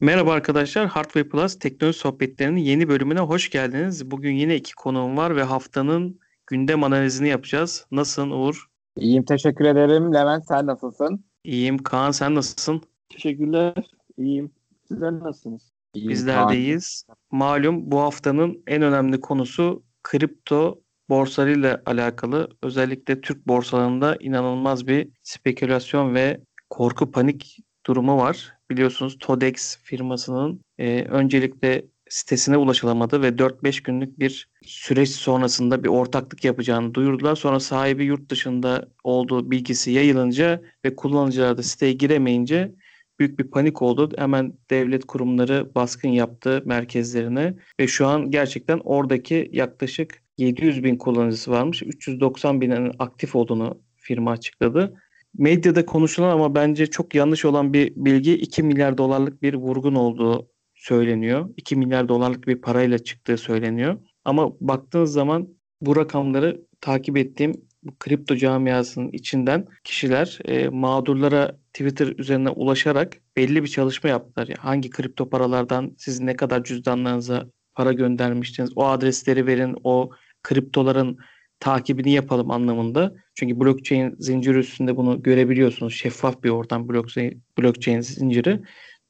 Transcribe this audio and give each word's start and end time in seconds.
Merhaba 0.00 0.32
arkadaşlar, 0.32 0.86
Hardware 0.86 1.28
Plus 1.28 1.58
teknoloji 1.58 1.98
sohbetlerinin 1.98 2.60
yeni 2.60 2.88
bölümüne 2.88 3.20
hoş 3.20 3.50
geldiniz. 3.50 4.10
Bugün 4.10 4.32
yine 4.32 4.56
iki 4.56 4.74
konuğum 4.74 5.16
var 5.16 5.36
ve 5.36 5.42
haftanın 5.42 6.20
gündem 6.46 6.84
analizini 6.84 7.28
yapacağız. 7.28 7.86
Nasılsın 7.90 8.30
Uğur? 8.30 8.66
İyiyim, 8.96 9.24
teşekkür 9.24 9.64
ederim. 9.64 10.14
Levent 10.14 10.46
sen 10.48 10.66
nasılsın? 10.66 11.24
İyiyim. 11.44 11.78
Kaan 11.78 12.10
sen 12.10 12.34
nasılsın? 12.34 12.82
Teşekkürler, 13.08 13.74
iyiyim. 14.18 14.52
Sizler 14.88 15.12
nasılsınız? 15.12 15.72
İyiyim, 15.94 16.10
Bizler 16.10 16.48
de 16.48 16.56
iyiyiz. 16.56 17.06
Malum 17.30 17.90
bu 17.90 18.00
haftanın 18.00 18.62
en 18.66 18.82
önemli 18.82 19.20
konusu 19.20 19.82
kripto 20.02 20.80
borsalarıyla 21.08 21.82
alakalı. 21.86 22.48
Özellikle 22.62 23.20
Türk 23.20 23.48
borsalarında 23.48 24.16
inanılmaz 24.20 24.86
bir 24.86 25.08
spekülasyon 25.22 26.14
ve 26.14 26.40
korku 26.70 27.10
panik 27.10 27.58
durumu 27.86 28.16
var. 28.16 28.53
Biliyorsunuz 28.70 29.18
Todex 29.18 29.78
firmasının 29.82 30.60
e, 30.78 31.04
öncelikle 31.04 31.84
sitesine 32.08 32.56
ulaşılamadı 32.56 33.22
ve 33.22 33.28
4-5 33.28 33.82
günlük 33.82 34.18
bir 34.18 34.48
süreç 34.62 35.08
sonrasında 35.08 35.84
bir 35.84 35.88
ortaklık 35.88 36.44
yapacağını 36.44 36.94
duyurdular. 36.94 37.36
Sonra 37.36 37.60
sahibi 37.60 38.04
yurt 38.04 38.30
dışında 38.30 38.88
olduğu 39.04 39.50
bilgisi 39.50 39.90
yayılınca 39.90 40.62
ve 40.84 40.96
kullanıcılar 40.96 41.58
da 41.58 41.62
siteye 41.62 41.92
giremeyince 41.92 42.74
büyük 43.18 43.38
bir 43.38 43.50
panik 43.50 43.82
oldu. 43.82 44.10
Hemen 44.18 44.52
devlet 44.70 45.04
kurumları 45.04 45.74
baskın 45.74 46.08
yaptı 46.08 46.62
merkezlerine 46.64 47.54
ve 47.80 47.86
şu 47.86 48.06
an 48.06 48.30
gerçekten 48.30 48.80
oradaki 48.84 49.48
yaklaşık 49.52 50.22
700 50.38 50.84
bin 50.84 50.96
kullanıcısı 50.96 51.50
varmış. 51.50 51.82
390 51.82 52.60
binin 52.60 52.92
aktif 52.98 53.36
olduğunu 53.36 53.80
firma 53.96 54.30
açıkladı 54.30 54.94
medyada 55.38 55.86
konuşulan 55.86 56.30
ama 56.30 56.54
bence 56.54 56.86
çok 56.86 57.14
yanlış 57.14 57.44
olan 57.44 57.72
bir 57.72 57.92
bilgi 57.96 58.34
2 58.34 58.62
milyar 58.62 58.98
dolarlık 58.98 59.42
bir 59.42 59.54
vurgun 59.54 59.94
olduğu 59.94 60.48
söyleniyor. 60.74 61.50
2 61.56 61.76
milyar 61.76 62.08
dolarlık 62.08 62.46
bir 62.46 62.60
parayla 62.60 62.98
çıktığı 62.98 63.36
söyleniyor. 63.36 63.98
Ama 64.24 64.52
baktığınız 64.60 65.12
zaman 65.12 65.48
bu 65.80 65.96
rakamları 65.96 66.66
takip 66.80 67.16
ettiğim 67.16 67.52
bu 67.82 67.94
kripto 67.98 68.36
camiasının 68.36 69.10
içinden 69.12 69.66
kişiler 69.84 70.38
e, 70.44 70.68
mağdurlara 70.68 71.58
Twitter 71.72 72.06
üzerine 72.18 72.48
ulaşarak 72.48 73.16
belli 73.36 73.62
bir 73.62 73.68
çalışma 73.68 74.10
yaptılar. 74.10 74.48
Yani 74.48 74.58
hangi 74.58 74.90
kripto 74.90 75.30
paralardan 75.30 75.94
siz 75.98 76.20
ne 76.20 76.36
kadar 76.36 76.64
cüzdanlarınıza 76.64 77.46
para 77.74 77.92
göndermiştiniz? 77.92 78.70
O 78.76 78.86
adresleri 78.86 79.46
verin, 79.46 79.76
o 79.84 80.10
kriptoların 80.42 81.18
takibini 81.64 82.12
yapalım 82.12 82.50
anlamında. 82.50 83.14
Çünkü 83.34 83.60
blockchain 83.60 84.16
zinciri 84.18 84.58
üstünde 84.58 84.96
bunu 84.96 85.22
görebiliyorsunuz. 85.22 85.94
Şeffaf 85.94 86.42
bir 86.42 86.50
ortam 86.50 86.88
blockchain, 86.88 87.42
blockchain 87.58 88.00
zinciri. 88.00 88.60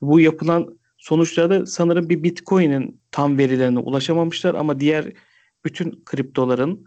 Bu 0.01 0.21
yapılan 0.21 0.79
sonuçlarda 0.99 1.67
sanırım 1.67 2.09
bir 2.09 2.23
Bitcoin'in 2.23 3.01
tam 3.11 3.39
verilerine 3.39 3.79
ulaşamamışlar 3.79 4.55
ama 4.55 4.81
diğer 4.81 5.13
bütün 5.65 6.03
kriptoların 6.05 6.87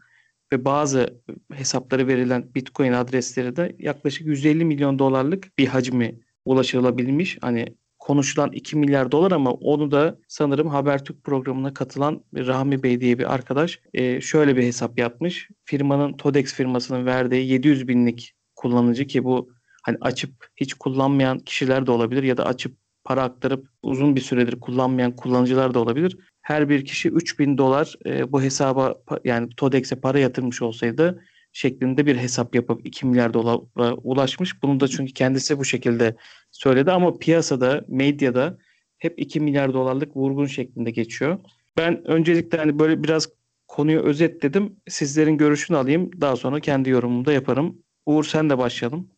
ve 0.53 0.65
bazı 0.65 1.21
hesapları 1.53 2.07
verilen 2.07 2.55
Bitcoin 2.55 2.91
adresleri 2.91 3.55
de 3.55 3.75
yaklaşık 3.79 4.27
150 4.27 4.65
milyon 4.65 4.99
dolarlık 4.99 5.57
bir 5.57 5.67
hacmi 5.67 6.19
ulaşılabilmiş. 6.45 7.37
Hani 7.41 7.65
konuşulan 8.08 8.52
2 8.52 8.77
milyar 8.77 9.11
dolar 9.11 9.31
ama 9.31 9.52
onu 9.52 9.91
da 9.91 10.17
sanırım 10.27 10.67
Habertürk 10.67 11.23
programına 11.23 11.73
katılan 11.73 12.23
Rahmi 12.36 12.83
Bey 12.83 13.02
diye 13.02 13.19
bir 13.19 13.33
arkadaş 13.33 13.80
e, 13.94 14.22
şöyle 14.22 14.58
bir 14.58 14.64
hesap 14.64 14.99
yapmış. 14.99 15.49
Firmanın 15.66 16.14
Todex 16.14 16.53
firmasının 16.53 17.05
verdiği 17.05 17.47
700 17.47 17.88
binlik 17.88 18.33
kullanıcı 18.55 19.08
ki 19.08 19.23
bu 19.23 19.49
hani 19.83 19.97
açıp 20.02 20.31
hiç 20.55 20.73
kullanmayan 20.73 21.39
kişiler 21.39 21.86
de 21.86 21.91
olabilir 21.91 22.23
ya 22.23 22.38
da 22.38 22.45
açıp 22.45 22.77
para 23.03 23.23
aktarıp 23.23 23.67
uzun 23.81 24.16
bir 24.16 24.21
süredir 24.21 24.59
kullanmayan 24.59 25.16
kullanıcılar 25.16 25.73
da 25.73 25.80
olabilir. 25.80 26.17
Her 26.42 26.69
bir 26.69 26.86
kişi 26.86 27.09
3000 27.09 27.58
dolar 27.58 27.95
e, 28.05 28.31
bu 28.31 28.42
hesaba 28.42 28.95
yani 29.23 29.49
Todex'e 29.58 29.95
para 29.95 30.19
yatırmış 30.19 30.61
olsaydı 30.61 31.23
şeklinde 31.58 32.05
bir 32.05 32.17
hesap 32.17 32.55
yapıp 32.55 32.87
2 32.87 33.05
milyar 33.05 33.33
dolara 33.33 33.93
ulaşmış. 33.93 34.64
Bunu 34.64 34.80
da 34.80 34.87
çünkü 34.87 35.14
kendisi 35.14 35.59
bu 35.59 35.65
şekilde 35.65 36.15
söyledi 36.52 36.92
ama 36.92 37.17
piyasada, 37.17 37.86
medyada 37.87 38.58
hep 38.98 39.20
2 39.20 39.39
milyar 39.39 39.73
dolarlık 39.73 40.17
vurgun 40.17 40.45
şeklinde 40.45 40.92
geçiyor. 40.92 41.39
Ben 41.77 42.08
öncelikle 42.08 42.58
hani 42.58 42.80
böyle 42.80 43.04
biraz 43.04 43.30
konuyu 43.67 43.99
özetledim. 43.99 44.76
Sizlerin 44.87 45.37
görüşünü 45.37 45.77
alayım. 45.77 46.11
Daha 46.21 46.36
sonra 46.36 46.59
kendi 46.59 46.89
yorumumu 46.89 47.26
da 47.26 47.33
yaparım. 47.33 47.77
Uğur 48.05 48.23
sen 48.23 48.49
de 48.49 48.58
başlayalım. 48.58 49.10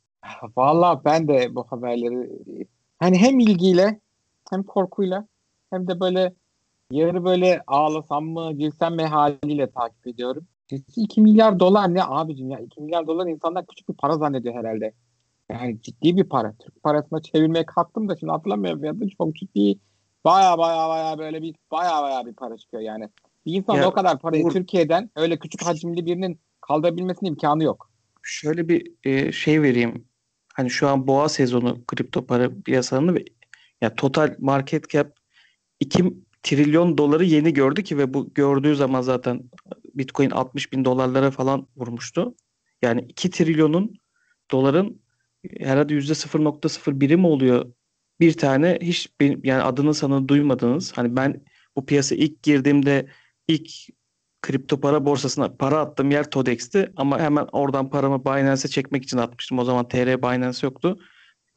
Valla 0.57 1.01
ben 1.05 1.27
de 1.27 1.55
bu 1.55 1.63
haberleri 1.63 2.29
hani 2.99 3.17
hem 3.17 3.39
ilgiyle 3.39 3.99
hem 4.51 4.63
korkuyla 4.63 5.27
hem 5.69 5.87
de 5.87 5.99
böyle 5.99 6.33
yarı 6.91 7.25
böyle 7.25 7.61
ağlasam 7.67 8.25
mı 8.25 8.53
girsem 8.53 8.95
mi 8.95 9.03
haliyle 9.03 9.71
takip 9.71 10.07
ediyorum. 10.07 10.47
2 10.95 11.21
milyar 11.21 11.59
dolar 11.59 11.93
ne 11.93 12.03
abicim 12.03 12.49
ya 12.49 12.59
2 12.59 12.81
milyar 12.81 13.07
dolar 13.07 13.27
insanlar 13.27 13.65
küçük 13.67 13.89
bir 13.89 13.93
para 13.93 14.17
zannediyor 14.17 14.55
herhalde. 14.55 14.93
Yani 15.51 15.81
ciddi 15.81 16.17
bir 16.17 16.23
para. 16.23 16.53
Türk 16.59 16.83
parasına 16.83 17.21
çevirmeye 17.21 17.65
kalktım 17.65 18.09
da 18.09 18.17
şimdi 18.17 18.31
hatırlamıyorum 18.31 18.83
ya 18.83 18.99
da 18.99 19.09
çok 19.17 19.35
ciddi 19.35 19.79
baya 20.25 20.57
baya 20.57 20.89
baya 20.89 21.17
böyle 21.17 21.41
bir 21.41 21.55
baya 21.71 22.01
baya 22.01 22.25
bir 22.25 22.33
para 22.33 22.57
çıkıyor 22.57 22.83
yani. 22.83 23.09
Bir 23.45 23.53
insan 23.53 23.75
ya, 23.75 23.87
o 23.87 23.91
kadar 23.91 24.19
parayı 24.19 24.43
bu, 24.43 24.49
Türkiye'den 24.49 25.09
öyle 25.15 25.39
küçük 25.39 25.65
hacimli 25.65 26.05
birinin 26.05 26.39
kaldırabilmesinin 26.61 27.29
imkanı 27.29 27.63
yok. 27.63 27.91
Şöyle 28.23 28.67
bir 28.67 28.91
e, 29.03 29.31
şey 29.31 29.61
vereyim. 29.61 30.05
Hani 30.53 30.69
şu 30.69 30.87
an 30.87 31.07
boğa 31.07 31.29
sezonu 31.29 31.85
kripto 31.87 32.25
para 32.25 32.49
piyasalarında 32.65 33.19
ya 33.81 33.95
total 33.95 34.35
market 34.39 34.89
cap 34.89 35.15
2 35.79 36.13
trilyon 36.43 36.97
doları 36.97 37.25
yeni 37.25 37.53
gördü 37.53 37.83
ki 37.83 37.97
ve 37.97 38.13
bu 38.13 38.33
gördüğü 38.33 38.75
zaman 38.75 39.01
zaten 39.01 39.43
Bitcoin 39.95 40.29
60 40.29 40.73
bin 40.73 40.85
dolarlara 40.85 41.31
falan 41.31 41.67
vurmuştu. 41.75 42.35
Yani 42.81 43.05
2 43.09 43.29
trilyonun 43.29 43.93
doların 44.51 45.01
herhalde 45.59 45.93
%0.01'i 45.93 47.17
mi 47.17 47.27
oluyor? 47.27 47.73
Bir 48.19 48.33
tane 48.33 48.79
hiç 48.81 49.09
yani 49.21 49.63
adını 49.63 49.93
sanını 49.93 50.27
duymadığınız 50.27 50.97
hani 50.97 51.15
ben 51.15 51.43
bu 51.75 51.85
piyasa 51.85 52.15
ilk 52.15 52.43
girdiğimde 52.43 53.07
ilk 53.47 53.69
kripto 54.41 54.79
para 54.79 55.05
borsasına 55.05 55.55
para 55.55 55.79
attığım 55.79 56.11
yer 56.11 56.29
Todex'ti 56.29 56.91
ama 56.95 57.19
hemen 57.19 57.47
oradan 57.51 57.89
paramı 57.89 58.25
Binance'e 58.25 58.69
çekmek 58.69 59.03
için 59.03 59.17
atmıştım. 59.17 59.59
O 59.59 59.63
zaman 59.63 59.87
TR 59.87 60.21
Binance 60.21 60.59
yoktu. 60.63 60.99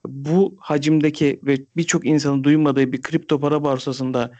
Bu 0.06 0.56
hacimdeki 0.60 1.40
ve 1.42 1.56
birçok 1.76 2.06
insanın 2.06 2.44
duymadığı 2.44 2.92
bir 2.92 3.02
kripto 3.02 3.40
para 3.40 3.64
borsasında 3.64 4.32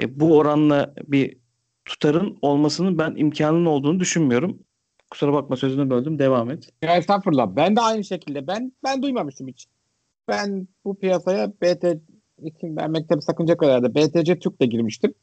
e, 0.00 0.20
bu 0.20 0.36
oranla 0.36 0.94
bir 1.06 1.36
tutarın 1.84 2.38
olmasının 2.42 2.98
ben 2.98 3.14
imkanın 3.16 3.66
olduğunu 3.66 4.00
düşünmüyorum. 4.00 4.58
Kusura 5.10 5.32
bakma 5.32 5.56
sözünü 5.56 5.90
böldüm. 5.90 6.18
Devam 6.18 6.50
et. 6.50 6.68
Ya 6.82 6.96
estağfurullah. 6.96 7.56
Ben 7.56 7.76
de 7.76 7.80
aynı 7.80 8.04
şekilde. 8.04 8.46
Ben 8.46 8.72
ben 8.84 9.02
duymamıştım 9.02 9.48
hiç. 9.48 9.66
Ben 10.28 10.68
bu 10.84 10.98
piyasaya 10.98 11.52
BT 11.52 11.84
isim 12.38 12.76
vermekte 12.76 13.16
bir 13.16 13.20
sakınca 13.20 13.56
kadar 13.56 13.94
BTC 13.94 14.38
Türk'le 14.38 14.70
girmiştim. 14.70 15.14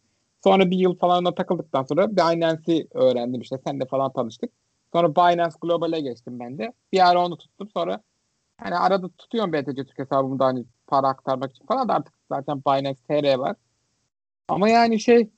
Sonra 0.44 0.72
bir 0.72 0.78
yıl 0.78 0.98
falan 0.98 1.26
ona 1.26 1.36
takıldıktan 1.36 1.84
sonra 1.84 2.12
Binance'i 2.12 2.88
öğrendim 2.94 3.42
işte. 3.42 3.58
Sen 3.68 3.80
de 3.80 3.86
falan 3.86 4.14
tanıştık. 4.14 4.52
Sonra 4.94 5.16
Binance 5.16 5.56
Global'e 5.62 6.00
geçtim 6.00 6.40
ben 6.40 6.58
de. 6.58 6.74
Bir 6.92 7.10
ara 7.10 7.26
onu 7.26 7.38
tuttum. 7.38 7.70
Sonra 7.74 8.02
hani 8.58 8.76
arada 8.76 9.10
tutuyorum 9.10 9.54
BTC 9.54 9.86
Türk 9.86 10.00
hesabımda 10.00 10.46
hani 10.46 10.66
para 10.88 11.08
aktarmak 11.08 11.52
için 11.52 11.66
falan 11.66 11.90
da 11.90 11.94
artık 11.94 12.14
zaten 12.32 12.62
Binance 12.68 13.00
TR 13.10 13.36
var. 13.38 13.56
Ama 14.48 14.70
yani 14.70 15.00
şey 15.00 15.30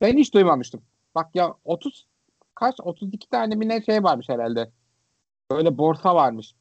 ben 0.00 0.16
hiç 0.16 0.34
duymamıştım. 0.34 0.82
Bak 1.14 1.34
ya 1.34 1.54
30 1.64 2.06
kaç 2.54 2.76
32 2.82 3.28
tane 3.28 3.54
mi 3.54 3.68
ne 3.68 3.82
şey 3.82 4.04
varmış 4.04 4.28
herhalde. 4.28 4.70
Böyle 5.50 5.78
borsa 5.78 6.14
varmış. 6.14 6.54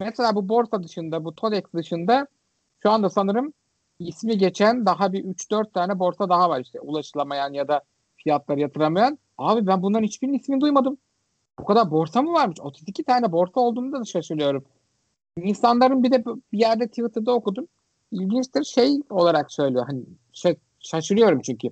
Mesela 0.00 0.34
bu 0.34 0.48
borsa 0.48 0.82
dışında 0.82 1.24
bu 1.24 1.34
Todex 1.34 1.62
dışında 1.74 2.26
şu 2.82 2.90
anda 2.90 3.10
sanırım 3.10 3.52
ismi 3.98 4.38
geçen 4.38 4.86
daha 4.86 5.12
bir 5.12 5.24
3-4 5.24 5.72
tane 5.72 5.98
borsa 5.98 6.28
daha 6.28 6.50
var 6.50 6.60
işte 6.60 6.80
ulaşılamayan 6.80 7.52
ya 7.52 7.68
da 7.68 7.82
fiyatları 8.16 8.60
yatıramayan. 8.60 9.18
Abi 9.38 9.66
ben 9.66 9.82
bunların 9.82 10.06
hiçbirinin 10.06 10.38
ismini 10.38 10.60
duymadım. 10.60 10.98
Bu 11.58 11.64
kadar 11.64 11.90
borsa 11.90 12.22
mı 12.22 12.32
varmış? 12.32 12.60
32 12.60 13.04
tane 13.04 13.32
borsa 13.32 13.60
olduğunda 13.60 14.00
da 14.00 14.04
şaşırıyorum. 14.04 14.64
İnsanların 15.36 16.02
bir 16.02 16.12
de 16.12 16.24
bir 16.52 16.58
yerde 16.58 16.88
Twitter'da 16.88 17.32
okudum. 17.32 17.68
İlginçtir 18.12 18.64
şey 18.64 19.02
olarak 19.10 19.52
söylüyor. 19.52 19.84
Hani 19.86 20.04
şey, 20.32 20.56
şaşırıyorum 20.80 21.40
çünkü. 21.40 21.68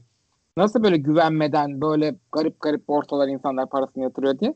Nasıl 0.56 0.82
böyle 0.82 0.96
güvenmeden 0.96 1.80
böyle 1.80 2.16
garip 2.32 2.60
garip 2.60 2.88
borsalar 2.88 3.28
insanlar 3.28 3.68
parasını 3.68 4.02
yatırıyor 4.02 4.38
diye. 4.38 4.54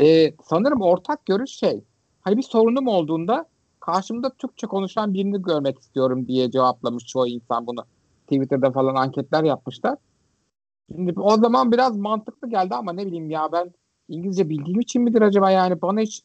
Ee, 0.00 0.34
sanırım 0.44 0.80
ortak 0.80 1.26
görüş 1.26 1.50
şey. 1.50 1.84
Hani 2.20 2.36
bir 2.36 2.42
sorunum 2.42 2.88
olduğunda 2.88 3.46
karşımda 3.80 4.30
Türkçe 4.30 4.66
konuşan 4.66 5.14
birini 5.14 5.42
görmek 5.42 5.78
istiyorum 5.78 6.28
diye 6.28 6.50
cevaplamış 6.50 7.04
çoğu 7.04 7.26
insan 7.26 7.66
bunu. 7.66 7.84
Twitter'da 8.22 8.70
falan 8.72 8.94
anketler 8.94 9.44
yapmışlar. 9.44 9.98
Şimdi 10.92 11.20
o 11.20 11.36
zaman 11.36 11.72
biraz 11.72 11.96
mantıklı 11.96 12.50
geldi 12.50 12.74
ama 12.74 12.92
ne 12.92 13.06
bileyim 13.06 13.30
ya 13.30 13.52
ben 13.52 13.72
İngilizce 14.08 14.48
bildiğim 14.48 14.80
için 14.80 15.02
midir 15.02 15.22
acaba 15.22 15.50
yani 15.50 15.82
bana 15.82 16.00
hiç 16.00 16.22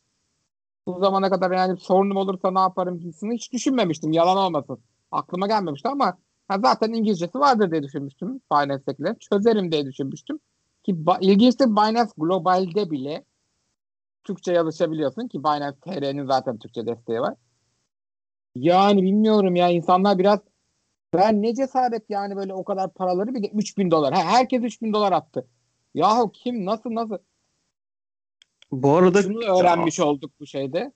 bu 0.87 0.99
zamana 0.99 1.29
kadar 1.29 1.51
yani 1.51 1.77
sorunum 1.77 2.17
olursa 2.17 2.51
ne 2.51 2.59
yaparım 2.59 2.99
gibisini 2.99 3.35
hiç 3.35 3.53
düşünmemiştim 3.53 4.11
yalan 4.11 4.37
olmasın. 4.37 4.79
Aklıma 5.11 5.47
gelmemişti 5.47 5.87
ama 5.89 6.17
Ha, 6.47 6.59
zaten 6.59 6.93
İngilizcesi 6.93 7.39
vardır 7.39 7.71
diye 7.71 7.83
düşünmüştüm 7.83 8.41
Binance'dekiler. 8.51 9.15
Çözerim 9.19 9.71
diye 9.71 9.85
düşünmüştüm. 9.85 10.39
Ki 10.83 10.95
ilginçtir 11.21 11.65
Binance 11.65 12.11
Global'de 12.17 12.91
bile 12.91 13.25
Türkçe 14.23 14.53
yazışabiliyorsun 14.53 15.27
ki 15.27 15.43
Binance 15.43 15.79
TR'nin 15.79 16.25
zaten 16.25 16.57
Türkçe 16.57 16.85
desteği 16.85 17.19
var. 17.19 17.35
Yani 18.55 19.01
bilmiyorum 19.01 19.55
ya 19.55 19.69
insanlar 19.69 20.17
biraz 20.17 20.39
ben 21.13 21.41
ne 21.41 21.55
cesaret 21.55 22.09
yani 22.09 22.35
böyle 22.35 22.53
o 22.53 22.63
kadar 22.63 22.93
paraları 22.93 23.35
bir 23.35 23.43
de 23.43 23.47
3000 23.47 23.91
dolar. 23.91 24.13
Ha, 24.13 24.23
herkes 24.23 24.63
3000 24.63 24.93
dolar 24.93 25.11
attı. 25.11 25.47
Yahu 25.93 26.31
kim 26.31 26.65
nasıl 26.65 26.95
nasıl? 26.95 27.17
Bu 28.71 28.95
arada 28.95 29.21
Şunu 29.21 29.39
öğrenmiş 29.39 29.99
olduk 29.99 30.31
bu 30.39 30.45
şeyde. 30.45 30.91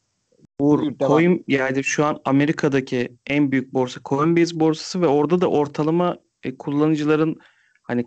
Bu 0.59 0.80
Buyur, 0.80 1.00
devam. 1.00 1.12
coin 1.12 1.44
yani 1.48 1.83
şu 1.83 2.06
an 2.06 2.19
Amerika'daki 2.25 3.18
en 3.27 3.51
büyük 3.51 3.74
borsa 3.74 4.01
Coinbase 4.06 4.59
borsası 4.59 5.01
ve 5.01 5.07
orada 5.07 5.42
da 5.42 5.48
ortalama 5.48 6.18
e, 6.44 6.57
kullanıcıların 6.57 7.39
hani 7.83 8.06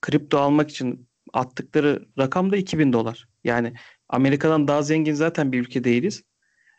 kripto 0.00 0.38
almak 0.38 0.70
için 0.70 1.08
attıkları 1.32 2.06
rakam 2.18 2.52
da 2.52 2.56
2000 2.56 2.92
dolar. 2.92 3.28
Yani 3.44 3.74
Amerika'dan 4.08 4.68
daha 4.68 4.82
zengin 4.82 5.14
zaten 5.14 5.52
bir 5.52 5.60
ülke 5.60 5.84
değiliz. 5.84 6.22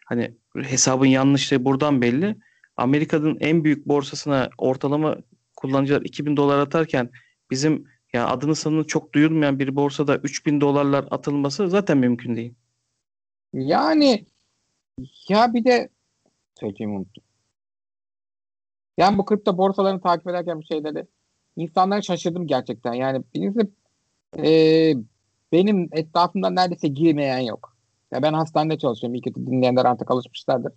Hani 0.05 0.35
hesabın 0.63 1.05
yanlışlığı 1.05 1.65
buradan 1.65 2.01
belli. 2.01 2.35
Amerika'nın 2.77 3.37
en 3.39 3.63
büyük 3.63 3.85
borsasına 3.85 4.49
ortalama 4.57 5.17
kullanıcılar 5.55 6.01
2000 6.01 6.37
dolar 6.37 6.59
atarken 6.59 7.09
bizim 7.51 7.85
ya 8.13 8.27
adını 8.27 8.55
sanını 8.55 8.87
çok 8.87 9.13
duyulmayan 9.13 9.59
bir 9.59 9.75
borsada 9.75 10.17
3000 10.17 10.61
dolarlar 10.61 11.05
atılması 11.11 11.69
zaten 11.69 11.97
mümkün 11.97 12.35
değil. 12.35 12.53
Yani 13.53 14.25
ya 15.29 15.53
bir 15.53 15.65
de 15.65 15.89
söyleyeceğimi 16.59 16.95
unuttum. 16.95 17.23
Yani 18.97 19.17
bu 19.17 19.25
kripto 19.25 19.57
borsalarını 19.57 20.01
takip 20.01 20.27
ederken 20.27 20.57
bu 20.57 20.63
şeyleri 20.63 21.07
insanlara 21.55 22.01
şaşırdım 22.01 22.47
gerçekten. 22.47 22.93
Yani 22.93 23.23
birincisi 23.33 23.69
e, 24.37 24.49
benim 25.51 25.89
etrafımda 25.91 26.49
neredeyse 26.49 26.87
girmeyen 26.87 27.39
yok. 27.39 27.75
Ya 28.11 28.21
ben 28.21 28.33
hastanede 28.33 28.77
çalışıyorum. 28.77 29.15
İyi 29.15 29.21
kötü 29.21 29.47
dinleyenler 29.47 29.85
artık 29.85 30.11
alışmışlardır. 30.11 30.73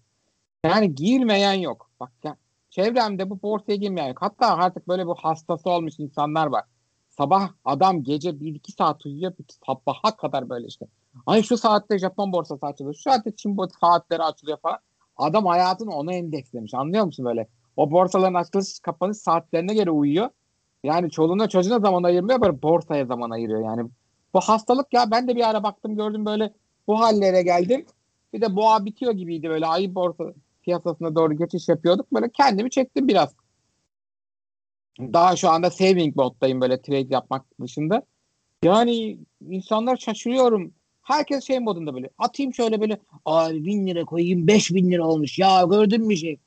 Yani 0.64 0.94
girmeyen 0.94 1.52
yok. 1.54 1.90
Bak 2.00 2.12
ya 2.24 2.36
çevremde 2.70 3.30
bu 3.30 3.42
borsaya 3.42 3.76
girmeyen 3.76 4.08
yok. 4.08 4.18
Hatta 4.20 4.56
artık 4.56 4.88
böyle 4.88 5.06
bu 5.06 5.14
hastası 5.14 5.70
olmuş 5.70 5.94
insanlar 5.98 6.46
var. 6.46 6.64
Sabah 7.08 7.50
adam 7.64 8.02
gece 8.02 8.30
1-2 8.30 8.72
saat 8.72 9.06
uyuyor. 9.06 9.32
Sabaha 9.66 10.16
kadar 10.16 10.48
böyle 10.48 10.66
işte. 10.66 10.86
Ay 11.26 11.42
şu 11.42 11.56
saatte 11.56 11.98
Japon 11.98 12.32
borsası 12.32 12.66
açılıyor. 12.66 12.94
Şu 12.94 13.02
saatte 13.02 13.36
Çin 13.36 13.56
saatleri 13.80 14.22
açılıyor 14.22 14.58
falan. 14.58 14.78
Adam 15.16 15.46
hayatını 15.46 15.94
ona 15.94 16.12
endekslemiş. 16.12 16.74
Anlıyor 16.74 17.04
musun 17.04 17.24
böyle? 17.24 17.48
O 17.76 17.90
borsaların 17.90 18.34
açılış 18.34 18.80
kapanış 18.80 19.16
saatlerine 19.16 19.74
göre 19.74 19.90
uyuyor. 19.90 20.30
Yani 20.84 21.10
çoluğuna 21.10 21.48
çocuğuna 21.48 21.78
zaman 21.78 22.02
ayırmıyor 22.02 22.40
böyle 22.40 22.62
borsaya 22.62 23.06
zaman 23.06 23.30
ayırıyor. 23.30 23.64
Yani 23.64 23.90
bu 24.34 24.40
hastalık 24.40 24.92
ya 24.92 25.10
ben 25.10 25.28
de 25.28 25.36
bir 25.36 25.50
ara 25.50 25.62
baktım 25.62 25.96
gördüm 25.96 26.26
böyle 26.26 26.52
bu 26.86 27.00
hallere 27.00 27.42
geldim. 27.42 27.86
Bir 28.32 28.40
de 28.40 28.56
boğa 28.56 28.84
bitiyor 28.84 29.12
gibiydi 29.12 29.48
böyle 29.48 29.66
ayı 29.66 29.94
borsa 29.94 30.24
piyasasına 30.62 31.14
doğru 31.14 31.34
geçiş 31.34 31.68
yapıyorduk. 31.68 32.12
Böyle 32.12 32.30
kendimi 32.30 32.70
çektim 32.70 33.08
biraz. 33.08 33.34
Daha 35.00 35.36
şu 35.36 35.50
anda 35.50 35.70
saving 35.70 36.16
moddayım 36.16 36.60
böyle 36.60 36.82
trade 36.82 37.14
yapmak 37.14 37.44
dışında. 37.60 38.02
Yani 38.62 39.18
insanlar 39.40 39.96
şaşırıyorum. 39.96 40.72
Herkes 41.08 41.44
şey 41.44 41.58
modunda 41.58 41.94
böyle. 41.94 42.10
Atayım 42.18 42.54
şöyle 42.54 42.80
böyle. 42.80 42.98
Abi 43.24 43.64
bin 43.64 43.86
lira 43.86 44.04
koyayım 44.04 44.46
beş 44.46 44.70
bin 44.70 44.90
lira 44.90 45.06
olmuş. 45.06 45.38
Ya 45.38 45.62
gördün 45.70 46.06
mü 46.06 46.16
şey? 46.16 46.38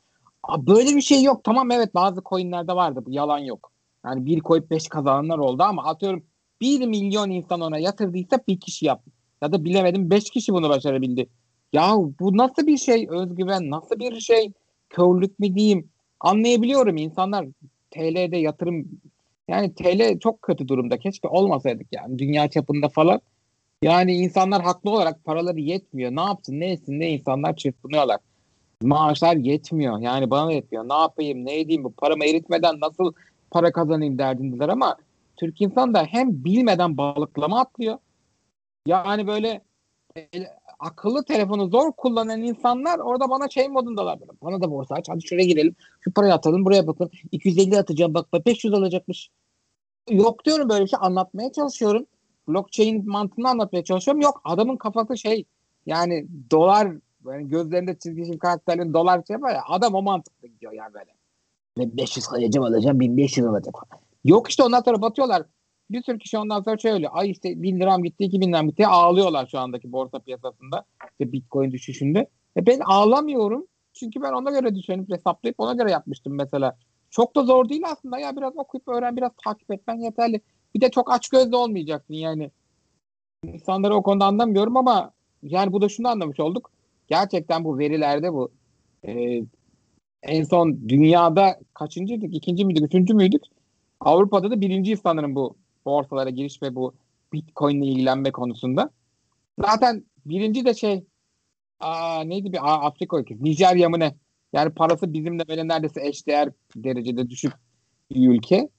Aa, 0.43 0.67
böyle 0.67 0.95
bir 0.95 1.01
şey 1.01 1.23
yok. 1.23 1.43
Tamam 1.43 1.71
evet 1.71 1.95
bazı 1.95 2.21
coinlerde 2.25 2.73
vardı. 2.73 3.03
Bu 3.05 3.11
yalan 3.11 3.37
yok. 3.39 3.71
Yani 4.05 4.25
bir 4.25 4.39
koyup 4.39 4.71
beş 4.71 4.87
kazananlar 4.87 5.37
oldu 5.37 5.63
ama 5.63 5.83
atıyorum 5.85 6.23
bir 6.61 6.87
milyon 6.87 7.29
insan 7.29 7.61
ona 7.61 7.79
yatırdıysa 7.79 8.39
bir 8.47 8.59
kişi 8.59 8.85
yaptı. 8.85 9.11
Ya 9.41 9.51
da 9.51 9.63
bilemedim 9.63 10.09
beş 10.09 10.29
kişi 10.29 10.53
bunu 10.53 10.69
başarabildi. 10.69 11.29
Ya 11.73 11.93
bu 12.19 12.37
nasıl 12.37 12.67
bir 12.67 12.77
şey 12.77 13.07
özgüven? 13.09 13.69
Nasıl 13.69 13.99
bir 13.99 14.19
şey? 14.19 14.51
Körlük 14.89 15.39
mü 15.39 15.55
diyeyim? 15.55 15.89
Anlayabiliyorum 16.19 16.97
insanlar 16.97 17.45
TL'de 17.91 18.37
yatırım 18.37 18.87
yani 19.47 19.75
TL 19.75 20.19
çok 20.19 20.41
kötü 20.41 20.67
durumda. 20.67 20.99
Keşke 20.99 21.27
olmasaydık 21.27 21.87
yani 21.91 22.19
dünya 22.19 22.49
çapında 22.49 22.89
falan. 22.89 23.21
Yani 23.83 24.13
insanlar 24.13 24.61
haklı 24.61 24.89
olarak 24.91 25.23
paraları 25.25 25.59
yetmiyor. 25.59 26.11
Ne 26.11 26.21
yapsın 26.21 26.59
ne 26.59 26.71
etsin 26.71 26.99
ne 26.99 27.09
insanlar 27.09 27.55
çırpınıyorlar. 27.55 28.19
Maaşlar 28.81 29.35
yetmiyor. 29.35 29.99
Yani 29.99 30.29
bana 30.29 30.47
da 30.47 30.51
yetmiyor. 30.51 30.89
Ne 30.89 30.93
yapayım 30.93 31.45
ne 31.45 31.59
edeyim 31.59 31.83
bu 31.83 31.91
paramı 31.91 32.25
eritmeden 32.25 32.79
nasıl 32.79 33.13
para 33.51 33.71
kazanayım 33.71 34.17
derdindeler 34.17 34.69
ama 34.69 34.97
Türk 35.37 35.61
insan 35.61 35.93
da 35.93 36.03
hem 36.03 36.43
bilmeden 36.43 36.97
balıklama 36.97 37.59
atlıyor. 37.59 37.97
Yani 38.87 39.27
böyle 39.27 39.61
e, 40.17 40.23
akıllı 40.79 41.25
telefonu 41.25 41.67
zor 41.67 41.91
kullanan 41.91 42.41
insanlar 42.41 42.99
orada 42.99 43.29
bana 43.29 43.49
şey 43.49 43.67
modundalar. 43.67 44.19
Bana 44.41 44.61
da 44.61 44.71
borsa 44.71 44.95
aç. 44.95 45.09
Hadi 45.09 45.27
şuraya 45.27 45.45
girelim. 45.45 45.75
Şu 46.01 46.13
parayı 46.13 46.33
atalım. 46.33 46.65
Buraya 46.65 46.87
bakın. 46.87 47.11
250 47.31 47.77
atacağım. 47.77 48.13
Bak 48.13 48.45
500 48.45 48.73
alacakmış. 48.73 49.29
Yok 50.09 50.45
diyorum 50.45 50.69
böyle 50.69 50.83
bir 50.83 50.89
şey. 50.89 50.99
Anlatmaya 51.01 51.51
çalışıyorum. 51.51 52.05
Blockchain 52.47 53.09
mantığını 53.09 53.49
anlatmaya 53.49 53.83
çalışıyorum. 53.83 54.21
Yok 54.21 54.41
adamın 54.43 54.77
kafası 54.77 55.17
şey 55.17 55.45
yani 55.85 56.27
dolar 56.51 56.91
yani 57.27 57.47
gözlerinde 57.47 57.97
çizgi 57.99 58.23
film 58.23 58.37
karakterlerin 58.37 58.93
dolar 58.93 59.21
şey 59.27 59.41
var 59.41 59.53
ya 59.53 59.61
adam 59.67 59.95
o 59.95 60.01
mantıkla 60.01 60.47
gidiyor 60.47 60.71
yani 60.71 60.93
böyle. 60.93 61.11
Ve 61.77 61.97
500 61.97 62.29
alacağım 62.29 62.65
alacağım 62.65 62.99
1500 62.99 63.47
alacak. 63.47 63.75
Yok 64.23 64.49
işte 64.49 64.63
ondan 64.63 64.81
sonra 64.81 65.01
batıyorlar. 65.01 65.43
Bir 65.91 66.03
sürü 66.03 66.17
kişi 66.17 66.37
ondan 66.37 66.61
sonra 66.61 66.77
şöyle 66.77 67.09
ay 67.09 67.31
işte 67.31 67.61
1000 67.63 67.79
liram 67.79 68.03
gitti 68.03 68.23
2000 68.23 68.47
liram 68.47 68.67
gitti 68.67 68.87
ağlıyorlar 68.87 69.47
şu 69.51 69.59
andaki 69.59 69.91
borsa 69.91 70.19
piyasasında 70.19 70.85
işte 71.11 71.31
bitcoin 71.31 71.71
düşüşünde. 71.71 72.29
E 72.57 72.65
ben 72.65 72.79
ağlamıyorum 72.85 73.67
çünkü 73.93 74.21
ben 74.21 74.31
ona 74.31 74.51
göre 74.51 74.75
düşünüp 74.75 75.11
hesaplayıp 75.11 75.59
ona 75.59 75.73
göre 75.73 75.91
yapmıştım 75.91 76.35
mesela. 76.35 76.77
Çok 77.09 77.35
da 77.35 77.43
zor 77.43 77.69
değil 77.69 77.83
aslında 77.85 78.19
ya 78.19 78.37
biraz 78.37 78.57
okuyup 78.57 78.87
öğren 78.87 79.17
biraz 79.17 79.31
takip 79.45 79.71
etmen 79.71 79.95
yeterli. 79.95 80.41
Bir 80.75 80.81
de 80.81 80.91
çok 80.91 81.11
aç 81.11 81.29
gözlü 81.29 81.55
olmayacaksın 81.55 82.13
yani. 82.13 82.51
İnsanları 83.43 83.95
o 83.95 84.03
konuda 84.03 84.25
anlamıyorum 84.25 84.77
ama 84.77 85.11
yani 85.43 85.73
bu 85.73 85.81
da 85.81 85.89
şunu 85.89 86.07
anlamış 86.07 86.39
olduk. 86.39 86.71
Gerçekten 87.07 87.63
bu 87.63 87.77
verilerde 87.79 88.33
bu 88.33 88.51
e, 89.07 89.41
en 90.23 90.43
son 90.43 90.89
dünyada 90.89 91.59
kaçıncıydık? 91.73 92.35
İkinci 92.35 92.65
müydük? 92.65 92.85
Üçüncü 92.85 93.13
müydük? 93.13 93.41
Avrupa'da 93.99 94.51
da 94.51 94.61
birinci 94.61 94.97
sanırım 94.97 95.35
bu 95.35 95.55
borsalara 95.85 96.29
giriş 96.29 96.61
ve 96.61 96.75
bu 96.75 96.93
Bitcoin 97.33 97.81
ile 97.81 97.91
ilgilenme 97.91 98.31
konusunda. 98.31 98.89
Zaten 99.59 100.05
birinci 100.25 100.65
de 100.65 100.73
şey 100.73 101.03
aa, 101.79 102.23
neydi 102.23 102.53
bir 102.53 102.57
aa, 102.57 102.81
Afrika 102.81 103.19
ülkesi. 103.19 103.43
Nijerya 103.43 103.89
mı 103.89 103.99
ne? 103.99 104.15
Yani 104.53 104.73
parası 104.73 105.13
bizimle 105.13 105.47
böyle 105.47 105.67
neredeyse 105.67 106.07
eşdeğer 106.07 106.49
derecede 106.75 107.29
düşük 107.29 107.53
bir 108.11 108.29
ülke. 108.29 108.69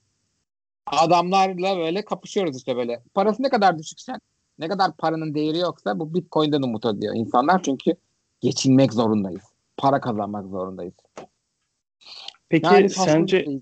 Adamlarla 0.85 1.77
böyle 1.77 2.05
kapışıyoruz 2.05 2.57
işte 2.57 2.75
böyle. 2.75 3.03
Parası 3.13 3.43
ne 3.43 3.49
kadar 3.49 3.77
düşükse, 3.79 4.13
ne 4.59 4.67
kadar 4.67 4.97
paranın 4.97 5.35
değeri 5.35 5.57
yoksa 5.57 5.99
bu 5.99 6.13
Bitcoin'den 6.13 6.61
umut 6.61 6.85
ediyor 6.85 7.15
insanlar. 7.15 7.63
Çünkü 7.63 7.95
geçinmek 8.41 8.93
zorundayız. 8.93 9.43
Para 9.77 10.01
kazanmak 10.01 10.47
zorundayız. 10.47 10.93
Peki 12.49 12.65
Yani 12.65 12.89
sence 12.89 13.43
şey. 13.43 13.61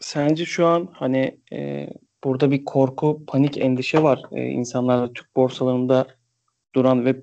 sence 0.00 0.44
şu 0.44 0.66
an 0.66 0.88
hani 0.92 1.38
e, 1.52 1.90
burada 2.24 2.50
bir 2.50 2.64
korku, 2.64 3.22
panik, 3.26 3.58
endişe 3.58 4.02
var 4.02 4.22
e, 4.32 4.46
insanlarda 4.46 5.12
Türk 5.12 5.36
borsalarında 5.36 6.06
duran 6.74 7.04
ve 7.04 7.22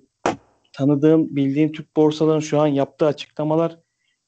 tanıdığın, 0.74 1.36
bildiğin 1.36 1.72
Türk 1.72 1.96
borsaların 1.96 2.40
şu 2.40 2.60
an 2.62 2.68
yaptığı 2.68 3.06
açıklamalar 3.06 3.80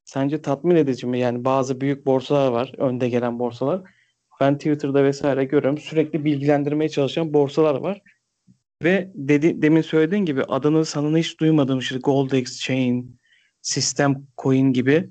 sence 0.06 0.42
tatmin 0.42 0.76
edici 0.76 1.08
mi? 1.08 1.20
Yani 1.20 1.46
bazı 1.46 1.82
büyük 1.82 2.06
borsalar 2.06 2.52
var, 2.52 2.74
önde 2.78 3.10
gelen 3.10 3.40
borsalar. 3.40 3.82
Ben 4.42 4.58
Twitter'da 4.58 5.04
vesaire 5.04 5.46
görüyorum. 5.46 5.78
Sürekli 5.78 6.26
bilgilendirmeye 6.26 6.90
çalışan 6.90 7.34
borsalar 7.34 7.76
var. 7.76 8.02
Ve 8.84 9.12
dedi, 9.16 9.62
demin 9.62 9.82
söylediğin 9.82 10.26
gibi 10.26 10.44
adını 10.44 10.86
sanını 10.86 11.18
hiç 11.18 11.40
duymadığım 11.40 11.80
işte 11.80 11.98
Gold 11.98 12.32
Exchange, 12.32 13.06
System 13.62 14.28
Coin 14.38 14.74
gibi 14.74 15.10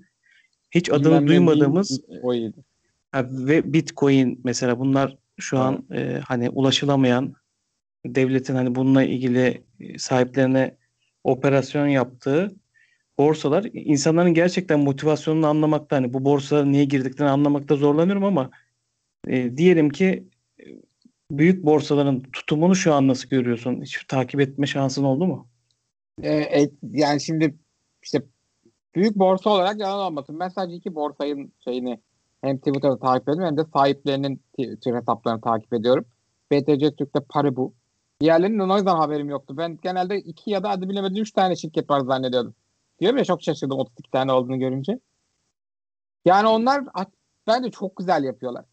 hiç 0.71 0.91
adını 0.91 1.15
Bilmem 1.15 1.29
duymadığımız 1.29 2.01
ve 3.15 3.73
Bitcoin 3.73 4.41
mesela 4.45 4.79
bunlar 4.79 5.17
şu 5.39 5.59
an 5.59 5.87
e, 5.93 6.21
hani 6.25 6.51
ulaşılamayan 6.51 7.35
devletin 8.07 8.55
hani 8.55 8.75
bununla 8.75 9.03
ilgili 9.03 9.65
e, 9.81 9.99
sahiplerine 9.99 10.77
operasyon 11.25 11.87
yaptığı 11.87 12.55
borsalar 13.19 13.65
insanların 13.73 14.35
gerçekten 14.35 14.81
motivasyonunu 14.81 15.47
anlamakta 15.47 15.97
hani 15.97 16.13
bu 16.13 16.25
borsalara 16.25 16.67
niye 16.67 16.85
girdiklerini 16.85 17.33
anlamakta 17.33 17.77
zorlanıyorum 17.77 18.25
ama 18.25 18.51
e, 19.27 19.57
diyelim 19.57 19.91
ki 19.91 20.29
e, 20.61 20.65
büyük 21.31 21.65
borsaların 21.67 22.23
tutumunu 22.23 22.75
şu 22.75 22.95
an 22.95 23.09
nasıl 23.09 23.29
görüyorsun? 23.29 23.83
Hiç 23.83 24.05
takip 24.05 24.41
etme 24.41 24.67
şansın 24.67 25.05
oldu 25.05 25.27
mu? 25.27 25.49
Ee, 26.23 26.35
e, 26.35 26.71
yani 26.83 27.21
şimdi 27.21 27.59
işte 28.03 28.23
büyük 28.95 29.17
borsa 29.17 29.51
olarak 29.51 29.81
yalan 29.81 30.07
olmasın. 30.07 30.41
Ben 30.41 30.49
sadece 30.49 30.77
iki 30.77 30.95
borsayın 30.95 31.53
şeyini 31.65 32.01
hem 32.41 32.59
Twitter'da 32.59 32.99
takip 32.99 33.29
ediyorum 33.29 33.47
hem 33.47 33.57
de 33.57 33.71
sahiplerinin 33.73 34.37
Twitter 34.37 34.95
hesaplarını 34.95 35.41
takip 35.41 35.73
ediyorum. 35.73 36.05
BTC 36.53 36.97
Türk'te 36.97 37.21
Paribu. 37.21 37.75
Diğerlerinin 38.21 38.69
o 38.69 38.77
yüzden 38.77 38.97
haberim 38.97 39.29
yoktu. 39.29 39.57
Ben 39.57 39.79
genelde 39.83 40.19
iki 40.19 40.51
ya 40.51 40.63
da 40.63 40.71
hadi 40.71 40.89
bilemedim 40.89 41.23
üç 41.23 41.33
tane 41.33 41.57
şirket 41.57 41.91
var 41.91 42.01
zannediyordum. 42.01 42.55
Diyorum 43.01 43.19
ya 43.19 43.25
çok 43.25 43.43
şaşırdım 43.43 43.79
32 43.79 44.11
tane 44.11 44.33
olduğunu 44.33 44.59
görünce. 44.59 44.99
Yani 46.25 46.49
onlar 46.49 46.85
bence 47.47 47.71
çok 47.71 47.97
güzel 47.97 48.25
yapıyorlar. 48.25 48.65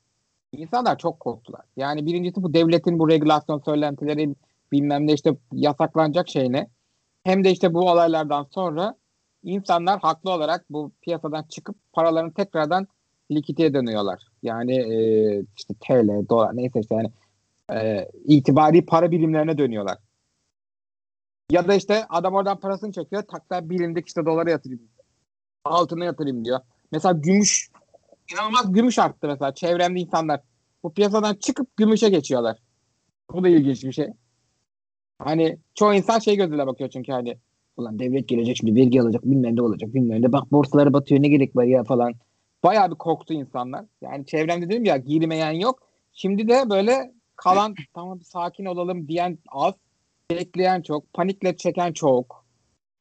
İnsanlar 0.52 0.98
çok 0.98 1.20
korktular. 1.20 1.62
Yani 1.78 2.06
birincisi 2.06 2.44
bu 2.44 2.54
devletin 2.54 3.00
bu 3.00 3.10
regülasyon 3.10 3.60
söylentileri 3.60 4.36
bilmem 4.72 5.08
ne 5.08 5.14
işte 5.14 5.38
yasaklanacak 5.54 6.30
şeyine. 6.30 6.68
Hem 7.24 7.44
de 7.44 7.52
işte 7.52 7.74
bu 7.74 7.80
olaylardan 7.80 8.48
sonra 8.52 8.96
insanlar 9.44 10.00
haklı 10.00 10.32
olarak 10.32 10.66
bu 10.70 10.92
piyasadan 11.02 11.44
çıkıp 11.44 11.76
paralarını 11.94 12.34
tekrardan 12.34 12.88
likidite 13.32 13.74
dönüyorlar. 13.74 14.28
Yani 14.44 14.76
e, 14.76 14.96
işte 15.58 15.74
TL, 15.88 16.30
dolar 16.30 16.58
neyse 16.58 16.80
işte 16.80 16.96
yani 16.96 17.12
e, 17.72 18.10
itibari 18.26 18.86
para 18.86 19.12
birimlerine 19.12 19.58
dönüyorlar. 19.58 19.98
Ya 21.52 21.68
da 21.68 21.74
işte 21.76 22.06
adam 22.10 22.34
oradan 22.34 22.60
parasını 22.60 22.92
çekiyor. 22.92 23.24
Takla 23.24 23.70
birimdeki 23.70 24.08
işte 24.08 24.26
dolara 24.26 24.50
yatırayım. 24.50 24.84
Altına 25.66 26.06
yatırayım 26.06 26.46
diyor. 26.46 26.60
Mesela 26.92 27.14
gümüş 27.14 27.71
inanılmaz 28.34 28.74
gümüş 28.74 29.00
arttı 29.00 29.28
mesela. 29.28 29.54
Çevremde 29.54 30.00
insanlar 30.00 30.42
bu 30.84 30.94
piyasadan 30.94 31.36
çıkıp 31.36 31.78
gümüşe 31.78 32.10
geçiyorlar. 32.10 32.58
Bu 33.34 33.44
da 33.44 33.50
ilginç 33.50 33.84
bir 33.84 33.92
şey. 33.92 34.08
Hani 35.20 35.58
çoğu 35.76 35.94
insan 35.94 36.20
şey 36.20 36.36
gözüyle 36.36 36.68
bakıyor 36.68 36.90
çünkü 36.90 37.12
hani 37.12 37.38
ulan 37.78 38.00
devlet 38.00 38.28
gelecek 38.28 38.58
şimdi 38.58 38.76
vergi 38.76 39.02
alacak 39.02 39.26
bilmem 39.26 39.56
ne 39.56 39.62
olacak 39.62 39.94
bilmem 39.94 40.22
ne 40.22 40.32
bak 40.32 40.52
borsaları 40.52 40.94
batıyor 40.94 41.22
ne 41.22 41.28
gerek 41.28 41.56
var 41.56 41.64
ya 41.64 41.84
falan. 41.84 42.14
Bayağı 42.64 42.92
bir 42.92 42.96
korktu 42.96 43.34
insanlar. 43.34 43.86
Yani 44.02 44.26
çevremde 44.26 44.70
dedim 44.70 44.86
ya 44.86 44.98
girmeyen 44.98 45.52
yok. 45.52 45.80
Şimdi 46.14 46.48
de 46.48 46.70
böyle 46.70 47.14
kalan 47.36 47.76
tamam 47.94 48.22
sakin 48.22 48.66
olalım 48.66 49.08
diyen 49.08 49.38
az. 49.50 49.74
Bekleyen 50.32 50.82
çok. 50.82 51.14
Panikle 51.14 51.58
çeken 51.58 51.94
çok. 51.94 52.46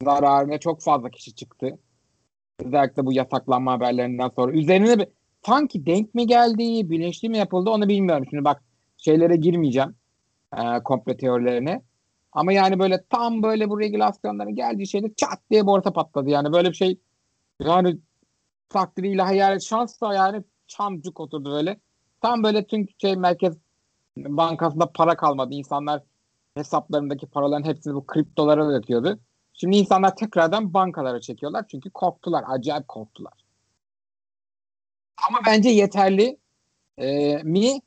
Zararına 0.05 0.59
çok 0.59 0.83
fazla 0.83 1.11
kişi 1.11 1.35
çıktı. 1.35 1.79
Özellikle 2.65 3.07
bu 3.07 3.13
yasaklanma 3.13 3.73
haberlerinden 3.73 4.29
sonra. 4.29 4.53
Üzerine 4.53 4.99
bir 4.99 5.07
sanki 5.47 5.87
denk 5.87 6.15
mi 6.15 6.27
geldi, 6.27 6.91
bilinçli 6.91 7.29
mi 7.29 7.39
yapıldı 7.39 7.71
onu 7.71 7.89
bilmiyorum. 7.89 8.25
Şimdi 8.31 8.45
bak 8.45 8.63
şeylere 8.97 9.37
girmeyeceğim. 9.37 9.95
E, 10.57 10.83
komple 10.85 11.17
teorilerine. 11.17 11.83
Ama 12.33 12.53
yani 12.53 12.79
böyle 12.79 13.05
tam 13.11 13.43
böyle 13.43 13.71
bu 13.71 13.81
regülasyonların 13.81 14.55
geldiği 14.55 14.87
şeyde 14.87 15.15
çat 15.17 15.41
diye 15.51 15.67
borsa 15.67 15.93
patladı. 15.93 16.31
Yani 16.31 16.53
böyle 16.53 16.71
bir 16.71 16.75
şey 16.75 16.99
yani 17.61 17.99
takdiriyle 18.69 19.23
hayal 19.23 19.59
şansla 19.59 20.15
yani 20.15 20.45
çamcık 20.67 21.21
oturdu 21.21 21.51
böyle. 21.51 21.81
Tam 22.21 22.43
böyle 22.43 22.67
tüm 22.67 22.87
şey 22.99 23.17
merkez 23.17 23.57
bankasında 24.17 24.93
para 24.93 25.17
kalmadı. 25.17 25.55
İnsanlar 25.55 26.03
hesaplarındaki 26.55 27.27
paraların 27.27 27.69
hepsini 27.69 27.95
bu 27.95 28.07
kriptolara 28.07 28.73
döküyordu. 28.73 29.19
Şimdi 29.53 29.77
insanlar 29.77 30.17
tekrardan 30.17 30.75
bankalara 30.75 31.21
çekiyorlar 31.21 31.65
çünkü 31.69 31.91
korktular. 31.91 32.45
Acayip 32.49 32.89
korktular. 32.89 33.40
Ama 35.29 35.39
bence 35.47 35.69
yeterli 35.69 36.39
e, 36.99 37.37
mi 37.43 37.81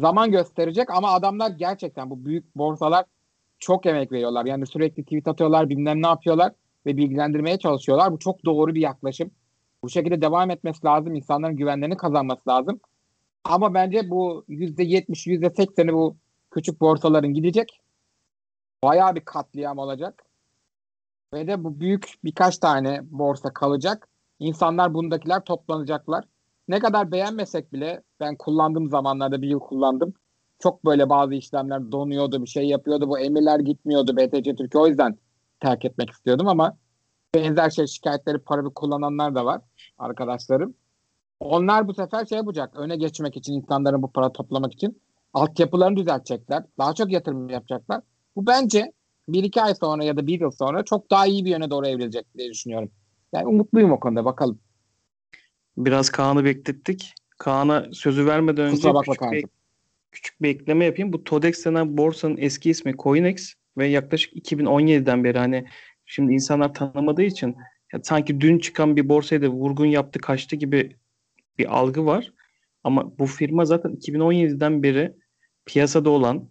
zaman 0.00 0.30
gösterecek 0.30 0.90
ama 0.90 1.12
adamlar 1.12 1.50
gerçekten 1.50 2.10
bu 2.10 2.24
büyük 2.24 2.56
borsalar 2.56 3.04
çok 3.58 3.86
emek 3.86 4.12
veriyorlar. 4.12 4.44
Yani 4.44 4.66
sürekli 4.66 5.04
tweet 5.04 5.28
atıyorlar, 5.28 5.68
bilmem 5.68 6.02
ne 6.02 6.06
yapıyorlar 6.06 6.52
ve 6.86 6.96
bilgilendirmeye 6.96 7.58
çalışıyorlar. 7.58 8.12
Bu 8.12 8.18
çok 8.18 8.44
doğru 8.44 8.74
bir 8.74 8.80
yaklaşım. 8.80 9.30
Bu 9.82 9.88
şekilde 9.90 10.20
devam 10.20 10.50
etmesi 10.50 10.86
lazım. 10.86 11.14
İnsanların 11.14 11.56
güvenlerini 11.56 11.96
kazanması 11.96 12.50
lazım. 12.50 12.80
Ama 13.44 13.74
bence 13.74 14.10
bu 14.10 14.44
%70, 14.48 15.26
%80'i 15.26 15.92
bu 15.92 16.16
küçük 16.50 16.80
borsaların 16.80 17.34
gidecek. 17.34 17.80
Bayağı 18.84 19.14
bir 19.14 19.24
katliam 19.24 19.78
olacak. 19.78 20.24
Ve 21.34 21.46
de 21.46 21.64
bu 21.64 21.80
büyük 21.80 22.14
birkaç 22.24 22.58
tane 22.58 23.00
borsa 23.04 23.52
kalacak. 23.52 24.08
İnsanlar 24.38 24.94
bundakiler 24.94 25.44
toplanacaklar. 25.44 26.24
Ne 26.72 26.78
kadar 26.78 27.12
beğenmesek 27.12 27.72
bile 27.72 28.02
ben 28.20 28.36
kullandığım 28.36 28.90
zamanlarda 28.90 29.42
bir 29.42 29.48
yıl 29.48 29.60
kullandım. 29.60 30.14
Çok 30.58 30.84
böyle 30.84 31.08
bazı 31.08 31.34
işlemler 31.34 31.92
donuyordu, 31.92 32.42
bir 32.42 32.48
şey 32.48 32.68
yapıyordu. 32.68 33.08
Bu 33.08 33.18
emirler 33.18 33.60
gitmiyordu 33.60 34.16
BTC 34.16 34.56
Türkiye. 34.56 34.82
O 34.82 34.86
yüzden 34.86 35.18
terk 35.60 35.84
etmek 35.84 36.10
istiyordum 36.10 36.48
ama 36.48 36.76
benzer 37.34 37.70
şey 37.70 37.86
şikayetleri 37.86 38.38
para 38.38 38.64
bir 38.64 38.70
kullananlar 38.70 39.34
da 39.34 39.44
var 39.44 39.60
arkadaşlarım. 39.98 40.74
Onlar 41.40 41.88
bu 41.88 41.94
sefer 41.94 42.26
şey 42.26 42.38
yapacak. 42.38 42.76
Öne 42.76 42.96
geçmek 42.96 43.36
için 43.36 43.52
insanların 43.52 44.02
bu 44.02 44.12
para 44.12 44.32
toplamak 44.32 44.72
için 44.72 45.00
altyapılarını 45.34 45.96
düzeltecekler. 45.96 46.64
Daha 46.78 46.94
çok 46.94 47.12
yatırım 47.12 47.48
yapacaklar. 47.48 48.00
Bu 48.36 48.46
bence 48.46 48.92
bir 49.28 49.44
iki 49.44 49.62
ay 49.62 49.74
sonra 49.74 50.04
ya 50.04 50.16
da 50.16 50.26
bir 50.26 50.40
yıl 50.40 50.50
sonra 50.50 50.84
çok 50.84 51.10
daha 51.10 51.26
iyi 51.26 51.44
bir 51.44 51.50
yöne 51.50 51.70
doğru 51.70 51.86
evrilecek 51.86 52.38
diye 52.38 52.50
düşünüyorum. 52.50 52.90
Yani 53.32 53.46
umutluyum 53.46 53.92
o 53.92 54.00
konuda 54.00 54.24
bakalım. 54.24 54.58
Biraz 55.76 56.10
Kaan'ı 56.10 56.44
beklettik. 56.44 57.14
Kaan'a 57.38 57.88
sözü 57.92 58.26
vermeden 58.26 58.64
önce 58.64 58.92
küçük 59.04 59.32
bir, 59.32 59.44
küçük 60.12 60.42
bir 60.42 60.48
ekleme 60.48 60.84
yapayım. 60.84 61.12
Bu 61.12 61.24
Todex 61.24 61.64
denen 61.66 61.96
borsanın 61.96 62.36
eski 62.36 62.70
ismi 62.70 62.94
Coinex 62.98 63.54
ve 63.78 63.86
yaklaşık 63.86 64.32
2017'den 64.32 65.24
beri 65.24 65.38
hani 65.38 65.64
şimdi 66.06 66.32
insanlar 66.32 66.74
tanımadığı 66.74 67.22
için 67.22 67.56
ya 67.92 68.00
sanki 68.02 68.40
dün 68.40 68.58
çıkan 68.58 68.96
bir 68.96 69.08
borsaydı 69.08 69.48
vurgun 69.48 69.86
yaptı 69.86 70.18
kaçtı 70.18 70.56
gibi 70.56 70.96
bir 71.58 71.78
algı 71.78 72.06
var. 72.06 72.32
Ama 72.84 73.18
bu 73.18 73.26
firma 73.26 73.64
zaten 73.64 73.92
2017'den 73.92 74.82
beri 74.82 75.12
piyasada 75.66 76.10
olan 76.10 76.48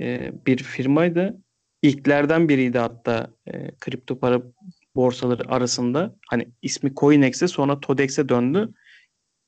e, 0.00 0.32
bir 0.46 0.62
firmaydı. 0.62 1.42
İlklerden 1.82 2.48
biriydi 2.48 2.78
hatta 2.78 3.30
e, 3.46 3.70
kripto 3.80 4.18
para 4.18 4.42
borsaları 4.96 5.48
arasında. 5.48 6.16
Hani 6.28 6.48
ismi 6.62 6.94
Coinex'e 6.94 7.48
sonra 7.48 7.80
Todex'e 7.80 8.28
döndü. 8.28 8.74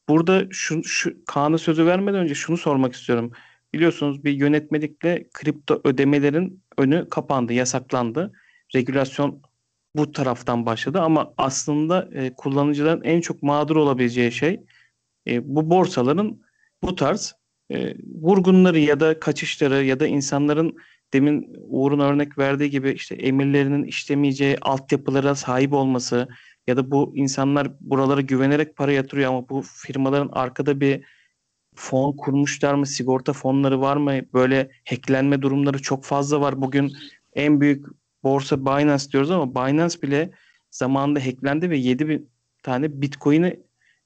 Burada 0.08 0.46
şu, 0.50 0.84
şu 0.84 1.24
Kaan'a 1.24 1.58
sözü 1.58 1.86
vermeden 1.86 2.20
önce 2.20 2.34
şunu 2.34 2.56
sormak 2.56 2.94
istiyorum. 2.94 3.32
Biliyorsunuz 3.74 4.24
bir 4.24 4.32
yönetmelikle 4.32 5.28
kripto 5.32 5.80
ödemelerin 5.84 6.62
önü 6.78 7.08
kapandı, 7.08 7.52
yasaklandı. 7.52 8.32
Regülasyon 8.74 9.42
bu 9.96 10.12
taraftan 10.12 10.66
başladı 10.66 11.00
ama 11.00 11.34
aslında 11.36 12.08
e, 12.12 12.34
kullanıcıların 12.34 13.02
en 13.04 13.20
çok 13.20 13.42
mağdur 13.42 13.76
olabileceği 13.76 14.32
şey 14.32 14.60
e, 15.28 15.54
bu 15.54 15.70
borsaların 15.70 16.40
bu 16.82 16.94
tarz 16.94 17.34
e, 17.70 17.94
vurgunları 18.14 18.78
ya 18.78 19.00
da 19.00 19.20
kaçışları 19.20 19.84
ya 19.84 20.00
da 20.00 20.06
insanların 20.06 20.76
demin 21.12 21.56
Uğur'un 21.68 21.98
örnek 21.98 22.38
verdiği 22.38 22.70
gibi 22.70 22.90
işte 22.90 23.14
emirlerinin 23.14 23.84
işlemeyeceği 23.84 24.58
altyapılara 24.60 25.34
sahip 25.34 25.72
olması 25.72 26.28
ya 26.66 26.76
da 26.76 26.90
bu 26.90 27.12
insanlar 27.16 27.68
buralara 27.80 28.20
güvenerek 28.20 28.76
para 28.76 28.92
yatırıyor 28.92 29.30
ama 29.30 29.48
bu 29.48 29.62
firmaların 29.62 30.30
arkada 30.32 30.80
bir 30.80 31.04
fon 31.74 32.16
kurmuşlar 32.16 32.74
mı? 32.74 32.86
Sigorta 32.86 33.32
fonları 33.32 33.80
var 33.80 33.96
mı? 33.96 34.12
Böyle 34.34 34.70
hacklenme 34.88 35.42
durumları 35.42 35.82
çok 35.82 36.04
fazla 36.04 36.40
var. 36.40 36.62
Bugün 36.62 36.92
en 37.32 37.60
büyük 37.60 37.86
borsa 38.22 38.66
Binance 38.66 39.10
diyoruz 39.12 39.30
ama 39.30 39.54
Binance 39.54 40.02
bile 40.02 40.30
zamanında 40.70 41.26
hacklendi 41.26 41.70
ve 41.70 41.76
7 41.78 42.08
bin 42.08 42.30
tane 42.62 43.02
Bitcoin'i 43.02 43.60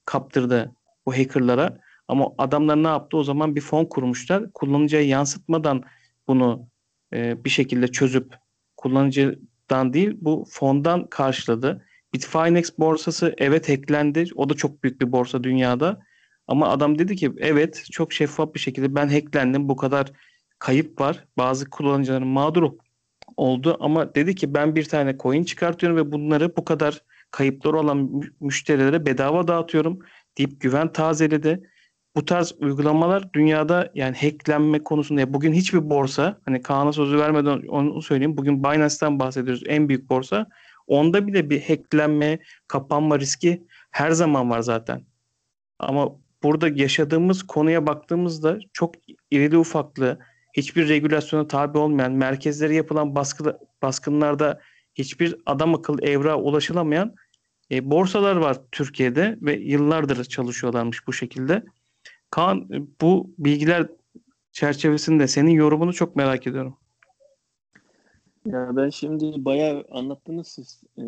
kaptırdı 0.04 0.72
bu 1.06 1.12
hackerlara. 1.12 1.78
Ama 2.08 2.28
adamlar 2.38 2.82
ne 2.82 2.88
yaptı? 2.88 3.16
O 3.16 3.24
zaman 3.24 3.56
bir 3.56 3.60
fon 3.60 3.84
kurmuşlar. 3.84 4.52
Kullanıcıya 4.52 5.02
yansıtmadan 5.02 5.82
bunu 6.28 6.68
e, 7.14 7.44
bir 7.44 7.50
şekilde 7.50 7.88
çözüp 7.88 8.34
kullanıcıdan 8.76 9.92
değil 9.92 10.16
bu 10.20 10.44
fondan 10.50 11.06
karşıladı. 11.06 11.84
Bitfinex 12.14 12.78
borsası 12.78 13.34
evet 13.38 13.68
hacklendi. 13.68 14.24
O 14.34 14.48
da 14.48 14.54
çok 14.54 14.82
büyük 14.82 15.00
bir 15.00 15.12
borsa 15.12 15.44
dünyada. 15.44 16.00
Ama 16.46 16.68
adam 16.68 16.98
dedi 16.98 17.16
ki 17.16 17.32
evet 17.38 17.84
çok 17.92 18.12
şeffaf 18.12 18.54
bir 18.54 18.60
şekilde 18.60 18.94
ben 18.94 19.08
hacklendim. 19.08 19.68
Bu 19.68 19.76
kadar 19.76 20.12
kayıp 20.58 21.00
var. 21.00 21.24
Bazı 21.38 21.70
kullanıcıların 21.70 22.28
mağdur 22.28 22.72
oldu 23.36 23.76
ama 23.80 24.14
dedi 24.14 24.34
ki 24.34 24.54
ben 24.54 24.76
bir 24.76 24.84
tane 24.84 25.18
coin 25.18 25.44
çıkartıyorum 25.44 25.98
ve 25.98 26.12
bunları 26.12 26.56
bu 26.56 26.64
kadar 26.64 27.02
kayıpları 27.30 27.78
olan 27.78 28.22
müşterilere 28.40 29.06
bedava 29.06 29.48
dağıtıyorum 29.48 29.98
deyip 30.38 30.60
güven 30.60 30.92
tazeledi 30.92 31.70
bu 32.16 32.24
tarz 32.24 32.54
uygulamalar 32.58 33.32
dünyada 33.32 33.90
yani 33.94 34.16
hacklenme 34.16 34.82
konusunda 34.84 35.34
bugün 35.34 35.52
hiçbir 35.52 35.90
borsa 35.90 36.40
hani 36.44 36.62
Kaan'a 36.62 36.92
sözü 36.92 37.18
vermeden 37.18 37.62
onu 37.68 38.02
söyleyeyim. 38.02 38.36
Bugün 38.36 38.64
Binance'ten 38.64 39.18
bahsediyoruz. 39.18 39.62
En 39.66 39.88
büyük 39.88 40.10
borsa. 40.10 40.46
Onda 40.86 41.26
bile 41.26 41.50
bir 41.50 41.62
hacklenme, 41.62 42.38
kapanma 42.68 43.18
riski 43.18 43.62
her 43.90 44.10
zaman 44.10 44.50
var 44.50 44.60
zaten. 44.60 45.02
Ama 45.78 46.08
burada 46.42 46.68
yaşadığımız 46.68 47.42
konuya 47.42 47.86
baktığımızda 47.86 48.58
çok 48.72 48.94
irili 49.30 49.58
ufaklı, 49.58 50.18
hiçbir 50.52 50.88
regülasyona 50.88 51.48
tabi 51.48 51.78
olmayan, 51.78 52.12
merkezlere 52.12 52.74
yapılan 52.74 53.14
baskı, 53.14 53.58
baskınlarda 53.82 54.60
hiçbir 54.94 55.36
adam 55.46 55.74
akıllı 55.74 56.02
evrağa 56.02 56.36
ulaşılamayan 56.36 57.14
E, 57.70 57.90
borsalar 57.90 58.36
var 58.36 58.56
Türkiye'de 58.72 59.38
ve 59.42 59.54
yıllardır 59.54 60.24
çalışıyorlarmış 60.24 61.06
bu 61.06 61.12
şekilde. 61.12 61.64
Kaan 62.32 62.68
bu 63.00 63.30
bilgiler 63.38 63.86
çerçevesinde 64.52 65.28
senin 65.28 65.50
yorumunu 65.50 65.92
çok 65.92 66.16
merak 66.16 66.46
ediyorum. 66.46 66.76
Ya 68.46 68.76
ben 68.76 68.88
şimdi 68.88 69.44
bayağı 69.44 69.84
anlattınız 69.90 70.48
siz. 70.48 70.82
Ee, 70.98 71.02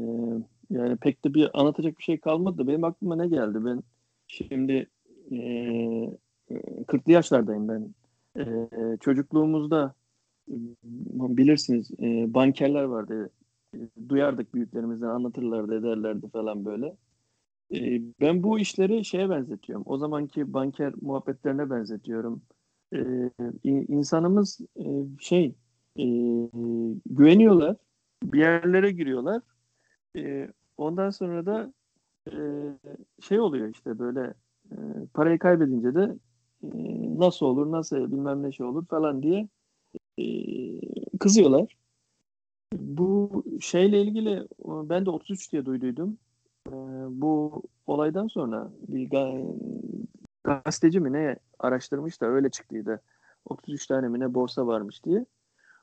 yani 0.71 0.97
pek 0.97 1.25
de 1.25 1.35
bir 1.35 1.61
anlatacak 1.61 1.99
bir 1.99 2.02
şey 2.02 2.21
kalmadı. 2.21 2.69
Benim 2.69 2.85
aklıma 2.85 3.16
ne 3.16 3.28
geldi? 3.28 3.64
Ben 3.64 3.83
şimdi 4.26 4.87
e, 5.31 5.37
40'lı 6.87 7.12
yaşlardayım 7.12 7.69
ben. 7.69 7.95
E, 8.38 8.45
çocukluğumuzda 9.00 9.95
bilirsiniz 11.12 11.90
e, 12.02 12.35
bankerler 12.35 12.85
vardı. 12.85 13.31
E, 13.75 13.78
duyardık 14.09 14.54
büyüklerimizden 14.54 15.09
anlatırlardı 15.09 15.78
ederlerdi 15.78 16.28
falan 16.28 16.64
böyle. 16.64 16.97
E, 17.75 18.02
ben 18.21 18.43
bu 18.43 18.59
işleri 18.59 19.04
şeye 19.04 19.31
benzetiyorum. 19.31 19.85
O 19.87 19.99
zamanki 19.99 20.52
banker 20.52 20.93
muhabbetlerine 21.00 21.71
benzetiyorum. 21.71 22.43
E, 22.95 23.31
insanımız 23.64 24.61
e, 24.76 24.85
şey 25.21 25.54
e, 25.99 26.04
güveniyorlar. 27.07 27.76
Bir 28.25 28.38
yerlere 28.38 28.93
giriyorlar. 28.93 29.43
E, 30.16 30.49
ondan 30.76 31.11
sonra 31.11 31.47
da 31.47 31.73
e, 32.31 32.35
şey 33.21 33.40
oluyor 33.40 33.69
işte 33.69 33.99
böyle 33.99 34.35
e, 34.71 34.76
parayı 35.14 35.38
kaybedince 35.38 35.95
de 35.95 36.16
nasıl 37.19 37.47
olur 37.47 37.73
nasıl 37.73 37.97
bilmem 37.97 38.43
ne 38.43 38.52
şey 38.52 38.66
olur 38.66 38.87
falan 38.87 39.23
diye 39.23 39.49
kızıyorlar. 41.21 41.76
Bu 42.73 43.45
şeyle 43.61 44.02
ilgili 44.02 44.49
ben 44.64 45.07
de 45.07 45.11
33 45.11 45.52
diye 45.52 45.66
duyduydum. 45.66 46.19
E, 46.68 46.73
bu 47.09 47.62
olaydan 47.87 48.28
sonra 48.28 48.71
bir 48.88 49.11
gazeteci 50.44 51.00
mi 51.00 51.12
ne 51.12 51.37
araştırmış 51.59 52.21
da 52.21 52.26
öyle 52.26 52.50
çıktıydı. 52.50 53.02
33 53.44 53.87
tane 53.87 54.09
mi 54.09 54.21
ne 54.21 54.35
borsa 54.35 54.66
varmış 54.66 55.04
diye. 55.04 55.26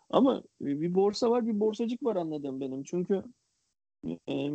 Ama 0.10 0.44
bir 0.62 0.96
borsa 0.96 1.32
var 1.32 1.48
bir 1.48 1.60
borsacık 1.60 2.04
var 2.04 2.16
anladım 2.16 2.62
benim. 2.62 2.84
Çünkü 2.84 3.24
e, 4.30 4.52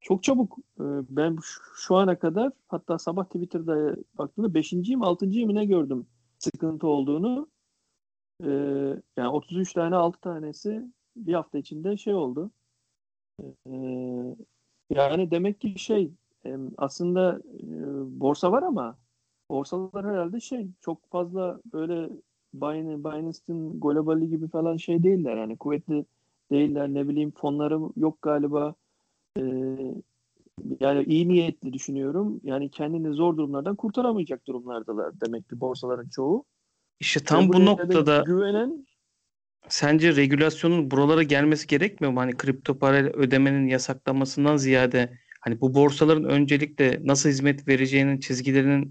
çok 0.00 0.22
çabuk 0.22 0.58
e, 0.80 0.84
ben 1.10 1.38
şu 1.76 1.96
ana 1.96 2.18
kadar 2.18 2.52
hatta 2.68 2.98
sabah 2.98 3.24
Twitter'da 3.24 3.96
baktığımda 4.18 4.48
5.yim 4.48 5.00
6.yim 5.00 5.54
ne 5.54 5.64
gördüm 5.64 6.06
sıkıntı 6.38 6.86
olduğunu. 6.86 7.48
E, 8.44 8.48
yani 9.16 9.28
33 9.28 9.72
tane 9.72 9.96
6 9.96 10.20
tanesi 10.20 10.92
bir 11.16 11.34
hafta 11.34 11.58
içinde 11.58 11.96
şey 11.96 12.14
oldu. 12.14 12.50
Yani 14.94 15.30
demek 15.30 15.60
ki 15.60 15.78
şey 15.78 16.10
e, 16.46 16.56
aslında 16.78 17.40
e, 17.60 17.70
borsa 18.20 18.52
var 18.52 18.62
ama 18.62 18.96
borsalar 19.50 20.06
herhalde 20.06 20.40
şey 20.40 20.68
çok 20.80 21.10
fazla 21.10 21.60
böyle 21.72 22.08
Binance'in 22.54 23.80
globali 23.80 24.28
gibi 24.28 24.48
falan 24.48 24.76
şey 24.76 25.02
değiller. 25.02 25.36
Yani 25.36 25.56
kuvvetli 25.56 26.04
değiller. 26.50 26.88
Ne 26.88 27.08
bileyim 27.08 27.30
fonları 27.30 27.80
yok 27.96 28.22
galiba. 28.22 28.74
Ee, 29.38 29.42
yani 30.80 31.04
iyi 31.04 31.28
niyetli 31.28 31.72
düşünüyorum. 31.72 32.40
Yani 32.44 32.70
kendini 32.70 33.14
zor 33.14 33.36
durumlardan 33.36 33.76
kurtaramayacak 33.76 34.46
durumlardalar 34.46 35.20
demek 35.20 35.48
ki 35.48 35.60
borsaların 35.60 36.08
çoğu. 36.08 36.44
İşte 37.00 37.24
tam 37.24 37.52
bu 37.52 37.64
noktada 37.64 38.22
güvenen 38.26 38.86
sence 39.68 40.16
regülasyonun 40.16 40.90
buralara 40.90 41.22
gelmesi 41.22 41.66
gerekmiyor 41.66 42.12
mu? 42.12 42.20
Hani 42.20 42.36
kripto 42.36 42.78
parayla 42.78 43.10
ödemenin 43.10 43.66
yasaklanmasından 43.68 44.56
ziyade 44.56 45.18
hani 45.40 45.60
bu 45.60 45.74
borsaların 45.74 46.24
öncelikle 46.24 47.00
nasıl 47.04 47.28
hizmet 47.28 47.68
vereceğinin 47.68 48.20
çizgilerinin 48.20 48.90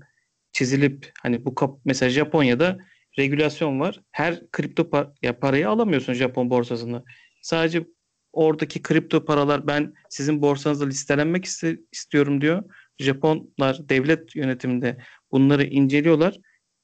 çizilip 0.51 1.11
hani 1.21 1.45
bu 1.45 1.55
kap 1.55 1.79
mesela 1.85 2.09
Japonya'da 2.09 2.77
regülasyon 3.19 3.79
var. 3.79 4.01
Her 4.11 4.51
kripto 4.51 4.89
par 4.89 5.09
ya 5.21 5.39
parayı 5.39 5.69
alamıyorsun 5.69 6.13
Japon 6.13 6.49
borsasında. 6.49 7.03
Sadece 7.41 7.87
oradaki 8.33 8.81
kripto 8.81 9.25
paralar 9.25 9.67
ben 9.67 9.93
sizin 10.09 10.41
borsanızda 10.41 10.85
listelenmek 10.85 11.45
iste 11.45 11.77
istiyorum 11.91 12.41
diyor. 12.41 12.63
Japonlar 12.99 13.89
devlet 13.89 14.35
yönetiminde 14.35 14.97
bunları 15.31 15.63
inceliyorlar. 15.63 16.37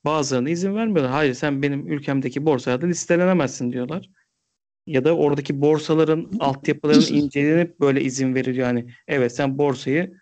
Bazılarına 0.05 0.49
izin 0.49 0.75
vermiyorlar. 0.75 1.11
Hayır 1.11 1.33
sen 1.33 1.61
benim 1.61 1.87
ülkemdeki 1.87 2.45
borsaya 2.45 2.81
da 2.81 2.85
listelenemezsin 2.85 3.71
diyorlar. 3.71 4.09
Ya 4.87 5.05
da 5.05 5.15
oradaki 5.17 5.61
borsaların 5.61 6.31
altyapılarının 6.39 7.07
incelenip 7.13 7.79
böyle 7.79 8.01
izin 8.01 8.35
veriliyor. 8.35 8.67
Yani 8.67 8.89
evet 9.07 9.35
sen 9.35 9.57
borsayı 9.57 10.13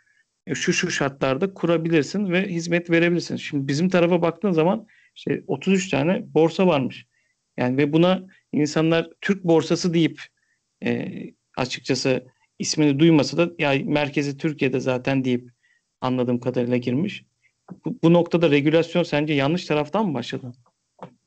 şu 0.54 0.74
şu 0.74 0.92
şartlarda 0.92 1.54
kurabilirsin 1.54 2.32
ve 2.32 2.48
hizmet 2.48 2.90
verebilirsin. 2.90 3.36
Şimdi 3.36 3.68
bizim 3.68 3.90
tarafa 3.90 4.22
baktığın 4.22 4.52
zaman 4.52 4.88
işte 5.16 5.44
33 5.48 5.90
tane 5.90 6.34
borsa 6.34 6.68
varmış. 6.68 7.06
Yani 7.58 7.78
ve 7.78 7.94
buna 7.94 8.28
insanlar 8.54 9.10
Türk 9.22 9.44
borsası 9.44 9.94
deyip 9.94 10.22
e, 10.86 11.12
açıkçası 11.58 12.28
ismini 12.60 13.00
duymasa 13.00 13.38
da 13.38 13.52
ya 13.60 13.84
merkezi 13.86 14.38
Türkiye'de 14.38 14.80
zaten 14.80 15.24
deyip 15.24 15.50
anladığım 16.02 16.40
kadarıyla 16.40 16.78
girmiş. 16.78 17.26
Bu, 17.86 17.96
bu 18.04 18.14
noktada 18.14 18.52
regülasyon 18.52 19.04
sence 19.04 19.34
yanlış 19.34 19.66
taraftan 19.66 20.08
mı 20.08 20.14
başladı? 20.14 20.52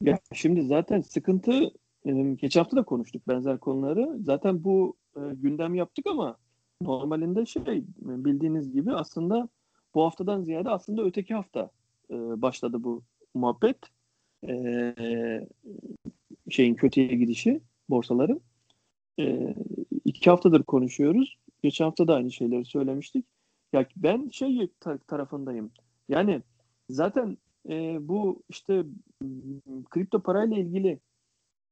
Ya 0.03 0.18
şimdi 0.33 0.62
zaten 0.62 1.01
sıkıntı 1.01 1.70
e, 2.07 2.12
geçen 2.12 2.61
hafta 2.61 2.77
da 2.77 2.83
konuştuk 2.83 3.29
benzer 3.29 3.59
konuları. 3.59 4.18
Zaten 4.22 4.64
bu 4.64 4.96
e, 5.16 5.20
gündem 5.35 5.74
yaptık 5.74 6.07
ama 6.07 6.37
normalinde 6.83 7.46
şey 7.46 7.62
bildiğiniz 8.01 8.72
gibi 8.72 8.94
aslında 8.94 9.48
bu 9.94 10.05
haftadan 10.05 10.42
ziyade 10.42 10.70
aslında 10.70 11.03
öteki 11.03 11.35
hafta 11.35 11.70
e, 12.11 12.14
başladı 12.42 12.85
bu 12.85 13.03
muhabbet. 13.35 13.77
Şeyin 16.51 16.74
kötüye 16.74 17.07
gidişi 17.07 17.61
borsaların. 17.90 18.40
İki 20.05 20.31
haftadır 20.31 20.62
konuşuyoruz. 20.62 21.38
Geçen 21.62 21.85
hafta 21.85 22.09
da 22.09 22.14
aynı 22.14 22.33
şeyleri 22.33 22.64
söylemiştik. 22.64 23.27
Ya 23.72 23.87
ben 23.96 24.29
şey 24.29 24.68
tarafındayım. 25.07 25.70
Yani 26.09 26.42
zaten 26.90 27.38
e, 27.68 28.09
bu 28.09 28.42
işte 28.49 28.85
kripto 29.90 30.23
parayla 30.23 30.57
ilgili 30.59 31.01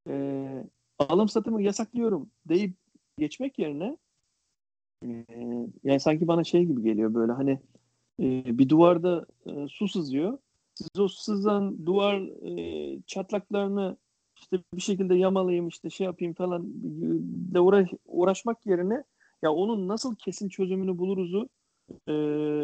e, 0.09 0.65
alım 0.99 1.29
satımı 1.29 1.63
yasaklıyorum 1.63 2.31
deyip 2.49 2.77
geçmek 3.19 3.59
yerine 3.59 3.97
e, 5.05 5.25
yani 5.85 6.01
sanki 6.01 6.29
bana 6.29 6.45
şey 6.45 6.65
gibi 6.65 6.83
geliyor 6.83 7.15
böyle 7.15 7.33
hani 7.33 7.61
e, 8.21 8.59
bir 8.59 8.69
duvarda 8.69 9.27
e, 9.47 9.69
su 9.69 9.89
sızıyor. 9.89 10.39
Siz 10.75 10.89
o 10.99 11.09
sızan 11.09 11.87
duvar 11.87 12.21
e, 12.21 13.01
çatlaklarını 13.07 13.97
işte 14.37 14.59
bir 14.75 14.81
şekilde 14.81 15.15
yamalayayım 15.15 15.69
işte 15.69 15.91
şey 15.91 16.05
yapayım 16.05 16.35
falan 16.35 16.63
de 17.55 17.61
uğraş, 17.61 17.89
uğraşmak 18.07 18.67
yerine 18.67 19.05
ya 19.43 19.53
onun 19.53 19.89
nasıl 19.89 20.15
kesin 20.17 20.49
çözümünü 20.49 20.99
buluruzu 20.99 21.49
e, 22.09 22.13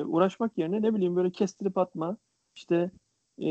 uğraşmak 0.04 0.58
yerine 0.58 0.82
ne 0.82 0.94
bileyim 0.94 1.16
böyle 1.16 1.30
kestirip 1.30 1.78
atma 1.78 2.16
işte 2.54 2.90
e, 3.42 3.48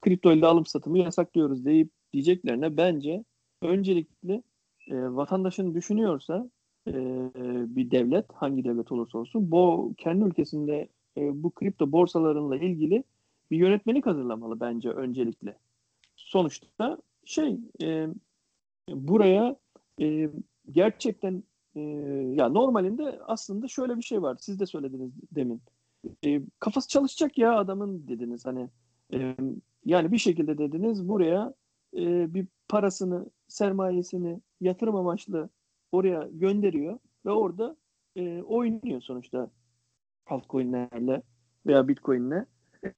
kripto 0.00 0.32
ile 0.32 0.46
alım 0.46 0.66
satımı 0.66 0.98
yasaklıyoruz 0.98 1.64
deyip 1.64 1.90
diyeceklerine 2.12 2.76
bence 2.76 3.24
öncelikle 3.62 4.42
e, 4.90 4.94
vatandaşın 4.94 5.74
düşünüyorsa 5.74 6.50
e, 6.88 6.92
bir 7.76 7.90
devlet 7.90 8.32
hangi 8.32 8.64
devlet 8.64 8.92
olursa 8.92 9.18
olsun 9.18 9.50
bu 9.50 9.94
kendi 9.98 10.24
ülkesinde 10.24 10.88
e, 11.16 11.42
bu 11.42 11.50
kripto 11.50 11.92
borsalarıyla 11.92 12.66
ilgili 12.66 13.04
bir 13.50 13.56
yönetmelik 13.56 14.06
hazırlamalı 14.06 14.60
bence 14.60 14.90
öncelikle. 14.90 15.58
Sonuçta 16.16 16.98
şey 17.24 17.58
e, 17.82 18.08
buraya 18.88 19.56
e, 20.00 20.30
gerçekten 20.72 21.42
e, 21.76 21.80
ya 22.34 22.48
normalinde 22.48 23.18
aslında 23.26 23.68
şöyle 23.68 23.96
bir 23.96 24.02
şey 24.02 24.22
var. 24.22 24.36
Siz 24.40 24.60
de 24.60 24.66
söylediniz 24.66 25.12
demin. 25.32 25.62
E, 26.24 26.42
kafası 26.58 26.88
çalışacak 26.88 27.38
ya 27.38 27.58
adamın 27.58 28.08
dediniz 28.08 28.46
hani 28.46 28.68
e, 29.14 29.36
yani 29.84 30.12
bir 30.12 30.18
şekilde 30.18 30.58
dediniz 30.58 31.08
buraya 31.08 31.54
e, 31.96 32.34
bir 32.34 32.46
parasını 32.68 33.26
sermayesini 33.48 34.40
yatırım 34.60 34.96
amaçlı 34.96 35.50
oraya 35.92 36.28
gönderiyor 36.32 36.98
ve 37.26 37.30
orada 37.30 37.76
e, 38.16 38.42
oynuyor 38.42 39.00
sonuçta 39.00 39.50
altcoin'lerle 40.26 41.22
veya 41.66 41.88
bitcoin'le 41.88 42.46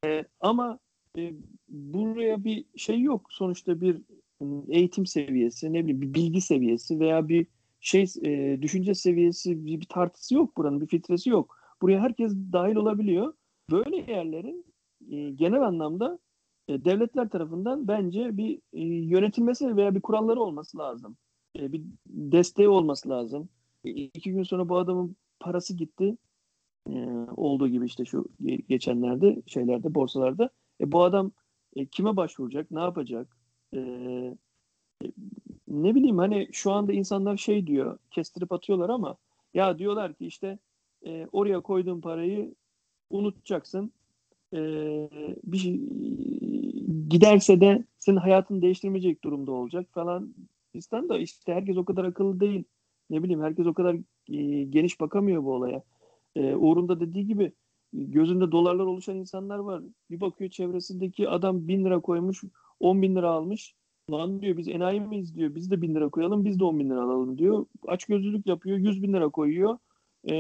e, 0.05 0.25
ama 0.41 0.79
e, 1.19 1.33
buraya 1.69 2.45
bir 2.45 2.65
şey 2.77 3.01
yok. 3.01 3.27
Sonuçta 3.31 3.81
bir 3.81 4.03
eğitim 4.69 5.07
seviyesi, 5.07 5.73
ne 5.73 5.81
bileyim 5.83 6.01
bir 6.01 6.15
bilgi 6.15 6.41
seviyesi 6.41 7.01
veya 7.01 7.29
bir 7.29 7.47
şey 7.81 8.07
e, 8.25 8.63
düşünce 8.63 8.95
seviyesi 8.95 9.67
bir, 9.67 9.81
bir 9.81 9.87
tartısı 9.87 10.35
yok 10.35 10.57
buranın, 10.57 10.81
bir 10.81 10.87
filtresi 10.87 11.31
yok. 11.31 11.59
Buraya 11.83 12.01
herkes 12.01 12.33
dahil 12.53 12.77
olabiliyor. 12.77 13.35
Böyle 13.71 14.13
yerlerin 14.13 14.65
e, 15.11 15.31
genel 15.31 15.63
anlamda 15.63 16.19
e, 16.69 16.85
devletler 16.85 17.29
tarafından 17.29 17.89
bence 17.89 18.37
bir 18.37 18.61
e, 18.73 18.85
yönetilmesi 18.85 19.77
veya 19.77 19.95
bir 19.95 20.01
kuralları 20.01 20.41
olması 20.41 20.79
lazım. 20.79 21.17
E, 21.59 21.73
bir 21.73 21.83
desteği 22.07 22.69
olması 22.69 23.09
lazım. 23.09 23.49
E, 23.85 23.91
iki 23.91 24.33
gün 24.33 24.43
sonra 24.43 24.69
bu 24.69 24.79
adamın 24.79 25.17
parası 25.41 25.77
gitti. 25.77 26.17
Ee, 26.89 27.09
olduğu 27.37 27.69
gibi 27.69 27.87
işte 27.87 28.05
şu 28.05 28.27
ge- 28.43 28.67
geçenlerde 28.69 29.43
şeylerde 29.47 29.95
borsalarda. 29.95 30.51
E, 30.81 30.93
bu 30.93 31.03
adam 31.03 31.33
e, 31.77 31.87
kime 31.87 32.17
başvuracak? 32.17 32.71
Ne 32.71 32.81
yapacak? 32.81 33.37
E, 33.75 33.79
e, 33.79 35.07
ne 35.71 35.95
bileyim 35.95 36.19
hani 36.19 36.49
şu 36.53 36.73
anda 36.73 36.93
insanlar 36.93 37.37
şey 37.37 37.67
diyor 37.67 37.99
kestirip 38.11 38.53
atıyorlar 38.53 38.89
ama 38.89 39.17
ya 39.55 39.79
diyorlar 39.79 40.15
ki 40.15 40.27
işte 40.27 40.59
e, 41.07 41.27
oraya 41.33 41.61
koyduğun 41.61 42.01
parayı 42.01 42.55
unutacaksın. 43.11 43.93
E, 44.53 44.59
bir 45.45 45.59
şey, 45.59 45.81
giderse 47.09 47.61
de 47.61 47.85
senin 47.99 48.17
hayatını 48.17 48.63
değiştirmeyecek 48.63 49.25
durumda 49.25 49.53
olacak 49.53 49.87
falan. 49.93 50.35
İstan 50.75 51.09
da 51.09 51.19
işte 51.19 51.55
herkes 51.55 51.77
o 51.77 51.85
kadar 51.85 52.05
akıllı 52.05 52.41
değil. 52.41 52.65
Ne 53.11 53.23
bileyim 53.23 53.43
herkes 53.43 53.67
o 53.67 53.75
kadar 53.75 53.97
e, 54.29 54.65
geniş 54.65 55.01
bakamıyor 55.01 55.45
bu 55.45 55.53
olaya. 55.53 55.83
E, 56.37 56.55
Uğur'un 56.55 56.89
da 56.89 57.01
dediği 57.01 57.27
gibi 57.27 57.53
gözünde 57.93 58.53
dolarlar 58.53 58.85
oluşan 58.85 59.17
insanlar 59.17 59.59
var. 59.59 59.83
Bir 60.11 60.21
bakıyor 60.21 60.51
çevresindeki 60.51 61.29
adam 61.29 61.69
bin 61.69 61.85
lira 61.85 62.01
koymuş, 62.01 62.45
10 62.81 63.03
bin 63.03 63.17
lira 63.17 63.31
almış. 63.31 63.75
Lan 64.11 64.43
diyor 64.43 64.57
biz 64.57 64.69
enayi 64.69 65.01
miyiz 65.01 65.35
diyor. 65.35 65.55
Biz 65.55 65.71
de 65.71 65.83
bin 65.83 65.95
lira 65.95 66.09
koyalım, 66.09 66.45
biz 66.45 66.61
de 66.61 66.65
10 66.65 66.79
bin 66.79 66.91
lira 66.91 67.01
alalım 67.03 67.39
diyor. 67.39 67.67
Aç 67.87 68.05
gözlülük 68.05 68.47
yapıyor, 68.47 68.79
100 68.79 69.03
bin 69.03 69.13
lira 69.13 69.29
koyuyor. 69.29 69.79
E, 70.25 70.35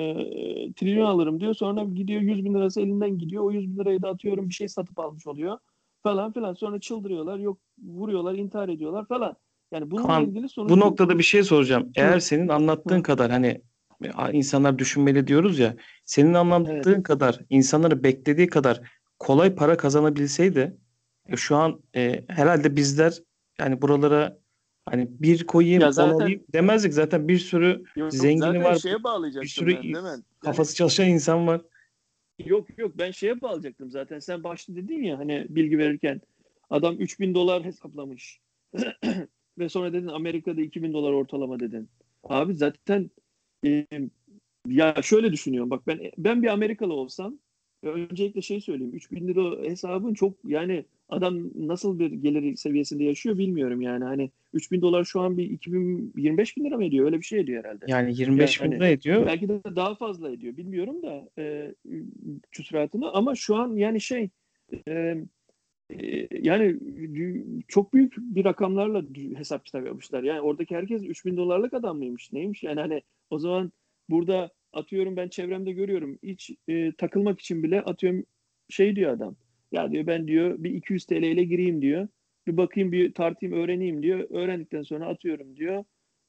trilyon 0.72 1.06
alırım 1.06 1.40
diyor. 1.40 1.54
Sonra 1.54 1.84
gidiyor 1.84 2.20
100 2.20 2.44
bin 2.44 2.54
lirası 2.54 2.80
elinden 2.80 3.18
gidiyor. 3.18 3.44
O 3.44 3.50
100 3.50 3.68
bin 3.68 3.78
lirayı 3.78 4.02
da 4.02 4.08
atıyorum 4.08 4.48
bir 4.48 4.54
şey 4.54 4.68
satıp 4.68 4.98
almış 4.98 5.26
oluyor. 5.26 5.58
Falan 6.02 6.32
filan. 6.32 6.54
Sonra 6.54 6.80
çıldırıyorlar. 6.80 7.38
Yok 7.38 7.58
vuruyorlar, 7.84 8.34
intihar 8.34 8.68
ediyorlar 8.68 9.06
falan. 9.06 9.36
Yani 9.72 9.90
bununla 9.90 10.06
Kaan, 10.06 10.26
ilgili 10.26 10.48
sonuç 10.48 10.70
Bu 10.70 10.80
noktada 10.80 11.18
bir 11.18 11.22
şey 11.22 11.42
soracağım. 11.42 11.90
Eğer 11.96 12.16
Hı. 12.16 12.20
senin 12.20 12.48
anlattığın 12.48 12.98
Hı. 12.98 13.02
kadar 13.02 13.30
hani 13.30 13.60
insanlar 14.32 14.78
düşünmeli 14.78 15.26
diyoruz 15.26 15.58
ya. 15.58 15.76
Senin 16.04 16.34
anlattığın 16.34 17.02
kadar 17.02 17.40
insanları 17.50 18.04
beklediği 18.04 18.46
kadar 18.46 18.80
kolay 19.18 19.54
para 19.54 19.76
kazanabilseydi 19.76 20.76
e, 21.26 21.36
şu 21.36 21.56
an 21.56 21.80
e, 21.96 22.24
herhalde 22.28 22.76
bizler 22.76 23.22
yani 23.60 23.82
buralara 23.82 24.38
hani 24.84 25.08
bir 25.10 25.46
koyayım, 25.46 25.82
Ya 25.82 25.92
zaten- 25.92 26.14
alayım 26.14 26.44
demezdik. 26.52 26.92
Zaten 26.92 27.28
bir 27.28 27.38
sürü 27.38 27.84
Yok, 27.96 28.12
zengini 28.12 28.40
zaten 28.40 28.64
var, 28.64 28.74
şeye 28.74 29.04
bağlayacaktım 29.04 29.42
bir 29.42 29.48
sürü 29.48 29.94
ben, 29.94 30.04
mi? 30.04 30.22
kafası 30.40 30.74
çalışan 30.74 31.08
insan 31.08 31.46
var. 31.46 31.60
Yok 32.46 32.78
yok 32.78 32.92
ben 32.98 33.10
şeye 33.10 33.40
bağlayacaktım 33.40 33.90
zaten. 33.90 34.18
Sen 34.18 34.44
başta 34.44 34.76
dedin 34.76 35.02
ya 35.02 35.18
hani 35.18 35.46
bilgi 35.48 35.78
verirken 35.78 36.20
adam 36.70 36.94
3000 37.00 37.34
dolar 37.34 37.64
hesaplamış. 37.64 38.40
Ve 39.58 39.68
sonra 39.68 39.92
dedin 39.92 40.06
Amerika'da 40.08 40.60
2000 40.60 40.92
dolar 40.92 41.12
ortalama 41.12 41.60
dedin. 41.60 41.88
Abi 42.24 42.54
zaten 42.54 43.10
e, 43.66 43.86
ya 44.66 44.94
şöyle 45.02 45.32
düşünüyorum. 45.32 45.70
Bak 45.70 45.86
ben 45.86 46.00
ben 46.18 46.42
bir 46.42 46.48
Amerikalı 46.48 46.94
olsam 46.94 47.38
öncelikle 47.82 48.42
şey 48.42 48.60
söyleyeyim. 48.60 48.94
3000 48.94 49.28
lira 49.28 49.68
hesabın 49.70 50.14
çok 50.14 50.34
yani 50.44 50.84
adam 51.08 51.38
nasıl 51.54 51.98
bir 51.98 52.12
gelir 52.12 52.56
seviyesinde 52.56 53.04
yaşıyor 53.04 53.38
bilmiyorum 53.38 53.80
yani. 53.80 54.04
Hani 54.04 54.30
3000 54.52 54.82
dolar 54.82 55.04
şu 55.04 55.20
an 55.20 55.38
bir 55.38 55.50
2000 55.50 56.12
25 56.16 56.56
bin 56.56 56.64
lira 56.64 56.76
mı 56.76 56.84
ediyor? 56.84 57.06
Öyle 57.06 57.18
bir 57.18 57.24
şey 57.24 57.40
ediyor 57.40 57.64
herhalde. 57.64 57.84
Yani 57.88 58.14
25 58.20 58.60
bin 58.62 58.64
Yani- 58.64 58.76
lira 58.76 58.88
ediyor. 58.88 59.26
Belki 59.26 59.48
de 59.48 59.62
daha 59.76 59.94
fazla 59.94 60.30
ediyor. 60.30 60.56
Bilmiyorum 60.56 61.02
da 61.02 61.28
e, 61.38 61.74
küsuratını 62.52 63.12
ama 63.12 63.34
şu 63.34 63.56
an 63.56 63.76
yani 63.76 64.00
şey 64.00 64.28
e, 64.88 65.16
e, 65.90 66.28
yani 66.42 66.76
çok 67.68 67.94
büyük 67.94 68.14
bir 68.16 68.44
rakamlarla 68.44 69.02
hesap 69.36 69.64
kitap 69.64 69.86
yapmışlar. 69.86 70.22
Yani 70.22 70.40
oradaki 70.40 70.76
herkes 70.76 71.02
3000 71.02 71.36
dolarlık 71.36 71.74
adam 71.74 71.98
mıymış? 71.98 72.32
Neymiş? 72.32 72.62
Yani 72.62 72.80
hani 72.80 73.02
o 73.30 73.38
zaman 73.38 73.72
burada 74.10 74.50
atıyorum 74.72 75.16
ben 75.16 75.28
çevremde 75.28 75.72
görüyorum. 75.72 76.18
Hiç 76.22 76.50
e, 76.68 76.92
takılmak 76.92 77.40
için 77.40 77.62
bile 77.62 77.80
atıyorum 77.82 78.24
şey 78.68 78.96
diyor 78.96 79.12
adam. 79.12 79.36
Ya 79.72 79.90
diyor 79.90 80.06
ben 80.06 80.28
diyor 80.28 80.54
bir 80.58 80.70
200 80.70 81.04
TL 81.06 81.12
ile 81.12 81.44
gireyim 81.44 81.82
diyor. 81.82 82.08
Bir 82.46 82.56
bakayım 82.56 82.92
bir 82.92 83.14
tartayım 83.14 83.56
öğreneyim 83.56 84.02
diyor. 84.02 84.26
Öğrendikten 84.30 84.82
sonra 84.82 85.06
atıyorum 85.06 85.56
diyor. 85.56 85.84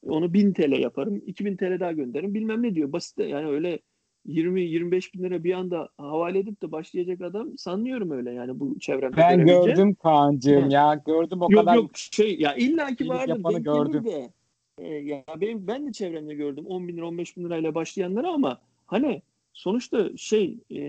Onu 0.06 0.32
1000 0.32 0.52
TL 0.52 0.72
yaparım. 0.72 1.22
2000 1.26 1.56
TL 1.56 1.80
daha 1.80 1.92
gönderirim. 1.92 2.34
Bilmem 2.34 2.62
ne 2.62 2.74
diyor. 2.74 2.92
Basit 2.92 3.18
yani 3.18 3.48
öyle 3.48 3.78
20-25 4.26 5.14
bin 5.14 5.22
lira 5.22 5.44
bir 5.44 5.52
anda 5.52 5.88
havale 5.98 6.38
edip 6.38 6.62
de 6.62 6.72
başlayacak 6.72 7.20
adam 7.20 7.58
sanmıyorum 7.58 8.10
öyle 8.10 8.32
yani 8.32 8.60
bu 8.60 8.78
çevremde 8.78 9.16
Ben 9.16 9.36
görebileceğim. 9.36 9.76
gördüm 9.76 9.94
Kaan'cığım 9.94 10.70
ya. 10.70 11.02
Gördüm 11.06 11.42
o 11.42 11.46
yok 11.50 11.60
kadar. 11.60 11.74
yok 11.74 11.90
şey 11.94 12.38
ya 12.38 12.54
illaki 12.54 13.04
iyilik 13.04 13.44
vardır 13.44 13.60
gördüm. 13.60 14.04
de. 14.04 14.30
E, 14.80 14.88
ya 14.88 15.24
benim 15.40 15.66
ben 15.66 15.86
de 15.86 15.92
çevremde 15.92 16.34
gördüm 16.34 16.66
10 16.66 16.88
bin 16.88 16.96
lira 16.96 17.06
15 17.06 17.36
bin 17.36 17.44
lirayla 17.44 17.74
başlayanları 17.74 18.28
ama 18.28 18.60
hani 18.86 19.22
sonuçta 19.52 20.16
şey 20.16 20.58
e, 20.72 20.82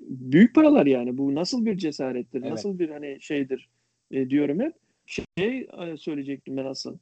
büyük 0.00 0.54
paralar 0.54 0.86
yani. 0.86 1.18
Bu 1.18 1.34
nasıl 1.34 1.66
bir 1.66 1.76
cesarettir 1.76 2.40
Evet. 2.40 2.50
nasıl 2.50 2.78
bir 2.78 2.88
hani 2.88 3.18
şeydir 3.20 3.68
e, 4.10 4.30
diyorum 4.30 4.60
hep. 4.60 4.74
Şey 5.06 5.68
e, 5.78 5.96
söyleyecektim 5.96 6.56
ben 6.56 6.64
asıl 6.64 6.98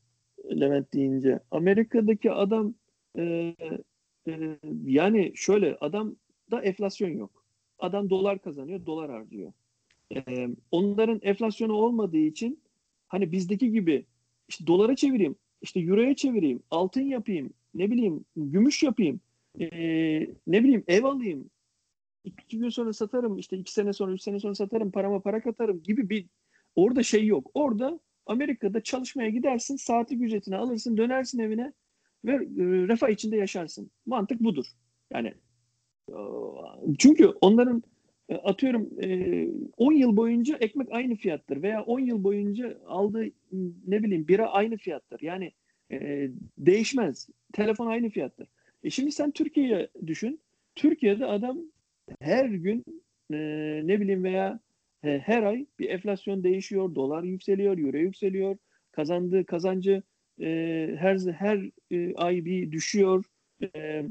Levent 0.61 0.95
deyince. 0.95 1.41
Amerika'daki 1.51 2.33
adam 2.33 2.75
e, 3.19 3.55
e, 4.29 4.59
yani 4.87 5.33
şöyle 5.35 5.77
adamda 5.81 6.63
enflasyon 6.63 7.11
yok. 7.11 7.45
Adam 7.79 8.11
dolar 8.11 8.39
kazanıyor 8.39 8.87
dolar 8.87 9.11
harcıyor. 9.11 9.53
E, 10.17 10.49
onların 10.71 11.21
enflasyonu 11.23 11.73
olmadığı 11.73 12.17
için 12.17 12.61
hani 13.09 13.33
bizdeki 13.33 13.73
gibi 13.73 14.07
işte 14.49 14.67
dolara 14.67 14.97
çevireyim, 14.97 15.37
işte 15.63 15.81
euroya 15.81 16.17
çevireyim, 16.17 16.63
altın 16.71 17.01
yapayım, 17.01 17.51
ne 17.75 17.91
bileyim 17.91 18.25
gümüş 18.37 18.83
yapayım, 18.83 19.21
ee, 19.61 19.67
ne 20.47 20.65
bileyim 20.65 20.85
ev 20.89 21.05
alayım, 21.05 21.51
iki 22.25 22.59
gün 22.59 22.69
sonra 22.69 22.93
satarım, 22.93 23.39
işte 23.39 23.57
iki 23.57 23.73
sene 23.73 23.93
sonra, 23.93 24.13
üç 24.13 24.23
sene 24.23 24.41
sonra 24.41 24.55
satarım, 24.55 24.91
parama 24.91 25.21
para 25.21 25.43
katarım 25.43 25.83
gibi 25.83 26.11
bir 26.11 26.27
orada 26.77 27.03
şey 27.03 27.27
yok. 27.27 27.51
Orada 27.55 28.01
Amerika'da 28.27 28.83
çalışmaya 28.83 29.31
gidersin, 29.31 29.77
saatlik 29.77 30.23
ücretini 30.23 30.57
alırsın, 30.57 30.97
dönersin 30.97 31.39
evine 31.39 31.73
ve 32.25 32.33
e, 32.33 32.89
refah 32.89 33.09
içinde 33.09 33.37
yaşarsın. 33.37 33.91
Mantık 34.07 34.41
budur. 34.41 34.67
Yani 35.13 35.35
e, 36.09 36.17
çünkü 36.99 37.27
onların 37.27 37.77
e, 37.77 37.92
atıyorum 38.35 38.91
e, 39.03 39.49
10 39.77 39.93
yıl 39.93 40.17
boyunca 40.17 40.57
ekmek 40.57 40.89
aynı 40.93 41.17
fiyattır 41.17 41.63
veya 41.63 41.83
10 41.83 42.01
yıl 42.01 42.25
boyunca 42.25 42.79
aldığı 42.87 43.25
ne 43.87 44.03
bileyim 44.03 44.29
bira 44.29 44.51
aynı 44.51 44.77
fiyattır. 44.77 45.21
Yani 45.21 45.53
e, 45.93 46.31
değişmez. 46.59 47.29
Telefon 47.53 47.87
aynı 47.87 48.11
fiyattır. 48.11 48.49
E 48.85 48.91
şimdi 48.91 49.13
sen 49.13 49.31
Türkiye'ye 49.31 49.89
düşün. 50.07 50.41
Türkiye'de 50.75 51.27
adam 51.27 51.59
her 52.21 52.45
gün 52.45 52.85
e, 53.33 53.37
ne 53.85 54.01
bileyim 54.01 54.25
veya 54.25 54.61
e, 55.05 55.19
her 55.19 55.43
ay 55.43 55.67
bir 55.79 55.89
enflasyon 55.89 56.45
değişiyor, 56.45 56.95
dolar 56.95 57.23
yükseliyor, 57.23 57.79
euro 57.79 57.97
yükseliyor, 57.97 58.57
kazandığı 58.93 59.47
kazancı 59.47 60.03
e, 60.41 60.47
her 60.99 61.19
her 61.19 61.71
e, 61.91 62.15
ay 62.15 62.45
bir 62.45 62.73
düşüyor. 62.73 63.25
E, 63.77 64.03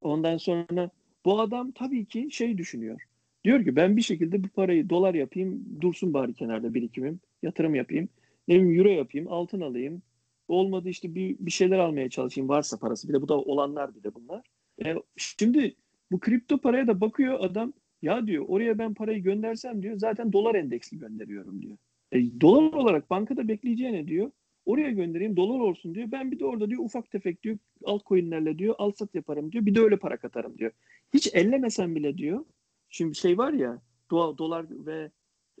ondan 0.00 0.36
sonra 0.36 0.90
bu 1.24 1.40
adam 1.40 1.72
tabii 1.72 2.06
ki 2.06 2.28
şey 2.30 2.58
düşünüyor. 2.58 3.00
Diyor 3.46 3.64
ki 3.64 3.76
ben 3.76 3.96
bir 3.96 4.02
şekilde 4.02 4.44
bu 4.44 4.48
parayı 4.48 4.90
dolar 4.90 5.14
yapayım, 5.14 5.64
dursun 5.80 6.14
bari 6.14 6.34
kenarda 6.34 6.74
birikimim, 6.74 7.20
yatırım 7.42 7.74
yapayım. 7.74 8.08
Ne 8.48 8.54
bileyim 8.54 8.78
euro 8.78 8.88
yapayım, 8.88 9.32
altın 9.32 9.60
alayım. 9.60 10.02
Olmadı 10.48 10.88
işte 10.88 11.14
bir, 11.14 11.36
bir 11.38 11.50
şeyler 11.50 11.78
almaya 11.78 12.10
çalışayım 12.10 12.48
varsa 12.48 12.78
parası. 12.78 13.08
Bir 13.08 13.14
de 13.14 13.22
bu 13.22 13.28
da 13.28 13.38
olanlar 13.38 13.94
bir 13.94 14.02
de 14.02 14.14
bunlar. 14.14 14.42
E, 14.86 14.94
şimdi 15.16 15.74
bu 16.10 16.20
kripto 16.20 16.58
paraya 16.58 16.86
da 16.86 17.00
bakıyor 17.00 17.40
adam. 17.40 17.72
Ya 18.02 18.26
diyor 18.26 18.44
oraya 18.48 18.78
ben 18.78 18.94
parayı 18.94 19.22
göndersem 19.22 19.82
diyor 19.82 19.98
zaten 19.98 20.32
dolar 20.32 20.54
endeksli 20.54 20.98
gönderiyorum 20.98 21.62
diyor. 21.62 21.76
E, 22.12 22.40
dolar 22.40 22.72
olarak 22.72 23.10
bankada 23.10 23.48
bekleyeceğine 23.48 24.08
diyor. 24.08 24.30
Oraya 24.64 24.90
göndereyim 24.90 25.36
dolar 25.36 25.60
olsun 25.60 25.94
diyor. 25.94 26.12
Ben 26.12 26.32
bir 26.32 26.38
de 26.38 26.44
orada 26.44 26.70
diyor 26.70 26.84
ufak 26.84 27.10
tefek 27.10 27.42
diyor 27.42 27.58
altcoin'lerle 27.84 28.58
diyor 28.58 28.74
al 28.78 28.92
sat 28.92 29.14
yaparım 29.14 29.52
diyor. 29.52 29.66
Bir 29.66 29.74
de 29.74 29.80
öyle 29.80 29.96
para 29.96 30.16
katarım 30.16 30.58
diyor. 30.58 30.70
Hiç 31.14 31.34
ellemesem 31.34 31.94
bile 31.94 32.18
diyor. 32.18 32.44
Şimdi 32.88 33.14
şey 33.14 33.38
var 33.38 33.52
ya 33.52 33.82
do- 34.10 34.38
dolar 34.38 34.66
ve 34.70 35.10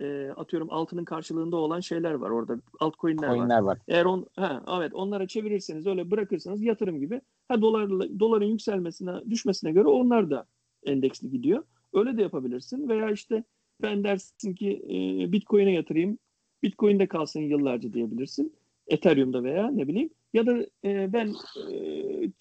e, 0.00 0.28
atıyorum 0.36 0.68
altının 0.70 1.04
karşılığında 1.04 1.56
olan 1.56 1.80
şeyler 1.80 2.14
var 2.14 2.30
orada 2.30 2.56
altcoin'ler 2.80 3.28
var. 3.28 3.36
Coinler 3.36 3.58
var. 3.58 3.78
Eğer 3.88 4.04
on, 4.04 4.26
ha, 4.36 4.64
evet 4.78 4.94
onlara 4.94 5.26
çevirirseniz 5.26 5.86
öyle 5.86 6.10
bırakırsanız 6.10 6.62
yatırım 6.62 7.00
gibi 7.00 7.20
ha 7.48 7.62
dolar 7.62 7.90
doların 7.90 8.46
yükselmesine 8.46 9.30
düşmesine 9.30 9.72
göre 9.72 9.88
onlar 9.88 10.30
da 10.30 10.46
endeksli 10.84 11.30
gidiyor. 11.30 11.64
Öyle 11.92 12.16
de 12.16 12.22
yapabilirsin 12.22 12.88
veya 12.88 13.10
işte 13.10 13.44
ben 13.82 14.04
dersin 14.04 14.54
ki 14.54 14.82
e, 14.88 15.32
Bitcoin'e 15.32 15.72
yatırayım. 15.72 16.18
Bitcoin'de 16.62 17.06
kalsın 17.06 17.40
yıllarca 17.40 17.92
diyebilirsin. 17.92 18.56
Ethereum'da 18.88 19.44
veya 19.44 19.70
ne 19.70 19.88
bileyim 19.88 20.10
ya 20.34 20.46
da 20.46 20.58
e, 20.84 21.12
ben 21.12 21.34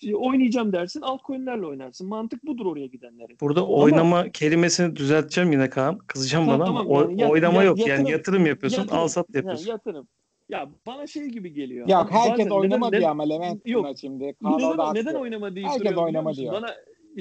e, 0.02 0.16
oynayacağım 0.16 0.74
dersin 0.74 1.02
altcoin'lerle 1.02 1.66
oynarsın. 1.66 2.08
Mantık 2.08 2.46
budur 2.46 2.66
oraya 2.66 2.86
gidenlerin. 2.86 3.38
Burada 3.42 3.62
Ama- 3.62 3.74
oynama 3.74 4.30
kelimesini 4.30 4.96
düzelteceğim 4.96 5.52
yine 5.52 5.70
Kaan. 5.70 5.98
Kızacağım 5.98 6.48
Ha, 6.48 6.54
bana 6.60 6.66
tamam, 6.66 6.82
ama 6.82 6.90
o- 6.96 7.02
yani 7.02 7.22
yat- 7.22 7.32
oynama 7.32 7.56
yat- 7.64 7.66
yok. 7.66 7.78
yatırım- 7.80 7.98
yani 8.00 8.12
yatırım 8.12 8.46
yapıyorsun, 8.46 8.82
Yatırım. 8.82 9.00
al 9.00 9.08
sat 9.08 9.36
yapıyorsun. 9.36 9.70
yatırım. 9.70 10.08
Ya 10.50 10.70
bana 10.88 11.08
şey 11.08 11.26
gibi 11.26 11.54
geliyor. 11.54 11.88
Ya 11.88 12.12
herkes 12.12 12.40
bazen 12.46 12.50
oynama 12.50 12.88
neden- 12.88 13.00
diyor 13.00 13.12
ama 13.12 13.24
Levent 13.24 13.62
Yok. 13.68 13.84
buna 13.86 13.96
şimdi. 13.96 14.24
Neden, 14.42 14.96
neden 14.96 15.14
oynama 15.16 15.56
deyip 15.56 15.70
Herkes 15.70 15.98
oynama 15.98 16.34
diyor. 16.34 16.54
Bana 16.54 16.68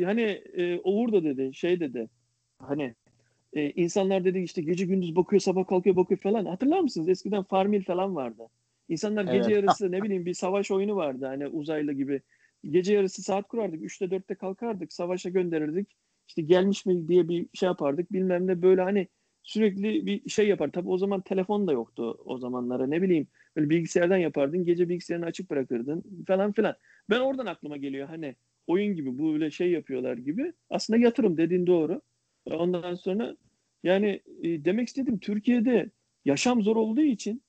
hani 0.05 0.23
e, 0.57 0.81
Uğur 0.85 1.13
da 1.13 1.25
dedi 1.25 1.55
şey 1.55 1.81
dedi 1.81 2.09
hani 2.59 2.95
e, 3.53 3.71
insanlar 3.71 4.25
dedi 4.25 4.39
işte 4.39 4.63
gece 4.63 4.85
gündüz 4.85 5.17
bakıyor 5.17 5.41
sabah 5.41 5.67
kalkıyor 5.67 5.97
bakıyor 5.97 6.21
falan 6.21 6.45
hatırlar 6.45 6.81
mısınız 6.81 7.09
eskiden 7.09 7.43
Farmil 7.43 7.85
falan 7.85 8.17
vardı. 8.17 8.43
İnsanlar 8.89 9.25
gece 9.25 9.39
Evet. 9.39 9.51
yarısı 9.51 9.93
ne 9.93 10.03
bileyim 10.03 10.27
bir 10.27 10.35
savaş 10.35 10.71
oyunu 10.71 10.97
vardı 10.97 11.27
hani 11.27 11.47
uzaylı 11.47 11.93
gibi. 11.93 12.23
Gece 12.71 12.95
yarısı 12.95 13.23
saat 13.23 13.49
kurardık 13.49 13.83
3'te 13.83 14.05
4'te 14.05 14.35
kalkardık 14.35 14.93
savaşa 14.93 15.31
gönderirdik. 15.31 15.97
İşte 16.29 16.43
gelmiş 16.43 16.87
mi 16.87 17.09
diye 17.09 17.29
bir 17.29 17.47
şey 17.55 17.67
yapardık 17.67 18.13
bilmem 18.13 18.47
ne 18.47 18.63
böyle 18.63 18.83
hani 18.83 19.09
sürekli 19.43 20.07
bir 20.07 20.31
şey 20.31 20.49
yapar. 20.49 20.71
Tabii 20.73 20.89
o 20.89 20.99
zaman 20.99 21.21
telefon 21.21 21.67
da 21.67 21.73
yoktu 21.73 22.19
o 22.25 22.39
zamanlara 22.39 22.87
ne 22.87 23.03
bileyim 23.03 23.27
böyle 23.57 23.71
bilgisayardan 23.71 24.17
yapardın 24.17 24.65
gece 24.65 24.89
bilgisayarını 24.89 25.27
açık 25.27 25.51
bırakırdın 25.51 26.25
falan 26.27 26.53
filan. 26.53 26.75
Ben 27.11 27.21
oradan 27.21 27.47
aklıma 27.47 27.77
geliyor 27.77 28.09
hani 28.09 28.37
oyun 28.67 28.97
gibi 28.97 29.19
böyle 29.19 29.51
şey 29.51 29.71
yapıyorlar 29.71 30.17
gibi. 30.17 30.53
Aslında 30.71 31.01
yatırım 31.01 31.37
dediğin 31.37 31.67
doğru. 31.67 32.01
Ondan 32.51 32.95
sonra 32.95 33.37
yani 33.83 34.23
e, 34.43 34.65
demek 34.65 34.89
istedim 34.89 35.19
Türkiye'de 35.19 35.91
yaşam 36.25 36.63
zor 36.63 36.77
olduğu 36.77 37.03
için 37.03 37.43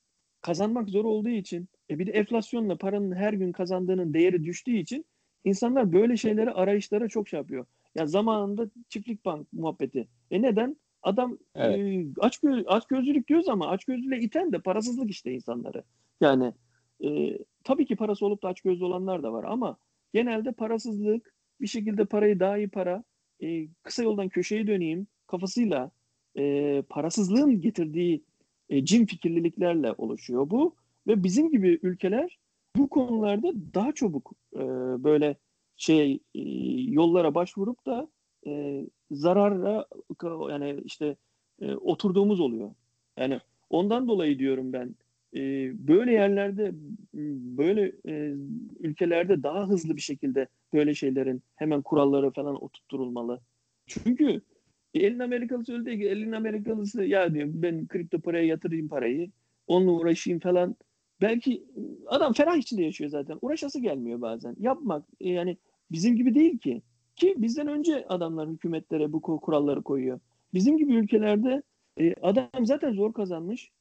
kazanmak 0.46 0.90
zor 0.90 1.06
olduğu 1.06 1.30
için 1.30 1.70
e 1.90 2.00
bir 2.00 2.08
de 2.08 2.12
enflasyonla 2.12 2.78
paranın 2.78 3.16
her 3.16 3.34
gün 3.34 3.52
kazandığının 3.52 4.14
değeri 4.14 4.44
düştüğü 4.44 4.78
için 4.78 5.06
insanlar 5.44 5.94
böyle 5.94 6.18
şeyleri 6.18 6.52
arayışlara 6.52 7.08
çok 7.08 7.28
şey 7.28 7.38
yapıyor. 7.38 7.66
Ya 7.96 8.08
zamanında 8.08 8.70
çiftlik 8.90 9.26
bank 9.26 9.54
muhabbeti. 9.54 10.08
E 10.32 10.42
neden? 10.42 10.78
Adam 11.04 11.38
Evet. 11.56 11.80
e, 11.80 12.06
aç, 12.20 12.38
gö 12.38 12.64
aç 12.68 12.88
gözlülük 12.88 13.28
diyoruz 13.28 13.50
ama 13.50 13.68
aç 13.68 13.86
gözlüğe 13.86 14.20
iten 14.20 14.52
de 14.52 14.60
parasızlık 14.60 15.12
işte 15.12 15.34
insanları. 15.34 15.84
Yani 16.22 16.54
e, 17.04 17.38
tabii 17.64 17.86
ki 17.86 17.96
parası 17.96 18.26
olup 18.26 18.44
da 18.44 18.48
aç 18.48 18.62
gözlü 18.62 18.86
olanlar 18.86 19.24
da 19.24 19.34
var 19.34 19.44
ama 19.44 19.78
genelde 20.14 20.52
parasızlık 20.52 21.34
bir 21.62 21.68
şekilde 21.68 22.06
parayı 22.06 22.40
daha 22.40 22.58
iyi 22.58 22.70
para 22.70 23.04
e, 23.44 23.68
kısa 23.84 24.04
yoldan 24.04 24.30
köşeye 24.30 24.68
döneyim 24.68 25.08
kafasıyla 25.28 25.92
e, 26.38 26.84
parasızlığın 26.90 27.62
getirdiği 27.62 28.24
e, 28.69 28.86
cin 28.86 29.06
fikirliliklerle 29.06 29.91
oluşuyor 29.97 30.49
bu 30.49 30.75
ve 31.08 31.23
bizim 31.23 31.51
gibi 31.51 31.80
ülkeler 31.84 32.39
bu 32.75 32.89
konularda 32.89 33.54
daha 33.73 33.91
çabuk 33.91 34.32
e, 34.56 34.60
böyle 35.04 35.36
şey 35.78 36.19
e, 36.36 36.41
yollara 36.91 37.36
başvurup 37.36 37.86
da 37.86 38.08
e, 38.47 38.86
zarara 39.12 39.86
yani 40.49 40.82
işte 40.86 41.15
e, 41.62 41.75
oturduğumuz 41.75 42.39
oluyor. 42.39 42.71
Yani 43.17 43.39
ondan 43.69 44.08
dolayı 44.08 44.39
diyorum 44.39 44.73
ben 44.73 44.95
e, 45.36 45.39
böyle 45.88 46.12
yerlerde 46.12 46.71
böyle 47.58 47.91
e, 48.08 48.36
ülkelerde 48.80 49.43
daha 49.43 49.67
hızlı 49.67 49.95
bir 49.95 50.01
şekilde 50.01 50.47
böyle 50.73 50.93
şeylerin 50.93 51.43
hemen 51.56 51.82
kuralları 51.82 52.32
falan 52.32 52.63
oturtturulmalı. 52.63 53.41
Çünkü 53.88 54.41
elin 55.00 55.20
Amerikalısı 55.20 55.74
öyle 55.74 55.86
değil 55.86 56.00
ki 56.00 56.10
elin 56.10 56.32
Amerikalısı 56.32 57.04
ya 57.04 57.34
diyor 57.34 57.50
ben 57.54 57.88
kripto 57.88 58.20
paraya 58.20 58.46
yatırayım 58.46 58.88
parayı 58.88 59.32
onunla 59.68 59.92
uğraşayım 59.92 60.40
falan. 60.40 60.76
Belki 61.22 61.64
adam 62.08 62.34
ferah 62.34 62.58
içinde 62.58 62.84
yaşıyor 62.84 63.10
zaten. 63.10 63.38
Uğraşası 63.42 63.80
gelmiyor 63.80 64.22
bazen. 64.22 64.56
Yapmak 64.60 65.06
e, 65.20 65.30
yani 65.30 65.58
bizim 65.92 66.16
gibi 66.16 66.36
değil 66.36 66.58
ki. 66.58 66.82
Ki 67.16 67.36
bizden 67.38 67.68
önce 67.68 68.06
adamlar 68.08 68.50
hükümetlere 68.50 69.14
bu 69.14 69.22
kuralları 69.22 69.84
koyuyor. 69.84 70.20
Bizim 70.54 70.78
gibi 70.78 70.94
ülkelerde 70.94 71.64
e, 72.00 72.16
adam 72.22 72.66
zaten 72.66 72.94
zor 72.94 73.14
kazanmış. 73.14 73.72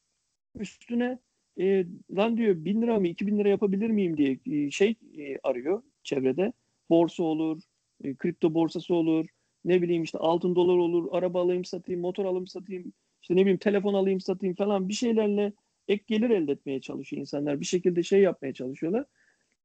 Üstüne 0.58 1.18
e, 1.60 1.86
lan 2.16 2.36
diyor 2.36 2.64
bin 2.64 2.82
lira 2.82 3.00
mı 3.00 3.08
iki 3.08 3.26
bin 3.26 3.38
lira 3.38 3.48
yapabilir 3.48 3.90
miyim 3.90 4.16
diye 4.16 4.38
e, 4.46 4.70
şey 4.70 4.94
e, 5.18 5.38
arıyor 5.42 5.82
çevrede. 6.02 6.52
Borsa 6.90 7.22
olur, 7.22 7.62
e, 8.04 8.14
kripto 8.14 8.54
borsası 8.54 8.94
olur, 8.94 9.26
ne 9.64 9.82
bileyim 9.82 10.02
işte 10.02 10.18
altın 10.18 10.54
dolar 10.54 10.76
olur, 10.76 11.08
araba 11.12 11.42
alayım 11.42 11.64
satayım, 11.64 12.00
motor 12.00 12.24
alayım 12.24 12.46
satayım, 12.46 12.92
işte 13.22 13.36
ne 13.36 13.40
bileyim 13.40 13.58
telefon 13.58 13.94
alayım 13.94 14.20
satayım 14.20 14.54
falan 14.54 14.88
bir 14.88 14.94
şeylerle 14.94 15.52
ek 15.88 16.04
gelir 16.06 16.30
elde 16.30 16.52
etmeye 16.52 16.80
çalışıyor 16.80 17.20
insanlar. 17.20 17.60
Bir 17.60 17.64
şekilde 17.64 18.02
şey 18.02 18.20
yapmaya 18.20 18.54
çalışıyorlar. 18.54 19.04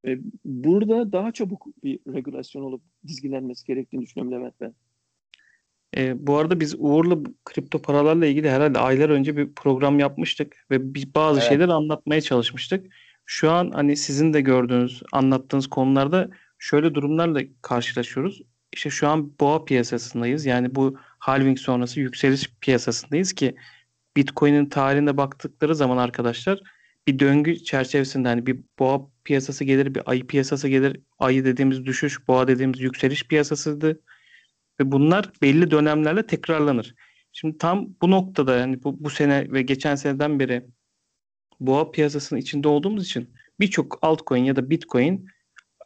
E, 0.08 0.18
burada 0.46 1.12
daha 1.12 1.32
çabuk 1.32 1.68
bir 1.84 2.00
regülasyon 2.14 2.64
olup 2.64 2.82
dizgilenmesi 3.08 3.66
gerektiğini 3.66 4.02
düşünüyorum 4.02 4.40
Levent 4.40 4.54
ben. 4.62 4.74
E, 5.98 6.28
bu 6.28 6.38
arada 6.38 6.60
biz 6.60 6.76
Uğur'la 6.78 7.18
kripto 7.46 7.82
paralarla 7.82 8.26
ilgili 8.26 8.50
herhalde 8.50 8.80
aylar 8.80 9.10
önce 9.10 9.38
bir 9.38 9.54
program 9.54 10.00
yapmıştık 10.00 10.66
ve 10.72 10.94
biz 10.94 11.16
bazı 11.16 11.40
Evet. 11.40 11.50
şeyleri 11.50 11.74
anlatmaya 11.74 12.22
çalışmıştık. 12.22 12.94
Şu 13.26 13.52
an 13.52 13.72
hani 13.72 13.96
sizin 13.96 14.34
de 14.34 14.42
gördüğünüz, 14.42 15.04
anlattığınız 15.12 15.68
konularda 15.68 16.30
şöyle 16.60 16.96
durumlarla 16.96 17.42
karşılaşıyoruz. 17.62 18.42
İşte 18.74 18.90
şu 18.90 19.08
an 19.08 19.40
boğa 19.40 19.66
piyasasındayız. 19.66 20.46
Yani 20.46 20.76
bu 20.76 20.98
halving 21.20 21.60
sonrası 21.60 22.00
yükseliş 22.00 22.54
piyasasındayız 22.62 23.34
ki 23.34 23.56
Bitcoin'in 24.18 24.66
tarihine 24.66 25.18
baktıkları 25.18 25.76
zaman 25.76 25.98
arkadaşlar 25.98 26.60
bir 27.08 27.20
döngü 27.20 27.64
çerçevesinde 27.64 28.28
hani 28.28 28.46
bir 28.46 28.60
boğa 28.80 29.02
piyasası 29.24 29.64
gelir, 29.64 29.96
bir 29.96 30.02
ayı 30.06 30.28
piyasası 30.28 30.68
gelir. 30.68 31.02
Ayı 31.20 31.46
dediğimiz 31.46 31.86
düşüş, 31.86 32.28
boğa 32.28 32.48
dediğimiz 32.48 32.80
yükseliş 32.80 33.28
piyasasıydı. 33.28 34.02
Ve 34.80 34.92
bunlar 34.92 35.32
belli 35.42 35.72
dönemlerle 35.72 36.28
tekrarlanır. 36.28 36.96
Şimdi 37.32 37.58
tam 37.58 37.88
bu 38.02 38.12
noktada 38.12 38.58
yani 38.58 38.84
bu, 38.84 39.04
bu 39.04 39.10
sene 39.10 39.52
ve 39.52 39.62
geçen 39.62 39.96
seneden 39.96 40.40
beri 40.40 40.66
boğa 41.60 41.92
piyasasının 41.92 42.40
içinde 42.40 42.68
olduğumuz 42.68 43.06
için 43.06 43.34
birçok 43.60 44.00
altcoin 44.02 44.44
ya 44.44 44.56
da 44.56 44.70
bitcoin 44.70 45.28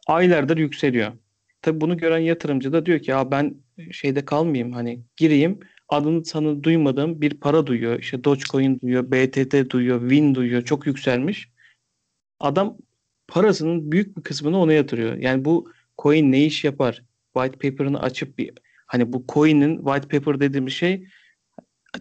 aylardır 0.06 0.56
yükseliyor. 0.58 1.12
Tabii 1.64 1.80
bunu 1.80 1.96
gören 1.96 2.18
yatırımcı 2.18 2.72
da 2.72 2.86
diyor 2.86 2.98
ki 2.98 3.10
ya 3.10 3.30
ben 3.30 3.54
şeyde 3.92 4.24
kalmayayım 4.24 4.72
hani 4.72 5.00
gireyim 5.16 5.60
adını 5.88 6.24
sanı 6.24 6.62
duymadığım 6.62 7.20
bir 7.20 7.40
para 7.40 7.66
duyuyor. 7.66 7.98
İşte 7.98 8.24
Dogecoin 8.24 8.80
duyuyor, 8.80 9.10
BTT 9.10 9.70
duyuyor, 9.70 10.00
Win 10.00 10.34
duyuyor. 10.34 10.62
Çok 10.62 10.86
yükselmiş. 10.86 11.50
Adam 12.40 12.76
parasının 13.28 13.92
büyük 13.92 14.16
bir 14.16 14.22
kısmını 14.22 14.58
ona 14.58 14.72
yatırıyor. 14.72 15.16
Yani 15.16 15.44
bu 15.44 15.72
coin 15.98 16.32
ne 16.32 16.44
iş 16.44 16.64
yapar? 16.64 17.02
White 17.34 17.70
paper'ını 17.70 18.00
açıp 18.00 18.38
bir 18.38 18.52
hani 18.86 19.12
bu 19.12 19.24
coin'in 19.28 19.76
white 19.76 20.18
paper 20.18 20.40
dediğimiz 20.40 20.72
şey 20.72 21.06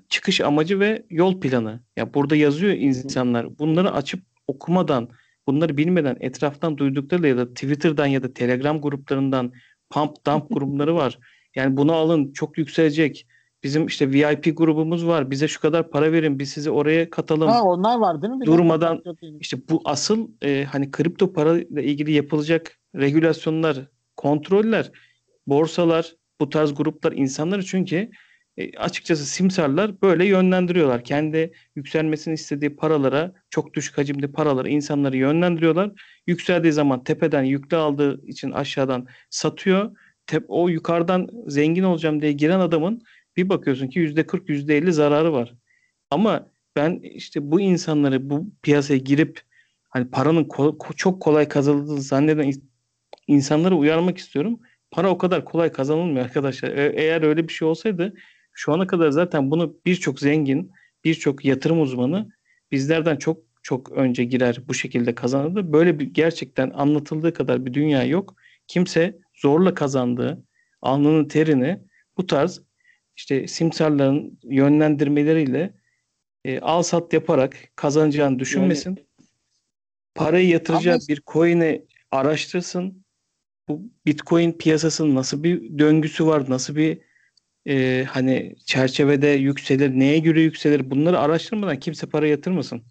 çıkış 0.09 0.41
amacı 0.41 0.79
ve 0.79 1.05
yol 1.09 1.39
planı. 1.41 1.83
Ya 1.97 2.13
burada 2.13 2.35
yazıyor 2.35 2.73
insanlar. 2.73 3.59
Bunları 3.59 3.91
açıp 3.91 4.23
okumadan, 4.47 5.09
bunları 5.47 5.77
bilmeden 5.77 6.17
etraftan 6.19 6.77
duyduklarıyla 6.77 7.29
ya 7.29 7.37
da 7.37 7.49
Twitter'dan 7.49 8.05
ya 8.05 8.23
da 8.23 8.33
Telegram 8.33 8.81
gruplarından 8.81 9.53
pump 9.89 10.25
dump 10.25 10.49
grupları 10.53 10.95
var. 10.95 11.19
Yani 11.55 11.77
bunu 11.77 11.93
alın 11.93 12.33
çok 12.33 12.57
yükselecek. 12.57 13.27
Bizim 13.63 13.87
işte 13.87 14.11
VIP 14.11 14.57
grubumuz 14.57 15.07
var. 15.07 15.31
Bize 15.31 15.47
şu 15.47 15.61
kadar 15.61 15.89
para 15.89 16.11
verin. 16.11 16.39
Biz 16.39 16.49
sizi 16.49 16.71
oraya 16.71 17.09
katalım. 17.09 17.47
Ha 17.47 17.63
onlar 17.63 17.99
var 17.99 18.21
değil 18.21 18.33
mi? 18.33 18.41
Bir 18.41 18.45
Durmadan-. 18.45 19.03
İşte 19.39 19.57
bu 19.69 19.81
asıl 19.85 20.27
e, 20.41 20.63
hani 20.63 20.91
kripto 20.91 21.33
para 21.33 21.59
ile 21.59 21.83
ilgili 21.83 22.11
yapılacak 22.11 22.79
regülasyonlar, 22.95 23.87
kontroller, 24.17 24.91
borsalar, 25.47 26.15
bu 26.41 26.49
tarz 26.49 26.73
gruplar 26.73 27.11
insanları 27.11 27.65
çünkü 27.65 28.09
e, 28.57 28.77
açıkçası 28.77 29.25
simsarlar 29.25 30.01
böyle 30.01 30.25
yönlendiriyorlar. 30.25 31.03
Kendi 31.03 31.53
yükselmesini 31.75 32.33
istediği 32.33 32.75
paralara, 32.75 33.33
çok 33.49 33.73
düşük 33.73 33.97
hacimli 33.97 34.31
paralara 34.31 34.69
insanları 34.69 35.17
yönlendiriyorlar. 35.17 35.91
Yükseldiği 36.27 36.73
zaman 36.73 37.03
tepeden 37.03 37.43
yükle 37.43 37.77
aldığı 37.77 38.27
için 38.27 38.51
aşağıdan 38.51 39.07
satıyor. 39.29 39.97
Tep 40.27 40.45
o 40.47 40.69
yukarıdan 40.69 41.29
zengin 41.47 41.83
olacağım 41.83 42.21
diye 42.21 42.31
giren 42.31 42.59
adamın 42.59 43.01
bir 43.37 43.49
bakıyorsun 43.49 43.87
ki 43.87 43.99
%40, 43.99 44.49
%50 44.49 44.91
zararı 44.91 45.33
var. 45.33 45.53
Ama 46.11 46.49
ben 46.75 46.99
işte 47.03 47.51
bu 47.51 47.61
insanları 47.61 48.29
bu 48.29 48.45
piyasaya 48.61 48.97
girip 48.97 49.41
hani 49.89 50.09
paranın 50.11 50.43
ko- 50.43 50.95
çok 50.95 51.21
kolay 51.21 51.47
kazanıldığını 51.47 52.01
zanneden 52.01 52.47
in- 52.47 52.69
insanları 53.27 53.75
uyarmak 53.75 54.17
istiyorum. 54.17 54.59
Para 54.91 55.09
o 55.09 55.17
kadar 55.17 55.45
kolay 55.45 55.71
kazanılmıyor 55.71 56.25
arkadaşlar. 56.25 56.69
E- 56.69 56.93
eğer 56.95 57.21
öyle 57.21 57.47
bir 57.47 57.53
şey 57.53 57.67
olsaydı 57.67 58.13
şu 58.53 58.73
ana 58.73 58.87
kadar 58.87 59.09
zaten 59.09 59.51
bunu 59.51 59.77
birçok 59.85 60.19
zengin, 60.19 60.71
birçok 61.03 61.45
yatırım 61.45 61.81
uzmanı 61.81 62.29
bizlerden 62.71 63.15
çok 63.15 63.37
çok 63.63 63.91
önce 63.91 64.23
girer 64.23 64.61
bu 64.67 64.73
şekilde 64.73 65.15
kazanırdı. 65.15 65.73
Böyle 65.73 65.99
bir 65.99 66.05
gerçekten 66.05 66.69
anlatıldığı 66.69 67.33
kadar 67.33 67.65
bir 67.65 67.73
dünya 67.73 68.03
yok. 68.03 68.35
Kimse 68.67 69.17
zorla 69.35 69.73
kazandığı 69.73 70.43
alnının 70.81 71.25
terini 71.27 71.79
bu 72.17 72.27
tarz 72.27 72.61
işte 73.15 73.47
simsarların 73.47 74.39
yönlendirmeleriyle 74.43 75.73
e, 76.45 76.59
al 76.59 76.83
sat 76.83 77.13
yaparak 77.13 77.57
kazanacağını 77.75 78.39
düşünmesin. 78.39 78.99
Parayı 80.15 80.47
yatıracağı 80.47 80.95
Ama- 80.95 81.07
bir 81.09 81.21
coin'i 81.27 81.85
araştırsın. 82.11 83.03
Bu 83.67 83.81
Bitcoin 84.05 84.51
piyasasının 84.51 85.15
nasıl 85.15 85.43
bir 85.43 85.79
döngüsü 85.79 86.25
var, 86.25 86.49
nasıl 86.49 86.75
bir 86.75 86.99
e, 87.67 88.03
hani 88.09 88.55
çerçevede 88.65 89.27
yükselir, 89.27 89.99
neye 89.99 90.19
göre 90.19 90.41
yükselir 90.41 90.91
bunları 90.91 91.19
araştırmadan 91.19 91.79
kimse 91.79 92.07
para 92.09 92.27
yatırmasın. 92.27 92.83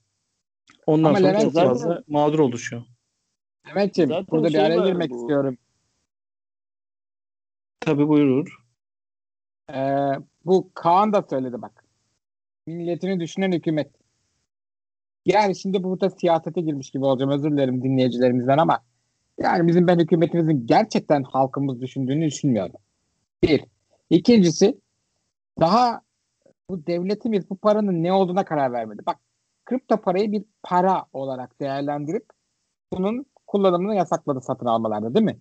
Ondan 0.87 1.09
Ama 1.09 1.19
sonra 1.19 1.29
Levent 1.29 1.43
çok 1.43 1.53
zaten- 1.53 1.69
fazla 1.69 2.03
mağdur 2.09 2.39
oluşuyor. 2.39 2.83
Mehmetciğim 3.65 4.09
Zaten 4.11 4.27
burada 4.31 4.47
bir 4.49 4.53
şey 4.53 4.61
araya 4.61 4.87
girmek 4.87 5.11
bu- 5.11 5.17
istiyorum. 5.21 5.59
Tabii 7.81 8.09
buyurur. 8.09 8.59
Ee, 9.75 10.09
bu 10.45 10.71
Kaan 10.75 11.13
da 11.13 11.23
söyledi 11.31 11.63
bak. 11.63 11.85
Milletini 12.67 13.21
düşünen 13.21 13.53
hükümet. 13.53 13.91
Yani 15.27 15.57
şimdi 15.57 15.83
burada 15.83 16.11
siyasete 16.11 16.61
girmiş 16.61 16.91
gibi 16.91 17.05
olacağım. 17.05 17.31
Özür 17.33 17.51
dilerim 17.53 17.83
dinleyicilerimizden 17.83 18.59
ama 18.59 18.81
yani 19.41 19.69
bizim 19.69 19.87
ben 19.87 19.99
hükümetimizin 19.99 20.67
gerçekten 20.67 21.23
halkımız 21.23 21.81
düşündüğünü 21.81 22.27
düşünmüyorum. 22.27 22.75
Bir. 23.43 23.65
İkincisi 24.13 24.81
daha 25.61 26.03
bu 26.71 26.87
devletimiz 26.87 27.51
bu 27.51 27.57
paranın 27.57 28.03
ne 28.03 28.13
olduğuna 28.13 28.45
karar 28.45 28.73
vermedi. 28.73 29.03
Bak 29.07 29.17
kripto 29.65 30.01
parayı 30.01 30.33
bir 30.33 30.45
para 30.63 31.05
olarak 31.13 31.61
değerlendirip 31.61 32.27
bunun 32.93 33.27
kullanımını 33.47 33.95
yasakladı 33.95 34.41
satın 34.41 34.67
almalarda 34.67 35.15
değil 35.15 35.25
mi? 35.25 35.41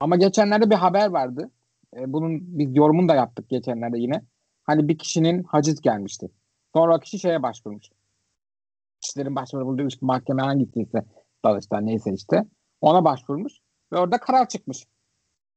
Ama 0.00 0.16
geçenlerde 0.16 0.70
bir 0.70 0.74
haber 0.74 1.10
vardı. 1.10 1.50
E, 1.96 2.12
bunun 2.12 2.58
biz 2.58 2.76
yorumunu 2.76 3.08
da 3.08 3.14
yaptık 3.14 3.48
geçenlerde 3.48 3.98
yine. 3.98 4.22
Hani 4.64 4.88
bir 4.88 4.98
kişinin 4.98 5.42
haciz 5.42 5.80
gelmişti. 5.80 6.30
Sonra 6.74 7.00
kişi 7.00 7.18
şeye 7.18 7.42
başvurmuş. 7.42 7.86
Kişilerin 9.00 9.36
başvurduğu 9.36 9.86
işte 9.86 10.06
mahkeme 10.06 10.42
hangi 10.42 10.64
gittiyse 10.64 11.04
Danıştay 11.44 11.86
neyse 11.86 12.12
işte. 12.12 12.44
Ona 12.80 13.04
başvurmuş 13.04 13.52
ve 13.92 13.98
orada 13.98 14.18
karar 14.18 14.48
çıkmış. 14.48 14.86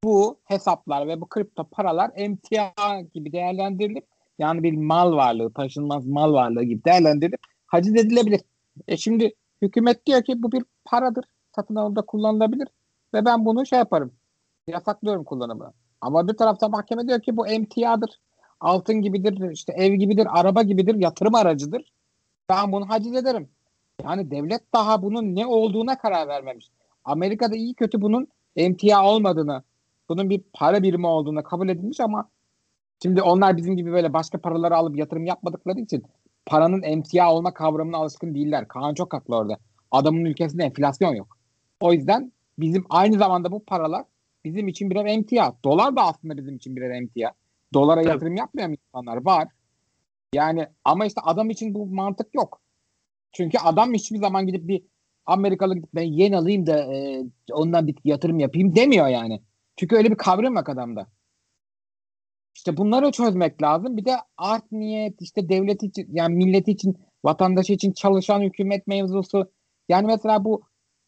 Bu 0.03 0.39
hesaplar 0.45 1.07
ve 1.07 1.21
bu 1.21 1.29
kripto 1.29 1.63
paralar 1.63 2.11
emtia 2.15 3.01
gibi 3.13 3.31
değerlendirilip 3.31 4.07
yani 4.39 4.63
bir 4.63 4.77
mal 4.77 5.13
varlığı, 5.13 5.53
taşınmaz 5.53 6.05
mal 6.05 6.33
varlığı 6.33 6.63
gibi 6.63 6.83
değerlendirilip 6.83 7.39
haciz 7.67 7.95
edilebilir. 7.95 8.41
E 8.87 8.97
şimdi 8.97 9.35
hükümet 9.61 10.05
diyor 10.05 10.23
ki 10.23 10.43
bu 10.43 10.51
bir 10.51 10.63
paradır. 10.85 11.25
Satın 11.55 11.75
alımda 11.75 12.01
kullanılabilir 12.01 12.67
ve 13.13 13.25
ben 13.25 13.45
bunu 13.45 13.65
şey 13.65 13.79
yaparım. 13.79 14.13
Yasaklıyorum 14.67 15.23
kullanımını. 15.23 15.73
Ama 16.01 16.27
bir 16.27 16.33
tarafta 16.33 16.69
mahkeme 16.69 17.07
diyor 17.07 17.21
ki 17.21 17.37
bu 17.37 17.47
emtiadır. 17.47 18.19
Altın 18.59 19.01
gibidir, 19.01 19.51
işte 19.51 19.73
ev 19.73 19.93
gibidir, 19.93 20.27
araba 20.39 20.61
gibidir, 20.61 20.95
yatırım 20.95 21.35
aracıdır. 21.35 21.93
Ben 22.49 22.71
bunu 22.71 22.89
haciz 22.89 23.15
ederim. 23.15 23.49
Yani 24.03 24.31
devlet 24.31 24.73
daha 24.73 25.01
bunun 25.01 25.35
ne 25.35 25.47
olduğuna 25.47 25.97
karar 25.97 26.27
vermemiş. 26.27 26.71
Amerika'da 27.05 27.55
iyi 27.55 27.73
kötü 27.73 28.01
bunun 28.01 28.27
emtia 28.55 29.05
olmadığını, 29.05 29.63
bunun 30.09 30.29
bir 30.29 30.41
para 30.53 30.83
birimi 30.83 31.07
olduğunu 31.07 31.43
kabul 31.43 31.69
edilmiş 31.69 31.99
ama 31.99 32.29
şimdi 33.03 33.21
onlar 33.21 33.57
bizim 33.57 33.77
gibi 33.77 33.91
böyle 33.91 34.13
başka 34.13 34.37
paraları 34.41 34.75
alıp 34.75 34.97
yatırım 34.97 35.25
yapmadıkları 35.25 35.79
için 35.79 36.03
paranın 36.45 36.81
emtia 36.81 37.33
olma 37.33 37.53
kavramına 37.53 37.97
alışkın 37.97 38.35
değiller. 38.35 38.67
Kaan 38.67 38.93
çok 38.93 39.13
haklı 39.13 39.35
orada. 39.35 39.57
Adamın 39.91 40.25
ülkesinde 40.25 40.63
enflasyon 40.63 41.15
yok. 41.15 41.37
O 41.79 41.93
yüzden 41.93 42.31
bizim 42.59 42.85
aynı 42.89 43.17
zamanda 43.17 43.51
bu 43.51 43.65
paralar 43.65 44.05
bizim 44.45 44.67
için 44.67 44.89
birer 44.89 45.05
emtia. 45.05 45.53
Dolar 45.63 45.95
da 45.95 46.01
aslında 46.01 46.37
bizim 46.37 46.55
için 46.55 46.75
birer 46.75 46.89
emtia. 46.89 47.31
Dolara 47.73 48.01
Tabii. 48.01 48.09
yatırım 48.09 48.35
yapmayan 48.35 48.71
insanlar 48.71 49.25
var. 49.25 49.47
Yani 50.33 50.67
ama 50.85 51.05
işte 51.05 51.21
adam 51.21 51.49
için 51.49 51.73
bu 51.73 51.85
mantık 51.85 52.35
yok. 52.35 52.61
Çünkü 53.31 53.57
adam 53.57 53.93
hiçbir 53.93 54.17
zaman 54.17 54.47
gidip 54.47 54.67
bir 54.67 54.83
Amerikalı 55.25 55.75
gidip 55.75 55.89
ben 55.95 56.03
yen 56.03 56.31
alayım 56.31 56.67
da 56.67 56.93
e, 56.93 57.23
ondan 57.51 57.87
bir 57.87 57.95
yatırım 58.03 58.39
yapayım 58.39 58.75
demiyor 58.75 59.07
yani. 59.07 59.41
Çünkü 59.79 59.95
öyle 59.95 60.11
bir 60.11 60.15
kavram 60.15 60.55
yok 60.55 60.69
adamda. 60.69 61.07
İşte 62.55 62.77
bunları 62.77 63.11
çözmek 63.11 63.61
lazım. 63.61 63.97
Bir 63.97 64.05
de 64.05 64.15
art 64.37 64.71
niyet 64.71 65.21
işte 65.21 65.49
devlet 65.49 65.83
için 65.83 66.07
yani 66.11 66.35
milleti 66.35 66.71
için 66.71 66.97
vatandaşı 67.23 67.73
için 67.73 67.91
çalışan 67.91 68.41
hükümet 68.41 68.87
mevzusu. 68.87 69.51
Yani 69.89 70.07
mesela 70.07 70.43
bu 70.43 70.61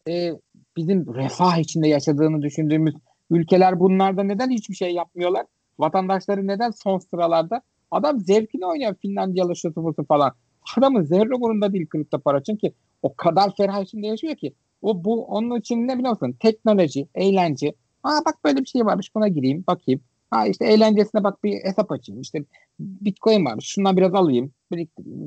e, 0.08 0.30
bizim 0.76 1.14
refah 1.14 1.58
içinde 1.58 1.88
yaşadığını 1.88 2.42
düşündüğümüz 2.42 2.94
ülkeler 3.30 3.80
bunlarda 3.80 4.22
neden 4.22 4.50
hiçbir 4.50 4.74
şey 4.74 4.94
yapmıyorlar? 4.94 5.46
Vatandaşları 5.78 6.46
neden 6.46 6.70
son 6.70 6.98
sıralarda? 6.98 7.62
Adam 7.90 8.20
zevkini 8.20 8.66
oynuyor 8.66 8.94
Finlandiyalı 9.02 9.56
şutu 9.56 9.84
butu 9.84 10.04
falan. 10.06 10.32
Adamın 10.76 11.02
zerre 11.02 11.34
umurunda 11.34 11.72
değil 11.72 11.86
kripto 11.88 12.20
para 12.20 12.42
çünkü 12.42 12.72
o 13.02 13.14
kadar 13.16 13.56
ferah 13.56 13.82
içinde 13.82 14.06
yaşıyor 14.06 14.36
ki. 14.36 14.54
O 14.82 15.04
bu 15.04 15.24
onun 15.24 15.60
için 15.60 15.88
ne 15.88 15.98
biliyor 15.98 16.10
musun? 16.10 16.36
Teknoloji, 16.40 17.08
eğlence. 17.14 17.74
Aa 18.02 18.20
bak 18.26 18.44
böyle 18.44 18.60
bir 18.60 18.66
şey 18.66 18.86
varmış 18.86 19.14
buna 19.14 19.28
gireyim 19.28 19.64
bakayım. 19.66 20.00
Ha 20.30 20.46
işte 20.46 20.64
eğlencesine 20.64 21.24
bak 21.24 21.44
bir 21.44 21.64
hesap 21.64 21.92
açayım. 21.92 22.20
İşte 22.20 22.44
Bitcoin 22.80 23.44
varmış. 23.44 23.66
Şundan 23.66 23.96
biraz 23.96 24.14
alayım. 24.14 24.52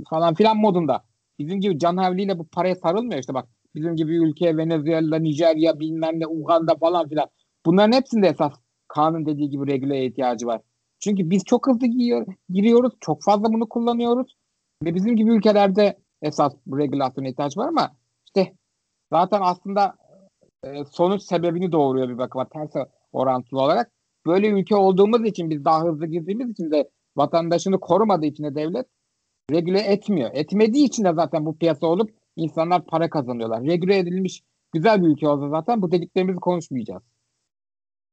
Falan 0.10 0.36
filan 0.36 0.58
modunda. 0.58 1.04
Bizim 1.40 1.62
gibi 1.62 1.80
can 1.80 1.98
havliyle 1.98 2.40
bu 2.40 2.48
paraya 2.48 2.76
sarılmıyor 2.76 3.20
işte 3.20 3.34
bak. 3.34 3.48
Bizim 3.76 3.96
gibi 3.96 4.16
ülke 4.18 4.58
Venezuela, 4.58 5.20
Nijerya 5.20 5.80
bilmem 5.80 6.20
ne 6.20 6.28
Uganda 6.28 6.76
falan 6.76 7.10
filan. 7.10 7.28
Bunların 7.66 7.92
hepsinde 7.98 8.28
esas 8.28 8.54
kanun 8.88 9.26
dediği 9.26 9.50
gibi 9.50 9.68
regüle 9.68 10.06
ihtiyacı 10.06 10.48
var. 10.48 10.62
Çünkü 11.00 11.30
biz 11.30 11.44
çok 11.44 11.68
hızlı 11.68 11.88
giriyor, 11.88 12.28
giriyoruz. 12.50 12.94
Çok 13.00 13.24
fazla 13.24 13.54
bunu 13.54 13.70
kullanıyoruz. 13.70 14.36
Ve 14.84 14.96
bizim 14.96 15.16
gibi 15.16 15.32
ülkelerde 15.32 15.98
esas 16.22 16.54
bu 16.66 16.78
regülasyona 16.78 17.28
ihtiyaç 17.28 17.58
var 17.58 17.68
ama 17.68 17.96
işte 18.26 18.54
zaten 19.12 19.40
aslında 19.42 19.96
e, 20.66 20.86
sonuç 20.92 21.22
sebebini 21.22 21.72
doğuruyor 21.72 22.10
bir 22.10 22.18
bakıma 22.18 22.50
ters 22.50 22.72
orantılı 23.14 23.62
olarak. 23.62 23.92
Böyle 24.26 24.48
ülke 24.48 24.76
olduğumuz 24.76 25.26
için 25.26 25.50
biz 25.50 25.66
daha 25.66 25.84
hızlı 25.84 26.06
girdiğimiz 26.08 26.50
için 26.50 26.72
de 26.72 26.90
vatandaşını 27.18 27.80
korumadığı 27.80 28.26
için 28.26 28.44
de 28.44 28.56
devlet 28.56 28.86
regüle 29.52 29.80
etmiyor. 29.80 30.30
Etmediği 30.34 30.86
için 30.86 31.04
de 31.04 31.14
zaten 31.14 31.46
bu 31.46 31.58
piyasa 31.58 31.88
olup 31.88 32.12
insanlar 32.36 32.86
para 32.86 33.10
kazanıyorlar. 33.10 33.64
Regüle 33.64 33.98
edilmiş 33.98 34.44
güzel 34.74 35.02
bir 35.04 35.08
ülke 35.08 35.28
olsa 35.28 35.50
zaten 35.50 35.82
bu 35.82 35.92
dediklerimizi 35.92 36.40
konuşmayacağız. 36.40 37.04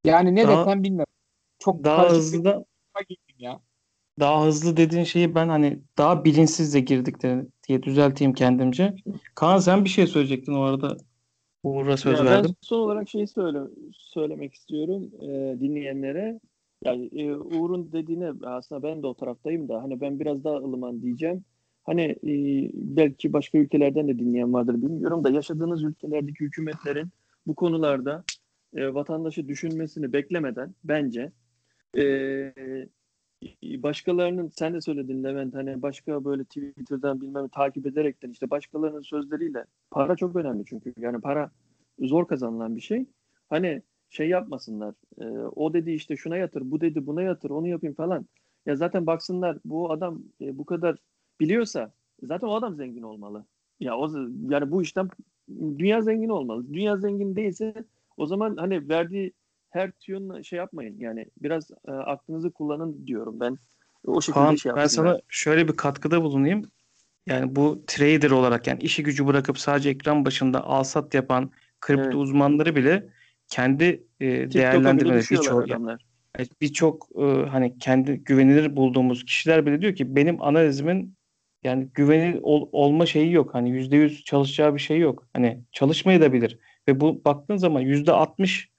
Yani 0.05 0.35
ne 0.35 0.49
Daha- 0.49 0.67
desem 0.67 0.83
bilmiyorum. 0.83 1.13
Çok 1.59 1.85
Daha 1.85 2.11
hızlı 2.11 2.45
da 2.45 2.65
ya. 3.39 3.61
daha 4.21 4.45
hızlı 4.45 4.77
dediğin 4.77 5.05
şeyi 5.05 5.35
ben 5.35 5.49
hani 5.49 5.83
daha 5.99 6.25
bilinçsizce 6.25 6.81
girdik 6.81 7.23
de, 7.23 7.47
diye 7.69 7.83
düzelteyim 7.83 8.33
kendimce. 8.33 8.95
Kaan 9.35 9.59
sen 9.59 9.85
bir 9.85 9.91
şey 9.91 10.07
söyleyecektin 10.07 10.55
o 10.55 10.63
arada. 10.63 10.97
Uğur'a 11.63 11.97
söz 11.97 12.19
Ya 12.19 12.25
verdim. 12.25 12.51
Ben 12.51 12.55
son 12.61 12.79
olarak 12.79 13.09
şeyi 13.09 13.27
söyle, 13.27 13.59
söylemek 13.93 14.55
istiyorum 14.55 15.11
e, 15.21 15.61
dinleyenlere. 15.61 16.41
Yani 16.85 17.11
e, 17.13 17.35
Uğur'un 17.35 17.93
dediğine 17.93 18.33
aslında 18.45 18.83
ben 18.83 19.03
de 19.03 19.07
o 19.07 19.15
taraftayım 19.15 19.69
da 19.69 19.83
hani 19.83 20.01
ben 20.01 20.21
biraz 20.21 20.45
daha 20.45 20.55
ılıman 20.55 21.03
diyeceğim. 21.03 21.45
Hani 21.83 22.03
e, 22.03 22.71
belki 22.75 23.33
başka 23.33 23.59
ülkelerden 23.59 24.09
de 24.09 24.19
dinleyen 24.19 24.53
vardır 24.53 24.75
bilmiyorum 24.75 25.25
da 25.25 25.31
yaşadığınız 25.31 25.83
ülkelerdeki 25.83 26.41
hükümetlerin 26.41 27.09
bu 27.47 27.55
konularda 27.55 28.25
e, 28.75 28.95
vatandaşı 28.95 29.49
düşünmesini 29.49 30.13
beklemeden 30.13 30.75
bence 30.85 31.33
e, 31.99 32.05
başkalarının 33.63 34.49
sen 34.49 34.75
de 34.75 34.81
söyledin 34.81 35.25
Levent 35.25 35.55
hani 35.55 35.83
başka 35.83 36.25
böyle 36.25 36.45
Twitter'dan 36.45 37.21
bilmem 37.21 37.49
takip 37.49 37.87
ederekten 37.87 38.31
işte 38.31 38.51
başkalarının 38.51 39.03
sözleriyle 39.03 39.65
para 39.91 40.17
çok 40.17 40.37
önemli 40.37 40.65
çünkü 40.67 40.93
yani 40.99 41.21
para 41.21 41.51
zor 41.99 42.27
kazanılan 42.27 42.77
bir 42.77 42.81
şey. 42.81 43.07
Hani 43.49 43.83
şey 44.11 44.29
yapmasınlar. 44.29 44.95
e, 45.21 45.25
o 45.57 45.75
dedi 45.75 45.93
işte 45.93 46.17
şuna 46.17 46.37
yatır, 46.37 46.71
bu 46.71 46.81
dedi 46.81 47.07
buna 47.07 47.23
yatır, 47.23 47.51
onu 47.51 47.69
yapayım 47.69 47.95
falan. 47.95 48.27
Ya 48.67 48.77
zaten 48.77 49.07
baksınlar 49.07 49.59
bu 49.65 49.93
adam 49.93 50.23
e, 50.41 50.59
bu 50.59 50.65
kadar 50.65 50.97
biliyorsa 51.41 51.93
zaten 52.23 52.47
o 52.47 52.55
adam 52.55 52.77
zengin 52.77 53.03
olmalı. 53.03 53.45
Ya 53.81 53.97
o 53.97 54.11
yani 54.49 54.71
bu 54.71 54.83
işten 54.83 55.09
dünya 55.79 56.03
zengin 56.03 56.29
olmalı. 56.29 56.67
Dünya 56.73 56.97
zengin 56.97 57.37
değilse 57.37 57.75
o 58.17 58.27
zaman 58.27 58.57
hani 58.57 58.89
verdiği 58.89 59.33
her 59.73 59.91
tüyonla 59.91 60.43
şey 60.43 60.57
yapmayın. 60.57 60.97
Yani 60.99 61.27
biraz 61.43 61.71
e, 61.89 61.91
aklınızı 61.91 62.51
kullanın 62.51 63.07
diyorum 63.07 63.41
ben. 63.41 63.59
O 64.07 64.21
şekilde 64.21 64.35
Kaan 64.35 64.55
şey 64.55 64.73
ben 64.77 64.87
sana 64.87 65.21
şöyle 65.29 65.69
bir 65.69 65.73
katkıda 65.73 66.23
bulunayım. 66.23 66.65
Yani 67.27 67.57
bu 67.57 67.85
trader 67.87 68.31
olarak 68.31 68.67
yani 68.67 68.83
işi 68.83 69.03
gücü 69.03 69.27
bırakıp 69.27 69.59
sadece 69.59 69.91
ekran 69.91 70.25
başında 70.25 70.65
alsat 70.65 71.15
yapan 71.15 71.51
kripto 71.81 72.05
Evet. 72.05 72.15
uzmanları 72.15 72.77
bile 72.77 73.09
kendi 73.49 74.05
e, 74.21 74.27
değerlendirmeleri 74.27 75.25
birçok 75.31 75.67
birçok 76.61 77.09
e, 77.19 77.23
hani 77.49 77.79
kendi 77.79 78.17
güvenilir 78.17 78.77
bulduğumuz 78.77 79.25
kişiler 79.25 79.67
bile 79.67 79.81
diyor 79.81 79.95
ki 79.95 80.17
benim 80.17 80.43
analizimin 80.43 81.15
yani 81.65 81.89
güvenilir 81.95 82.41
ol- 82.43 82.69
olma 82.73 83.07
şeyi 83.07 83.33
yok. 83.33 83.55
Hani 83.55 83.71
yüzde 83.71 83.97
yüz 83.97 84.25
çalışacağı 84.25 84.75
bir 84.75 84.81
şey 84.81 84.99
yok. 84.99 85.27
Hani 85.33 85.63
çalışmayı 85.73 86.21
da 86.21 86.33
bilir. 86.33 86.59
Ve 86.89 87.01
bu 87.01 87.25
baktığın 87.25 87.57
zaman 87.57 87.81
yüzde 87.81 88.13
altmış 88.13 88.72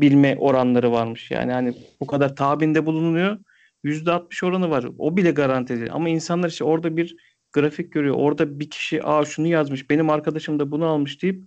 bilme 0.00 0.36
oranları 0.38 0.92
varmış. 0.92 1.30
Yani 1.30 1.52
hani 1.52 1.74
bu 2.00 2.06
kadar 2.06 2.36
tahminde 2.36 2.86
bulunuyor. 2.86 3.38
Yüzde 3.84 4.12
altmış 4.12 4.44
oranı 4.44 4.70
var. 4.70 4.86
O 4.98 5.16
bile 5.16 5.30
garanti 5.30 5.76
değil. 5.76 5.92
Ama 5.92 6.08
insanlar 6.08 6.48
işte 6.48 6.64
orada 6.64 6.96
bir 6.96 7.16
grafik 7.52 7.92
görüyor. 7.92 8.14
Orada 8.18 8.60
bir 8.60 8.70
kişi 8.70 9.04
aa 9.04 9.24
şunu 9.24 9.46
yazmış. 9.46 9.90
Benim 9.90 10.10
arkadaşım 10.10 10.58
da 10.58 10.70
bunu 10.70 10.86
almış 10.86 11.22
deyip 11.22 11.44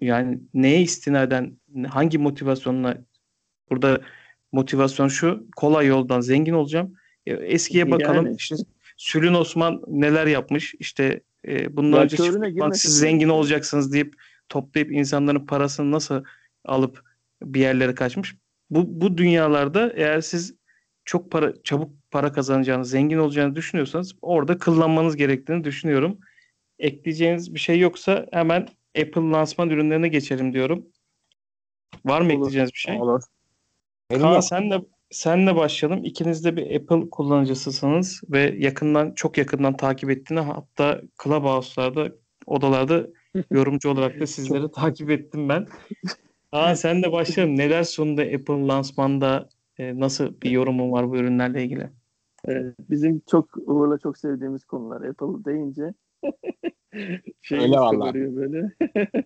yani 0.00 0.40
neye 0.54 0.80
istinaden 0.80 1.56
hangi 1.88 2.18
motivasyonla 2.18 2.98
burada 3.70 4.00
motivasyon 4.52 5.08
şu 5.08 5.46
kolay 5.56 5.86
yoldan 5.86 6.20
zengin 6.20 6.52
olacağım. 6.52 6.94
E, 7.26 7.32
Eskiye 7.32 7.90
bakalım 7.90 8.26
Yani. 8.26 8.36
işte 8.36 8.56
Sülün 8.96 9.34
Osman 9.34 9.82
neler 9.86 10.26
yapmış 10.26 10.74
işte 10.78 11.20
e, 11.48 11.76
bundan 11.76 11.96
Ya 11.98 12.04
önce 12.04 12.16
siz 12.72 12.98
zengin 12.98 13.28
olacaksınız 13.28 13.92
deyip 13.92 14.14
toplayıp 14.48 14.92
insanların 14.92 15.46
parasını 15.46 15.90
nasıl 15.90 16.24
alıp 16.64 17.11
bir 17.44 17.60
yerlere 17.60 17.94
kaçmış. 17.94 18.36
bu, 18.70 19.00
bu 19.00 19.18
dünyalarda 19.18 19.92
eğer 19.96 20.20
siz 20.20 20.54
çok 21.04 21.30
para 21.30 21.62
çabuk 21.62 21.90
para 22.10 22.32
kazanacağınız, 22.32 22.90
zengin 22.90 23.18
olacağını 23.18 23.56
düşünüyorsanız 23.56 24.14
orada 24.22 24.58
kullanmanız 24.58 25.16
gerektiğini 25.16 25.64
düşünüyorum. 25.64 26.18
Ekleyeceğiniz 26.78 27.54
bir 27.54 27.60
şey 27.60 27.78
yoksa 27.78 28.26
hemen 28.32 28.68
Apple 28.98 29.30
lansman 29.30 29.70
ürünlerine 29.70 30.08
geçelim 30.08 30.52
diyorum. 30.52 30.86
Var 32.04 32.20
mı 32.20 32.26
Olur. 32.26 32.34
ekleyeceğiniz 32.34 32.72
bir 32.72 32.78
şey? 32.78 33.00
Olur. 33.00 33.22
Kaan 34.10 34.40
senle 34.40 34.80
senle 35.10 35.56
başlayalım. 35.56 36.04
İkiniz 36.04 36.44
de 36.44 36.56
bir 36.56 36.80
Apple 36.80 37.10
kullanıcısısınız 37.10 38.22
ve 38.28 38.54
yakından 38.58 39.14
çok 39.14 39.38
yakından 39.38 39.76
takip 39.76 40.10
ettiğini 40.10 40.40
hatta 40.40 41.00
Clubhouse'larda 41.24 42.12
odalarda 42.46 43.06
yorumcu 43.50 43.90
olarak 43.90 44.20
da 44.20 44.26
sizleri 44.26 44.70
takip 44.72 45.10
ettim 45.10 45.48
ben. 45.48 45.66
Kaan 46.52 46.74
sen 46.74 47.02
de 47.02 47.12
başlayalım. 47.12 47.58
Neler 47.58 47.82
sundu 47.82 48.20
Apple 48.20 48.66
lansmanda? 48.66 49.48
E, 49.78 50.00
nasıl 50.00 50.40
bir 50.42 50.50
yorumun 50.50 50.92
var 50.92 51.10
bu 51.10 51.16
ürünlerle 51.16 51.64
ilgili? 51.64 51.90
Evet, 52.44 52.74
bizim 52.90 53.22
çok 53.30 53.48
Uğur'la 53.56 53.98
çok 53.98 54.18
sevdiğimiz 54.18 54.64
konular. 54.64 55.00
Apple 55.08 55.44
deyince 55.44 55.82
şeyimiz 57.42 57.68
Öyle 57.68 57.76
vallahi. 57.80 57.98
kabarıyor 57.98 58.36
böyle. 58.36 58.72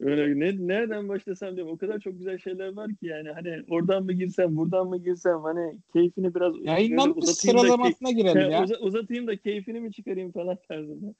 Öyle 0.00 0.40
ne, 0.40 0.68
nereden 0.68 1.08
başlasam 1.08 1.56
diyorum. 1.56 1.72
O 1.72 1.78
kadar 1.78 1.98
çok 2.00 2.18
güzel 2.18 2.38
şeyler 2.38 2.76
var 2.76 2.88
ki 2.88 3.06
yani 3.06 3.28
hani 3.30 3.62
oradan 3.70 4.04
mı 4.04 4.12
girsem, 4.12 4.56
buradan 4.56 4.86
mı 4.88 4.98
girsem 4.98 5.40
hani 5.42 5.78
keyfini 5.92 6.34
biraz 6.34 6.54
şöyle 6.54 6.70
Yayınlanmış 6.70 7.16
uzatayım 7.16 7.56
da 7.58 7.62
sıralamasına 7.62 8.10
girelim 8.10 8.40
ya. 8.50 8.64
uza- 8.64 8.78
uzatayım 8.78 9.26
da 9.26 9.36
keyfini 9.36 9.80
mi 9.80 9.92
çıkarayım 9.92 10.32
falan 10.32 10.58
tarzında. 10.68 11.14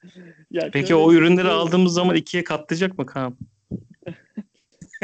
Ya 0.51 0.69
Peki 0.73 0.87
şöyle- 0.87 0.95
o 1.03 1.13
ürünleri 1.13 1.47
aldığımız 1.47 1.93
zaman 1.93 2.15
ikiye 2.15 2.43
katlayacak 2.43 2.97
mı 2.99 3.05
Kaan? 3.05 3.33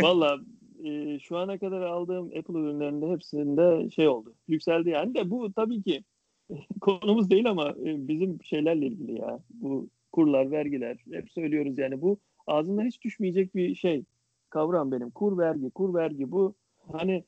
Valla 0.01 0.39
e, 0.83 1.19
şu 1.19 1.37
ana 1.37 1.57
kadar 1.57 1.81
aldığım 1.81 2.25
Apple 2.25 2.59
ürünlerinde 2.59 3.07
hepsinde 3.07 3.89
şey 3.89 4.07
oldu. 4.07 4.33
Yükseldi 4.47 4.89
yani 4.89 5.15
de 5.15 5.29
bu 5.29 5.53
tabii 5.53 5.83
ki 5.83 6.03
konumuz 6.81 7.29
değil 7.29 7.49
ama 7.49 7.69
e, 7.69 8.07
bizim 8.07 8.43
şeylerle 8.43 8.87
ilgili 8.87 9.19
ya. 9.19 9.39
Bu 9.49 9.89
kurlar, 10.11 10.51
vergiler 10.51 10.97
hep 11.11 11.31
söylüyoruz 11.31 11.77
yani 11.77 12.01
bu 12.01 12.17
ağzından 12.47 12.85
hiç 12.85 13.01
düşmeyecek 13.01 13.55
bir 13.55 13.75
şey. 13.75 14.03
Kavram 14.49 14.91
benim. 14.91 15.11
Kur 15.11 15.37
vergi, 15.37 15.69
kur 15.69 15.93
vergi 15.93 16.31
bu. 16.31 16.55
Hani 16.91 17.23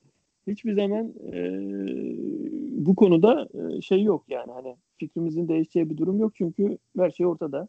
hiçbir 0.48 0.74
zaman 0.74 1.14
e, 1.34 1.62
bu 2.86 2.96
konuda 2.96 3.48
e, 3.54 3.82
şey 3.82 4.04
yok 4.04 4.26
yani 4.28 4.52
hani 4.52 4.76
fikrimizin 4.98 5.48
değişeceği 5.48 5.90
bir 5.90 5.98
durum 5.98 6.20
yok 6.20 6.36
çünkü 6.36 6.78
her 6.98 7.12
şey 7.12 7.26
ortada. 7.26 7.68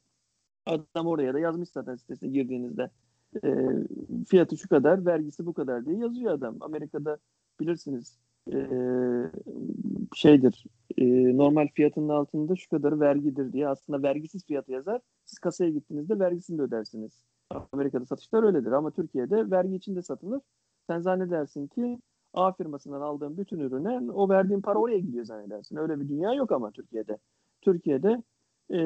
Adam 0.66 1.06
oraya 1.06 1.34
da 1.34 1.38
yazmış 1.38 1.68
zaten 1.68 1.96
sitesine 1.96 2.30
girdiğinizde 2.30 2.90
e, 3.44 3.50
fiyatı 4.28 4.56
şu 4.56 4.68
kadar, 4.68 5.06
vergisi 5.06 5.46
bu 5.46 5.52
kadar 5.52 5.86
diye 5.86 5.96
yazıyor 5.96 6.32
adam. 6.32 6.56
Amerika'da 6.60 7.18
bilirsiniz 7.60 8.18
e, 8.52 8.58
şeydir 10.14 10.64
e, 10.98 11.36
normal 11.36 11.68
fiyatının 11.74 12.08
altında 12.08 12.56
şu 12.56 12.70
kadarı 12.70 13.00
vergidir 13.00 13.52
diye 13.52 13.68
aslında 13.68 14.02
vergisiz 14.02 14.46
fiyatı 14.46 14.72
yazar. 14.72 15.00
Siz 15.24 15.38
kasaya 15.38 15.70
gittiğinizde 15.70 16.18
vergisini 16.18 16.58
de 16.58 16.62
ödersiniz. 16.62 17.22
Amerika'da 17.72 18.04
satışlar 18.04 18.42
öyledir 18.42 18.72
ama 18.72 18.90
Türkiye'de 18.90 19.50
vergi 19.50 19.74
içinde 19.74 20.02
satılır. 20.02 20.40
Sen 20.86 21.00
zannedersin 21.00 21.66
ki 21.66 21.98
A 22.34 22.52
firmasından 22.52 23.00
aldığın 23.00 23.36
bütün 23.38 23.58
ürüne 23.58 24.12
o 24.12 24.28
verdiğin 24.28 24.60
para 24.60 24.78
oraya 24.78 24.98
gidiyor 24.98 25.24
zannedersin. 25.24 25.76
Öyle 25.76 26.00
bir 26.00 26.08
dünya 26.08 26.34
yok 26.34 26.52
ama 26.52 26.70
Türkiye'de. 26.70 27.18
Türkiye'de 27.60 28.22
e, 28.70 28.78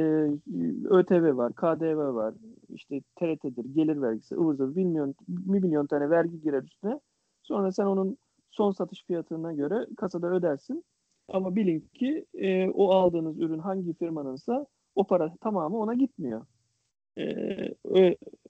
ÖTV 0.90 1.36
var, 1.36 1.52
KDV 1.52 2.14
var, 2.14 2.34
işte 2.68 3.00
TRT'dir, 3.16 3.64
gelir 3.64 4.02
vergisi, 4.02 4.34
ıvır 4.34 4.76
bir 4.76 4.84
milyon, 4.84 5.14
bir 5.28 5.60
milyon 5.62 5.86
tane 5.86 6.10
vergi 6.10 6.40
girer 6.42 6.62
üstüne. 6.62 7.00
Sonra 7.42 7.72
sen 7.72 7.84
onun 7.84 8.16
son 8.50 8.72
satış 8.72 9.04
fiyatına 9.04 9.52
göre 9.52 9.86
kasada 9.96 10.30
ödersin. 10.30 10.84
Ama 11.28 11.56
bilin 11.56 11.80
ki 11.94 12.24
e, 12.34 12.68
o 12.70 12.90
aldığınız 12.90 13.40
ürün 13.40 13.58
hangi 13.58 13.94
firmanınsa 13.94 14.66
o 14.94 15.04
para 15.06 15.34
tamamı 15.40 15.78
ona 15.78 15.94
gitmiyor. 15.94 16.46
E, 17.18 17.24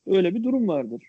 öyle 0.07 0.35
bir 0.35 0.45
durum 0.45 0.69
vardır. 0.69 1.03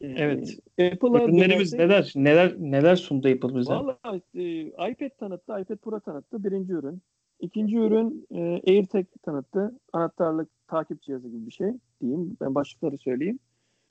E, 0.00 0.06
Evet. 0.06 0.58
Apple'a 0.80 1.24
Ürünlerimiz 1.24 1.72
dönersek- 1.72 1.78
neler 1.78 2.12
neler 2.16 2.54
neler 2.58 2.96
sundu 2.96 3.28
Apple 3.28 3.54
bize? 3.54 3.72
Vallahi 3.74 4.22
e, 4.34 4.60
iPad 4.66 5.10
tanıttı, 5.18 5.60
iPad 5.60 5.76
Pro 5.76 6.00
tanıttı. 6.00 6.44
Birinci 6.44 6.72
ürün. 6.72 7.02
İkinci 7.40 7.76
ürün 7.76 8.26
e, 8.30 8.40
AirTag 8.72 9.06
tanıttı. 9.22 9.80
Anahtarlık 9.92 10.48
takip 10.68 11.02
cihazı 11.02 11.28
gibi 11.28 11.46
bir 11.46 11.52
şey 11.52 11.72
diyeyim. 12.00 12.36
Ben 12.40 12.54
başlıkları 12.54 12.98
söyleyeyim. 12.98 13.38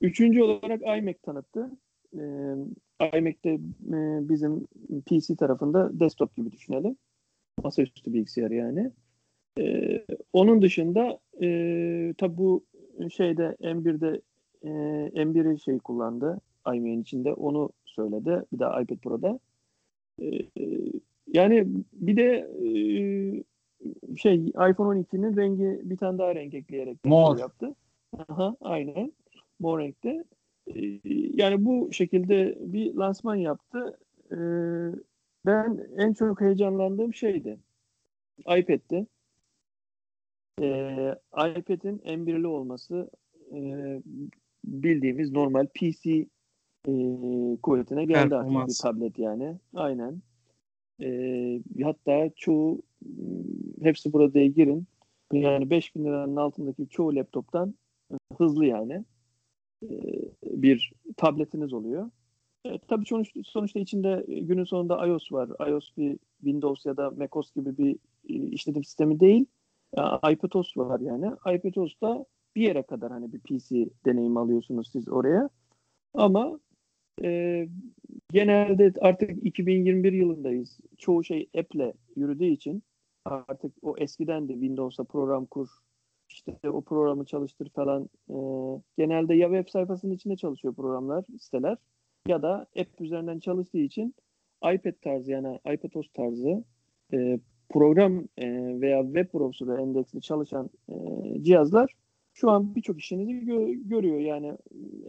Üçüncü 0.00 0.42
olarak 0.42 0.82
iMac 0.82 1.16
tanıttı. 1.22 1.70
E, 2.14 2.22
iMac'te 3.18 3.50
e, 3.50 4.28
bizim 4.28 4.66
PC 5.06 5.36
tarafında 5.36 6.00
desktop 6.00 6.36
gibi 6.36 6.52
düşünelim. 6.52 6.96
Masaüstü 7.62 8.12
bilgisayar 8.12 8.50
yani. 8.50 8.90
E, 9.60 10.04
onun 10.32 10.62
dışında 10.62 11.18
e, 11.42 12.14
tabi 12.18 12.36
bu 12.38 12.64
şeyde 13.10 13.56
M1'de 13.60 14.20
e, 14.62 14.68
M1'i 15.24 15.60
şey 15.60 15.78
kullandı. 15.78 16.40
iMac'in 16.66 17.02
içinde 17.02 17.32
onu 17.32 17.70
söyledi. 17.84 18.42
Bir 18.52 18.58
de 18.58 18.64
iPad 18.64 18.96
Pro'da. 18.96 19.40
E, 20.22 20.26
yani 21.26 21.66
bir 21.92 22.16
de 22.16 22.48
e, 22.64 22.68
şey 24.16 24.46
iPhone 24.48 25.00
12'nin 25.00 25.36
rengi 25.36 25.90
bir 25.90 25.96
tane 25.96 26.18
daha 26.18 26.34
renk 26.34 26.54
ekleyerek 26.54 27.04
Mor. 27.04 27.38
yaptı. 27.38 27.74
Aha, 28.28 28.56
aynen. 28.60 29.12
Mor 29.60 29.78
renkte. 29.78 30.24
E, 30.66 31.00
yani 31.34 31.64
bu 31.64 31.92
şekilde 31.92 32.58
bir 32.60 32.94
lansman 32.94 33.34
yaptı. 33.34 33.98
E, 34.32 34.38
ben 35.46 35.86
en 35.96 36.12
çok 36.12 36.40
heyecanlandığım 36.40 37.14
şeydi. 37.14 37.58
iPad'ti. 38.38 39.06
E, 40.60 40.66
iPad'in 41.32 41.98
M1'li 41.98 42.46
olması 42.46 43.10
e, 43.52 43.58
bildiğimiz 44.64 45.32
normal 45.32 45.66
PC 45.66 46.10
e, 46.88 46.92
kuvvetine 47.62 48.04
geldi 48.04 48.16
artık 48.16 48.30
bir 48.30 48.54
Performans. 48.54 48.80
tablet 48.80 49.18
yani. 49.18 49.56
Aynen. 49.74 50.22
E, 51.02 51.60
hatta 51.82 52.30
çoğu 52.36 52.82
m, 53.02 53.44
hepsi 53.82 54.12
burada 54.12 54.44
girin. 54.44 54.86
Yani 55.32 55.70
5000 55.70 56.04
liranın 56.04 56.36
altındaki 56.36 56.88
çoğu 56.88 57.14
laptoptan 57.16 57.74
e, 58.12 58.14
hızlı 58.38 58.66
yani 58.66 59.04
e, 59.82 59.88
bir 60.44 60.92
tabletiniz 61.16 61.72
oluyor. 61.72 62.10
E, 62.64 62.78
tabii 62.78 63.06
sonuçta, 63.06 63.40
sonuçta 63.44 63.80
içinde 63.80 64.24
e, 64.28 64.40
günün 64.40 64.64
sonunda 64.64 65.06
iOS 65.06 65.32
var. 65.32 65.68
iOS 65.68 65.96
bir 65.96 66.18
Windows 66.36 66.86
ya 66.86 66.96
da 66.96 67.10
macOS 67.10 67.52
gibi 67.54 67.78
bir 67.78 67.96
e, 68.28 68.34
işletim 68.34 68.84
sistemi 68.84 69.20
değil. 69.20 69.46
Ya, 69.96 70.20
iPadOS 70.32 70.76
var 70.76 71.00
yani. 71.00 71.26
iPadOS'ta 71.56 72.24
bir 72.56 72.62
yere 72.62 72.82
kadar 72.82 73.12
hani 73.12 73.32
bir 73.32 73.40
PC 73.40 73.88
deneyim 74.06 74.36
alıyorsunuz 74.36 74.90
siz 74.92 75.08
oraya. 75.08 75.48
Ama 76.14 76.60
e, 77.24 77.68
genelde 78.32 78.92
artık 79.00 79.46
2021 79.46 80.12
yılındayız. 80.12 80.78
Çoğu 80.98 81.24
şey 81.24 81.48
Apple'le 81.58 81.92
yürüdüğü 82.16 82.46
için 82.46 82.82
artık 83.24 83.74
o 83.82 83.94
eskiden 83.98 84.48
de 84.48 84.52
Windows'a 84.52 85.04
program 85.04 85.46
kur, 85.46 85.68
işte 86.28 86.70
o 86.70 86.80
programı 86.80 87.24
çalıştır 87.24 87.70
falan. 87.70 88.08
E, 88.28 88.36
genelde 88.98 89.34
ya 89.34 89.48
web 89.48 89.68
sayfasının 89.68 90.14
içinde 90.14 90.36
çalışıyor 90.36 90.74
programlar, 90.74 91.24
siteler 91.40 91.76
ya 92.26 92.42
da 92.42 92.66
app 92.78 93.00
üzerinden 93.00 93.38
çalıştığı 93.38 93.78
için 93.78 94.14
iPad 94.74 94.92
tarzı 95.02 95.30
yani 95.30 95.60
iPadOS 95.74 96.08
tarzı 96.12 96.64
e, 97.12 97.38
program 97.68 98.24
e, 98.38 98.46
veya 98.80 99.02
web 99.02 99.34
browser'ı 99.34 99.80
endeksli 99.80 100.20
çalışan 100.20 100.70
e, 100.88 100.94
cihazlar 101.42 101.92
şu 102.36 102.50
an 102.50 102.74
birçok 102.74 102.98
işinizi 102.98 103.32
gö- 103.32 103.88
görüyor. 103.88 104.18
Yani 104.18 104.58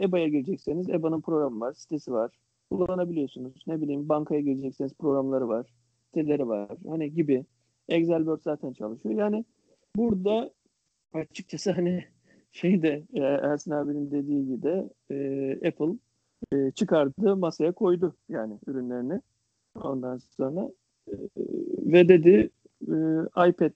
EBA'ya 0.01 0.27
girecekseniz 0.27 0.89
EBA'nın 0.89 1.21
programı 1.21 1.59
var, 1.59 1.73
sitesi 1.73 2.11
var. 2.11 2.31
Kullanabiliyorsunuz. 2.71 3.63
Ne 3.67 3.81
bileyim 3.81 4.09
bankaya 4.09 4.41
girecekseniz 4.41 4.93
programları 4.93 5.47
var, 5.47 5.73
siteleri 6.05 6.47
var. 6.47 6.69
Hani 6.87 7.13
gibi. 7.13 7.45
Excel 7.89 8.17
Word 8.17 8.41
zaten 8.43 8.73
çalışıyor. 8.73 9.15
Yani 9.15 9.45
burada 9.95 10.51
açıkçası 11.13 11.71
hani 11.71 12.05
şey 12.51 12.81
de 12.81 13.03
e, 13.13 13.19
Ersin 13.21 13.71
abinin 13.71 14.11
dediği 14.11 14.47
gibi 14.47 14.89
e, 15.11 15.67
Apple 15.67 15.97
e, 16.53 16.71
çıkardı 16.71 17.37
masaya 17.37 17.71
koydu 17.71 18.15
yani 18.29 18.59
ürünlerini. 18.67 19.21
Ondan 19.75 20.17
sonra 20.17 20.71
e, 21.07 21.13
ve 21.93 22.09
dedi 22.09 22.49
e, 22.87 22.95
iPad 23.49 23.71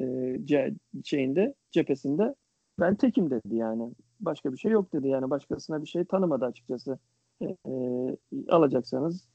e, 0.00 0.04
ce- 0.44 0.76
şeyinde 1.04 1.54
cephesinde 1.70 2.34
ben 2.80 2.94
tekim 2.94 3.30
dedi 3.30 3.56
yani. 3.56 3.92
Başka 4.20 4.52
bir 4.52 4.58
şey 4.58 4.72
yok 4.72 4.92
dedi 4.92 5.08
yani. 5.08 5.30
Başkasına 5.30 5.82
bir 5.82 5.86
şey 5.88 6.04
tanımadı 6.04 6.44
açıkçası. 6.44 6.98
E, 7.40 7.44
e, 7.44 8.16
alacaksanız 8.48 9.28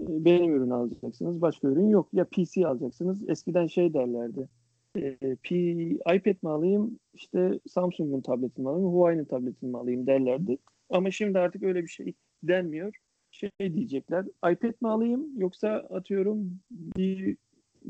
e, 0.00 0.24
benim 0.24 0.54
ürün 0.56 0.70
alacaksınız. 0.70 1.40
Başka 1.40 1.68
ürün 1.68 1.88
yok. 1.88 2.08
Ya 2.12 2.24
PC 2.24 2.66
alacaksınız. 2.66 3.28
Eskiden 3.28 3.66
şey 3.66 3.94
derlerdi. 3.94 4.48
E, 4.96 5.16
P, 5.42 5.56
iPad 6.16 6.42
mi 6.42 6.50
alayım? 6.50 6.98
İşte 7.14 7.60
Samsung'un 7.68 8.20
tabletini 8.20 8.62
mi 8.62 8.68
alayım? 8.68 8.88
Huawei'nin 8.88 9.24
tabletini 9.24 9.70
mi 9.70 9.78
alayım 9.78 10.06
derlerdi. 10.06 10.58
Ama 10.90 11.10
şimdi 11.10 11.38
artık 11.38 11.62
öyle 11.62 11.82
bir 11.82 11.88
şey 11.88 12.14
denmiyor. 12.42 12.96
şey 13.30 13.50
diyecekler. 13.60 14.24
iPad 14.24 14.74
mi 14.82 14.88
alayım 14.88 15.40
yoksa 15.40 15.68
atıyorum 15.70 16.60
bir 16.70 17.36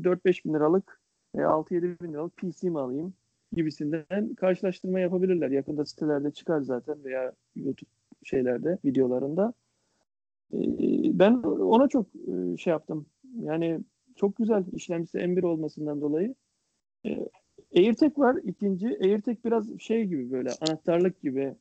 4-5 0.02 0.44
bin 0.44 0.54
liralık 0.54 1.00
e, 1.34 1.38
6-7 1.38 2.02
bin 2.02 2.12
liralık 2.12 2.36
PC 2.36 2.70
mi 2.70 2.78
alayım 2.78 3.14
gibisinden 3.52 4.34
karşılaştırma 4.34 5.00
yapabilirler. 5.00 5.50
Yakında 5.50 5.84
sitelerde 5.84 6.30
çıkar 6.30 6.60
zaten 6.60 7.04
veya 7.04 7.32
YouTube 7.56 7.90
şeylerde, 8.24 8.78
videolarında. 8.84 9.52
E, 10.52 10.58
ben 11.18 11.32
ona 11.42 11.88
çok 11.88 12.06
e, 12.16 12.56
şey 12.56 12.70
yaptım. 12.70 13.06
Yani 13.40 13.80
çok 14.16 14.36
güzel 14.36 14.64
işlemcisi 14.72 15.18
M1 15.18 15.46
olmasından 15.46 16.00
dolayı. 16.00 16.34
E, 17.06 17.28
AirTag 17.76 18.18
var 18.18 18.36
ikinci. 18.44 18.86
AirTag 18.86 19.36
biraz 19.44 19.78
şey 19.78 20.04
gibi 20.04 20.30
böyle 20.30 20.50
anahtarlık 20.68 21.22
gibi 21.22 21.54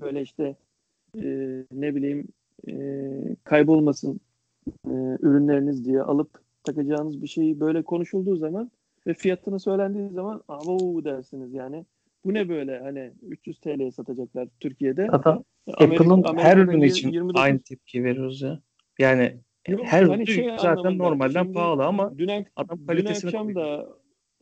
böyle 0.00 0.22
işte 0.22 0.56
e, 1.14 1.24
ne 1.72 1.94
bileyim 1.94 2.28
e, 2.68 2.72
kaybolmasın 3.44 4.20
ürünleriniz 5.20 5.84
diye 5.84 6.02
alıp 6.02 6.40
takacağınız 6.64 7.22
bir 7.22 7.26
şeyi 7.26 7.60
böyle 7.60 7.82
konuşulduğu 7.82 8.36
zaman 8.36 8.70
ve 9.08 9.14
fiyatını 9.14 9.60
söylendiği 9.60 10.08
zaman 10.10 10.42
avo 10.48 11.04
dersiniz 11.04 11.54
yani. 11.54 11.84
Bu 12.24 12.34
ne 12.34 12.48
böyle 12.48 12.78
hani 12.78 13.12
300 13.22 13.58
TL'ye 13.60 13.90
satacaklar 13.90 14.48
Türkiye'de. 14.60 15.08
Amerika- 15.66 16.04
Apple'ın 16.14 16.38
her 16.38 16.56
ürünü 16.56 16.86
için 16.86 17.12
29 17.12 17.42
aynı 17.42 17.58
tepki 17.58 18.04
veriyoruz 18.04 18.42
ya. 18.42 18.60
Yani 18.98 19.36
Yok, 19.68 19.80
her 19.84 20.02
hani 20.02 20.22
ürün 20.22 20.24
şey 20.24 20.50
zaten 20.58 20.98
normalden 20.98 21.42
şimdi 21.42 21.54
pahalı 21.54 21.84
ama 21.84 22.18
dün, 22.18 22.28
adam 22.56 22.78
dün 22.78 22.86
kalitesini 22.86 23.28
akşam 23.28 23.54
koyuyor. 23.54 23.88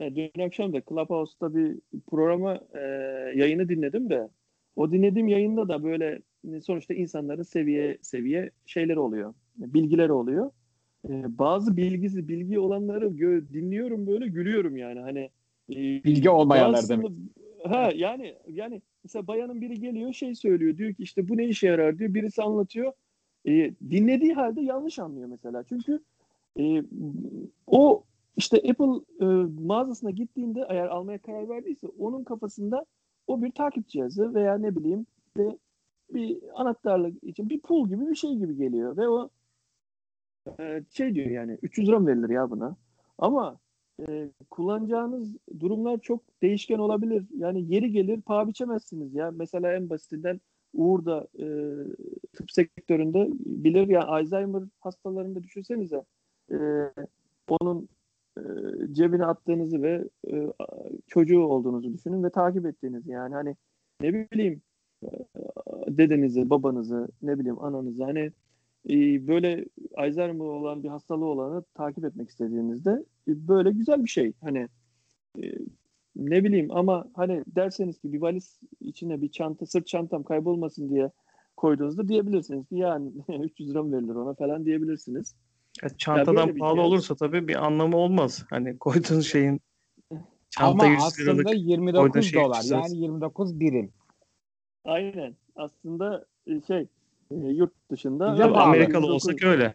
da 0.00 0.04
e, 0.04 0.14
dün 0.14 0.40
akşam 0.46 0.72
da 0.72 0.82
Clubhouse'da 0.88 1.54
bir 1.54 1.78
programa 2.10 2.60
e, 2.74 2.80
yayını 3.34 3.68
dinledim 3.68 4.10
de 4.10 4.28
o 4.76 4.92
dinlediğim 4.92 5.28
yayında 5.28 5.68
da 5.68 5.82
böyle 5.82 6.22
e, 6.52 6.60
sonuçta 6.60 6.94
insanların 6.94 7.42
seviye 7.42 7.98
seviye 8.02 8.50
şeyleri 8.66 8.98
oluyor. 8.98 9.34
Bilgileri 9.56 10.12
oluyor. 10.12 10.50
E, 11.08 11.38
bazı 11.38 11.76
bilgisi 11.76 12.28
bilgi 12.28 12.58
olanları 12.58 13.06
gö- 13.06 13.52
dinliyorum 13.52 14.06
böyle 14.06 14.28
gülüyorum 14.28 14.76
yani. 14.76 15.00
Hani 15.00 15.30
e, 15.70 16.04
Bilgi 16.04 16.30
olmayanlar 16.30 16.88
demek. 16.88 17.10
Ha 17.64 17.90
yani 17.94 18.34
yani 18.48 18.82
mesela 19.04 19.26
bayanın 19.26 19.60
biri 19.60 19.80
geliyor 19.80 20.12
şey 20.12 20.34
söylüyor 20.34 20.76
diyor 20.76 20.94
ki 20.94 21.02
işte 21.02 21.28
bu 21.28 21.36
ne 21.36 21.44
işe 21.44 21.66
yarar 21.66 21.98
diyor 21.98 22.14
birisi 22.14 22.42
anlatıyor. 22.42 22.92
E, 23.46 23.70
dinlediği 23.90 24.34
halde 24.34 24.60
yanlış 24.60 24.98
anlıyor 24.98 25.28
mesela. 25.28 25.64
Çünkü 25.68 26.00
e, 26.58 26.82
o 27.66 28.02
işte 28.36 28.56
Apple 28.56 29.00
e, 29.20 29.26
mağazasına 29.66 30.10
gittiğinde 30.10 30.66
eğer 30.68 30.86
almaya 30.86 31.18
karar 31.18 31.48
verdiyse 31.48 31.86
onun 31.98 32.24
kafasında 32.24 32.86
o 33.26 33.42
bir 33.42 33.50
takip 33.50 33.88
cihazı 33.88 34.34
veya 34.34 34.58
ne 34.58 34.76
bileyim 34.76 35.06
işte 35.26 35.58
bir 36.14 36.38
anahtarlık 36.54 37.24
için 37.24 37.48
bir 37.48 37.60
pul 37.60 37.88
gibi 37.88 38.08
bir 38.10 38.14
şey 38.14 38.34
gibi 38.36 38.56
geliyor 38.56 38.96
ve 38.96 39.08
o 39.08 39.30
e, 40.60 40.84
şey 40.90 41.14
diyor 41.14 41.26
yani 41.26 41.58
300 41.62 41.88
lira 41.88 41.98
mı 41.98 42.06
verilir 42.06 42.28
ya 42.28 42.50
buna 42.50 42.76
ama 43.18 43.58
e, 44.08 44.30
kullanacağınız 44.50 45.36
durumlar 45.60 45.98
çok 45.98 46.20
değişken 46.42 46.78
olabilir. 46.78 47.24
Yani 47.38 47.74
yeri 47.74 47.92
gelir 47.92 48.20
paha 48.20 48.48
biçemezsiniz 48.48 49.14
ya. 49.14 49.30
Mesela 49.30 49.72
en 49.72 49.90
basitinden 49.90 50.40
Uğur 50.74 51.04
da 51.04 51.26
e, 51.38 51.46
tıp 52.32 52.52
sektöründe 52.52 53.28
bilir 53.38 53.88
ya 53.88 54.02
Alzheimer 54.06 54.62
hastalarında 54.80 55.42
düşünsenize 55.42 56.04
e, 56.50 56.56
onun 57.48 57.88
e, 58.38 58.42
cebine 58.92 59.24
attığınızı 59.24 59.82
ve 59.82 60.04
e, 60.32 60.52
çocuğu 61.06 61.40
olduğunuzu 61.40 61.92
düşünün 61.92 62.24
ve 62.24 62.30
takip 62.30 62.66
ettiğinizi 62.66 63.10
yani 63.10 63.34
hani 63.34 63.56
ne 64.00 64.14
bileyim 64.14 64.62
e, 65.02 65.08
dedenizi, 65.88 66.50
babanızı, 66.50 67.08
ne 67.22 67.38
bileyim 67.38 67.64
ananızı 67.64 68.04
hani 68.04 68.32
e, 68.90 69.26
böyle 69.26 69.64
Alzheimer 69.96 70.44
olan 70.44 70.82
bir 70.82 70.88
hastalığı 70.88 71.24
olanı 71.24 71.64
takip 71.74 72.04
etmek 72.04 72.30
istediğinizde 72.30 72.90
e, 73.28 73.48
böyle 73.48 73.70
güzel 73.70 74.04
bir 74.04 74.08
şey. 74.08 74.32
Hani 74.40 74.68
e, 75.42 75.52
ne 76.16 76.44
bileyim 76.44 76.70
ama 76.70 77.08
hani 77.14 77.44
derseniz 77.46 77.98
ki 77.98 78.12
bir 78.12 78.20
valiz 78.20 78.60
içine 78.80 79.22
bir 79.22 79.28
çanta, 79.28 79.66
sırt 79.66 79.86
çantam 79.86 80.22
kaybolmasın 80.22 80.90
diye 80.90 81.10
koyduğunuzda 81.56 82.08
diyebilirsiniz 82.08 82.68
ki 82.68 82.76
yani 82.76 83.10
300 83.44 83.70
lira 83.70 83.82
mı 83.82 83.96
verilir 83.96 84.14
ona 84.14 84.34
falan 84.34 84.64
diyebilirsiniz. 84.64 85.34
Ya 85.82 85.88
çantadan 85.88 86.48
bir 86.48 86.58
pahalı 86.58 86.76
cihaz. 86.76 86.88
olursa 86.88 87.14
tabii 87.14 87.48
bir 87.48 87.66
anlamı 87.66 87.96
olmaz. 87.96 88.44
Hani 88.50 88.78
koyduğun 88.78 89.20
şeyin 89.20 89.60
çanta 90.50 90.84
Ama 90.84 90.86
100 90.86 91.02
aslında 91.02 91.30
liralık 91.30 91.46
koyduğun 91.46 91.60
29 91.60 92.24
şey 92.24 92.42
dolar 92.42 92.58
300 92.58 92.70
lira. 92.70 92.78
yani 92.78 92.98
29 92.98 93.60
birim. 93.60 93.92
Aynen. 94.84 95.36
Aslında 95.56 96.26
e, 96.46 96.60
şey 96.60 96.88
e, 97.30 97.34
yurt 97.34 97.72
dışında 97.90 98.32
Bize 98.32 98.42
Tabii. 98.42 98.58
Amerikalı 98.58 99.02
29 99.02 99.10
olsak 99.10 99.42
öyle. 99.44 99.74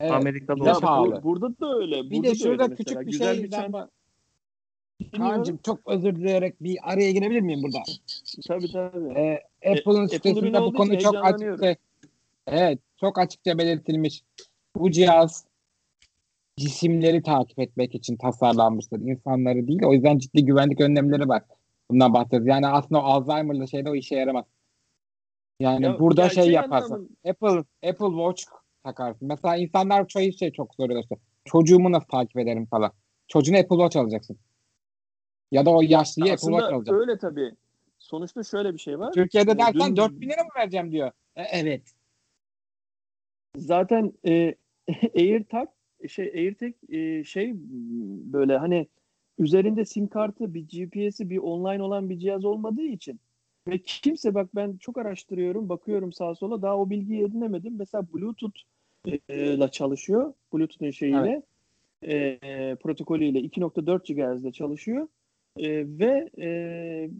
Evet. 0.00 0.12
Amerikalı 0.12 0.62
olsak 0.62 0.82
pahalı. 0.82 1.12
öyle. 1.12 1.22
Burada 1.22 1.48
da 1.60 1.78
öyle. 1.78 2.10
Bir 2.10 2.16
burada 2.16 2.28
de 2.28 2.30
da 2.30 2.34
şurada 2.34 2.62
öyle 2.62 2.74
küçük 2.74 3.00
bir 3.00 3.06
Güzel 3.06 3.34
şey 3.34 3.44
bir 3.44 3.50
çanta. 3.50 3.90
Kaan'cığım 5.16 5.58
çok 5.66 5.80
özür 5.86 6.16
dileyerek 6.16 6.62
bir 6.62 6.78
araya 6.82 7.10
girebilir 7.10 7.40
miyim 7.40 7.62
burada? 7.62 7.78
Tabii 8.48 8.72
tabii. 8.72 9.18
Ee, 9.18 9.42
Apple'ın 9.70 10.04
Apple 10.04 10.08
sitesinde 10.08 10.60
bu 10.60 10.72
konu 10.72 10.98
çok 10.98 11.24
açıkça 11.24 11.76
evet 12.46 12.78
çok 13.00 13.18
açıkça 13.18 13.58
belirtilmiş. 13.58 14.22
Bu 14.76 14.90
cihaz 14.90 15.44
cisimleri 16.56 17.22
takip 17.22 17.58
etmek 17.58 17.94
için 17.94 18.16
tasarlanmıştır. 18.16 19.00
İnsanları 19.00 19.68
değil. 19.68 19.80
O 19.84 19.92
yüzden 19.92 20.18
ciddi 20.18 20.44
güvenlik 20.44 20.80
önlemleri 20.80 21.28
var. 21.28 21.42
Bundan 21.90 22.14
bahsediyoruz. 22.14 22.46
Yani 22.46 22.66
aslında 22.66 23.00
o 23.00 23.04
Alzheimer'lı 23.04 23.68
şeyde 23.68 23.90
o 23.90 23.94
işe 23.94 24.16
yaramaz. 24.16 24.44
Yani 25.60 25.84
Ya- 25.84 25.98
burada 25.98 26.28
şey, 26.28 26.50
yaparsın. 26.50 26.94
anlamın- 26.94 27.16
Apple 27.28 27.88
Apple 27.90 28.06
Watch 28.06 28.42
takarsın. 28.84 29.28
Mesela 29.28 29.56
insanlar 29.56 30.08
çoğu 30.08 30.32
şey 30.32 30.52
çok 30.52 30.74
soruyorlar 30.74 31.02
işte. 31.02 31.16
Çocuğumu 31.44 31.92
nasıl 31.92 32.06
takip 32.08 32.36
ederim 32.38 32.66
falan. 32.66 32.92
Çocuğuna 33.28 33.56
Apple 33.58 33.76
Watch 33.76 33.96
alacaksın. 33.96 34.38
Ya 35.52 35.66
da 35.66 35.70
o 35.70 35.82
yaşlıyı 35.82 36.32
Apple 36.32 36.40
Watch 36.40 36.62
Aslında 36.64 36.76
alacaksın. 36.76 37.00
öyle 37.00 37.18
tabii. 37.18 37.54
Sonuçta 37.98 38.42
şöyle 38.44 38.74
bir 38.74 38.78
şey 38.78 38.98
var. 38.98 39.12
Türkiye'de 39.12 39.58
dersen 39.58 39.90
dün- 39.90 39.96
4000 39.96 40.28
lira 40.28 40.42
mı 40.44 40.48
vereceğim 40.56 40.92
diyor. 40.92 41.10
E, 41.36 41.42
evet. 41.42 41.82
Zaten 43.56 44.12
e, 44.26 44.54
AirTag 45.16 45.68
şey 46.08 46.26
AirTag 46.34 46.72
e, 46.88 47.24
şey 47.24 47.52
böyle 48.32 48.56
hani 48.58 48.88
üzerinde 49.38 49.84
sim 49.84 50.08
kartı, 50.08 50.54
bir 50.54 50.60
GPS'i, 50.68 51.30
bir 51.30 51.38
online 51.38 51.82
olan 51.82 52.10
bir 52.10 52.18
cihaz 52.18 52.44
olmadığı 52.44 52.82
için 52.82 53.20
ve 53.68 53.78
kimse 53.78 54.34
bak 54.34 54.48
ben 54.54 54.76
çok 54.76 54.98
araştırıyorum, 54.98 55.68
bakıyorum 55.68 56.12
sağa 56.12 56.34
sola 56.34 56.62
daha 56.62 56.78
o 56.78 56.90
bilgiyi 56.90 57.24
edinemedim. 57.24 57.76
Mesela 57.78 58.06
Bluetooth 58.14 58.60
e, 59.06 59.54
ile 59.54 59.68
çalışıyor. 59.68 60.34
Bluetooth'un 60.52 60.90
şeyiyle 60.90 61.42
e, 62.02 62.76
protokolüyle 62.76 63.40
2.4 63.40 64.14
GHz'de 64.14 64.52
çalışıyor. 64.52 65.08
E, 65.56 65.98
ve 65.98 66.30
e, 66.38 67.10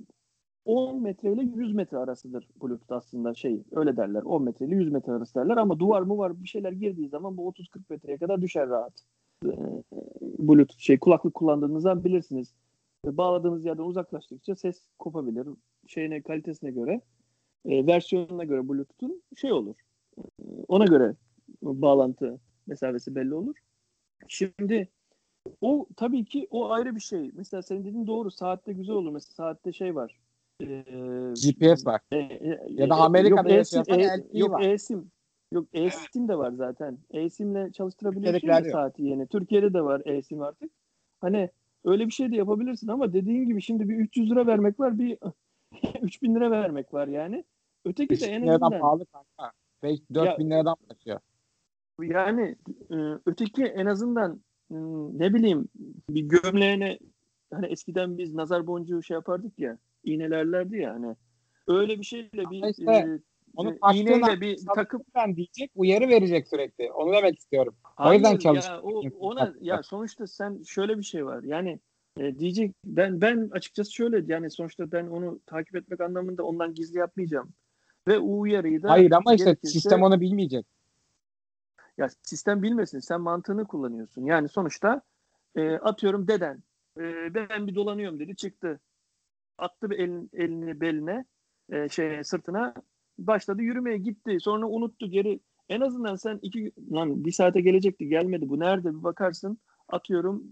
10 0.64 1.02
metre 1.02 1.32
ile 1.32 1.42
100 1.42 1.74
metre 1.74 1.98
arasıdır 1.98 2.48
Bluetooth 2.62 2.92
aslında 2.92 3.34
şey 3.34 3.62
öyle 3.72 3.96
derler 3.96 4.22
10 4.22 4.42
metre 4.42 4.66
ile 4.66 4.74
100 4.74 4.92
metre 4.92 5.12
arası 5.12 5.34
derler 5.34 5.56
ama 5.56 5.78
duvar 5.78 6.02
mı 6.02 6.18
var 6.18 6.42
bir 6.42 6.48
şeyler 6.48 6.72
girdiği 6.72 7.08
zaman 7.08 7.36
bu 7.36 7.48
30-40 7.48 7.80
metreye 7.90 8.18
kadar 8.18 8.42
düşer 8.42 8.68
rahat. 8.68 8.92
Ee, 9.46 9.48
Bluetooth 10.38 10.78
şey 10.78 10.98
kulaklık 10.98 11.34
kullandığınızda 11.34 12.04
bilirsiniz. 12.04 12.54
Ee, 13.06 13.16
Bağladığınız 13.16 13.64
yerden 13.64 13.82
uzaklaştıkça 13.82 14.56
ses 14.56 14.82
kopabilir. 14.98 15.46
Şeyine 15.90 16.22
kalitesine 16.22 16.70
göre 16.70 17.00
e, 17.64 17.86
versiyonuna 17.86 18.44
göre 18.44 18.68
Bluetooth'un 18.68 19.22
şey 19.36 19.52
olur. 19.52 19.74
Ee, 20.18 20.22
Ona 20.68 20.84
göre 20.84 21.14
bağlantı 21.62 22.40
mesafesi 22.66 23.14
belli 23.14 23.34
olur. 23.34 23.56
Şimdi 24.28 24.88
o 25.60 25.86
tabii 25.96 26.24
ki 26.24 26.46
o 26.50 26.70
ayrı 26.70 26.94
bir 26.94 27.00
şey. 27.00 27.30
Mesela 27.34 27.62
senin 27.62 27.84
dediğin 27.84 28.06
doğru. 28.06 28.30
Saatte 28.30 28.72
güzel 28.72 28.94
olur. 28.94 29.12
Mesela 29.12 29.34
saatte 29.34 29.72
şey 29.72 29.94
var. 29.94 30.20
Ee, 30.62 30.84
GPS 31.34 31.86
var. 31.86 32.00
e, 32.12 32.16
e, 32.18 32.60
Ya 32.68 32.90
da 32.90 32.94
e, 32.94 32.98
Amerika'da 32.98 33.50
eSIM, 33.50 33.78
yaşıyorsan 33.78 34.20
e, 34.20 34.38
yok 34.38 34.64
eSIM. 34.64 35.10
Yok 35.52 35.68
eSIM 35.72 36.28
de 36.28 36.38
var 36.38 36.52
zaten. 36.52 36.98
eSIM'le 37.10 37.72
çalıştırabiliyorsun 37.72 38.48
ya 38.48 38.64
saati 38.64 39.02
yeni. 39.02 39.26
Türkiye'de 39.26 39.74
de 39.74 39.82
var 39.82 40.02
eSIM 40.04 40.42
artık. 40.42 40.70
Hani 41.20 41.50
öyle 41.84 42.06
bir 42.06 42.12
şey 42.12 42.32
de 42.32 42.36
yapabilirsin 42.36 42.88
ama 42.88 43.12
dediğin 43.12 43.46
gibi 43.46 43.62
şimdi 43.62 43.88
bir 43.88 43.96
300 43.96 44.30
lira 44.30 44.46
vermek 44.46 44.80
var, 44.80 44.98
bir 44.98 45.18
3000 46.02 46.34
lira 46.34 46.50
vermek 46.50 46.94
var 46.94 47.08
yani. 47.08 47.44
Öteki 47.84 48.10
de 48.10 48.14
3000 48.14 48.32
en 48.32 48.46
azından 48.46 48.80
pahalı 48.80 49.06
kanka. 49.06 49.52
5 49.82 50.00
4000 50.14 50.50
liradan 50.50 50.76
başlıyor. 50.90 51.20
yani 52.02 52.56
e, 52.90 52.96
öteki 53.26 53.64
en 53.64 53.86
azından 53.86 54.40
e, 54.70 54.76
ne 55.18 55.34
bileyim 55.34 55.68
bir 56.10 56.22
gömleğine 56.22 56.98
hani 57.52 57.66
eskiden 57.66 58.18
biz 58.18 58.34
nazar 58.34 58.66
boncuğu 58.66 59.02
şey 59.02 59.14
yapardık 59.14 59.58
ya 59.58 59.78
iğnelerlerdi 60.04 60.76
ya 60.76 60.94
hani 60.94 61.16
öyle 61.68 61.98
bir 61.98 62.04
şeyle 62.04 62.50
bir 62.50 62.68
işte 62.68 62.92
e, 62.92 63.20
onu 63.56 63.78
iğneyle 63.94 64.40
bir 64.40 64.58
takıp 64.74 65.02
Ben 65.14 65.36
diyecek 65.36 65.70
uyarı 65.74 66.08
verecek 66.08 66.48
sürekli. 66.48 66.92
Onu 66.92 67.12
demek 67.12 67.38
istiyorum. 67.38 67.74
Hayır 67.82 68.20
yüzden 68.20 68.32
ya 68.32 68.38
çalışıyor. 68.38 68.80
o, 68.82 69.02
ona 69.20 69.54
ya 69.60 69.82
sonuçta 69.82 70.26
sen 70.26 70.62
şöyle 70.62 70.98
bir 70.98 71.02
şey 71.02 71.26
var 71.26 71.42
yani 71.42 71.80
e, 72.20 72.38
diyecek 72.38 72.74
ben 72.84 73.20
ben 73.20 73.48
açıkçası 73.52 73.92
şöyle 73.92 74.32
yani 74.32 74.50
sonuçta 74.50 74.92
ben 74.92 75.06
onu 75.06 75.40
takip 75.46 75.76
etmek 75.76 76.00
anlamında 76.00 76.42
ondan 76.42 76.74
gizli 76.74 76.98
yapmayacağım 76.98 77.52
ve 78.08 78.18
o 78.18 78.40
uyarıyı 78.40 78.82
da 78.82 78.90
Hayır 78.90 79.12
ama 79.12 79.34
işte 79.34 79.56
sistem 79.64 80.02
onu 80.02 80.20
bilmeyecek. 80.20 80.66
Ya 81.98 82.08
sistem 82.22 82.62
bilmesin. 82.62 83.00
Sen 83.00 83.20
mantığını 83.20 83.64
kullanıyorsun. 83.64 84.24
Yani 84.24 84.48
sonuçta 84.48 85.02
e, 85.56 85.70
atıyorum 85.70 86.28
deden 86.28 86.62
e, 87.00 87.34
ben 87.34 87.66
bir 87.66 87.74
dolanıyorum 87.74 88.18
dedi 88.18 88.36
çıktı. 88.36 88.80
Attı 89.58 89.90
bir 89.90 89.98
elin, 89.98 90.30
elini 90.32 90.80
beline 90.80 91.24
e, 91.72 91.88
şey 91.88 92.24
sırtına 92.24 92.74
başladı 93.18 93.62
yürümeye 93.62 93.98
gitti. 93.98 94.38
Sonra 94.40 94.66
unuttu 94.66 95.10
geri. 95.10 95.40
En 95.68 95.80
azından 95.80 96.16
sen 96.16 96.38
iki 96.42 96.72
lan 96.92 97.24
bir 97.24 97.32
saate 97.32 97.60
gelecekti 97.60 98.08
gelmedi 98.08 98.48
bu 98.48 98.60
nerede 98.60 98.88
bir 98.98 99.02
bakarsın 99.02 99.58
atıyorum 99.92 100.44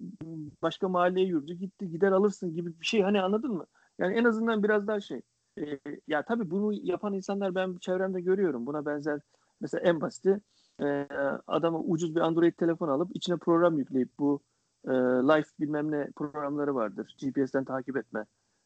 başka 0.62 0.88
mahalleye 0.88 1.26
yürüdü 1.26 1.54
gitti 1.54 1.90
gider 1.90 2.12
alırsın 2.12 2.54
gibi 2.54 2.80
bir 2.80 2.86
şey 2.86 3.02
hani 3.02 3.22
anladın 3.22 3.52
mı? 3.52 3.66
Yani 3.98 4.14
en 4.14 4.24
azından 4.24 4.62
biraz 4.62 4.86
daha 4.86 5.00
şey. 5.00 5.20
E, 5.58 5.78
ya 6.06 6.22
tabii 6.22 6.50
bunu 6.50 6.72
yapan 6.72 7.12
insanlar 7.12 7.54
ben 7.54 7.76
çevremde 7.76 8.20
görüyorum. 8.20 8.66
Buna 8.66 8.86
benzer 8.86 9.20
mesela 9.60 9.90
en 9.90 10.00
basiti 10.00 10.40
e, 10.82 11.06
adama 11.46 11.78
ucuz 11.78 12.14
bir 12.14 12.20
Android 12.20 12.52
telefon 12.52 12.88
alıp 12.88 13.16
içine 13.16 13.36
program 13.36 13.78
yükleyip 13.78 14.18
bu 14.18 14.40
e, 14.84 14.92
life 14.92 15.50
bilmem 15.60 15.90
ne 15.90 16.10
programları 16.16 16.74
vardır. 16.74 17.16
GPS'ten 17.20 17.64
takip 17.64 17.96
etme. 17.96 18.24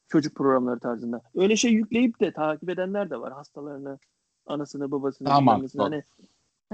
Çocuk 0.08 0.34
programları 0.36 0.80
tarzında. 0.80 1.20
Öyle 1.34 1.56
şey 1.56 1.72
yükleyip 1.72 2.20
de 2.20 2.32
takip 2.32 2.68
edenler 2.68 3.10
de 3.10 3.20
var. 3.20 3.32
Hastalarını, 3.32 3.98
anasını, 4.46 4.90
babasını. 4.90 5.28
Tamam. 5.28 5.66
Hani, 5.78 6.04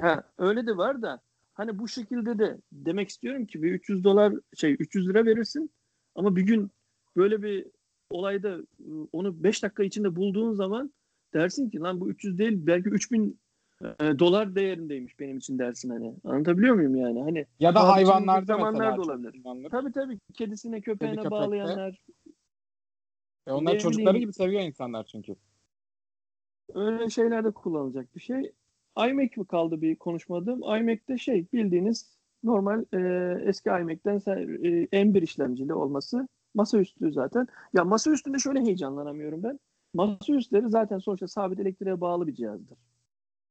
ha, 0.01 0.22
öyle 0.38 0.66
de 0.66 0.76
var 0.76 1.03
da 1.03 1.20
hani 1.59 1.78
bu 1.78 1.88
şekilde 1.88 2.38
de 2.38 2.59
demek 2.72 3.09
istiyorum 3.09 3.46
ki 3.46 3.62
bir 3.62 3.72
300 3.72 4.04
dolar 4.04 4.34
şey 4.56 4.76
300 4.78 5.09
lira 5.09 5.26
verirsin 5.26 5.70
ama 6.14 6.36
bir 6.36 6.42
gün 6.42 6.70
böyle 7.16 7.42
bir 7.42 7.66
olayda 8.11 8.59
onu 9.12 9.42
5 9.44 9.62
dakika 9.62 9.82
içinde 9.84 10.16
bulduğun 10.16 10.52
zaman 10.52 10.92
dersin 11.34 11.70
ki 11.70 11.78
lan 11.78 12.00
bu 12.00 12.11
300 12.11 12.38
değil 12.38 12.52
belki 12.66 12.88
3000 12.88 13.40
e, 13.82 14.18
dolar 14.18 14.54
değerindeymiş 14.54 15.20
benim 15.20 15.38
için 15.38 15.59
dersin 15.59 15.90
hani. 15.90 16.14
Anlatabiliyor 16.24 16.74
muyum 16.74 16.96
yani? 16.96 17.22
Hani 17.22 17.46
Ya 17.61 17.74
da 17.74 17.88
hayvanlarda 17.88 18.46
zamanlar 18.46 18.96
da 18.96 19.00
olabilir. 19.02 19.32
kullanılır. 19.42 19.70
Tabii 19.70 19.92
tabii 19.92 20.18
kedisine 20.34 20.80
köpeğine 20.80 21.16
köpekte. 21.16 21.30
bağlayanlar 21.30 21.98
E 23.46 23.52
onlar 23.52 23.78
çocukları 23.78 24.14
bileyim. 24.14 24.20
gibi 24.20 24.32
seviyor 24.32 24.62
insanlar 24.62 25.04
çünkü. 25.04 25.36
öyle 26.74 27.11
şeylerde 27.11 27.50
kullanılacak 27.50 28.14
bir 28.16 28.20
şey. 28.20 28.52
iMac 28.97 29.36
mi 29.36 29.47
kaldı 29.47 29.80
bir 29.82 29.97
konuşmadığım? 29.97 30.62
iMac'te 30.62 31.18
şey 31.18 31.47
bildiğiniz 31.53 32.18
normal 32.45 32.84
e, 32.93 32.99
eski 33.49 33.68
iMac'ten 33.68 34.16
e, 34.16 35.03
M1 35.03 35.22
işlemcili 35.22 35.74
olması 35.74 36.28
masaüstü 36.55 37.12
zaten. 37.12 37.47
Ya 37.74 37.84
masaüstünde 37.84 38.39
şöyle 38.39 38.61
heyecanlanamıyorum 38.61 39.43
ben. 39.43 39.61
Masaüstleri 39.95 40.68
zaten 40.68 40.99
sonuçta 40.99 41.28
sabit 41.28 41.61
elektriğe 41.61 42.01
bağlı 42.01 42.26
bir 42.26 42.34
cihazdır. 42.34 42.78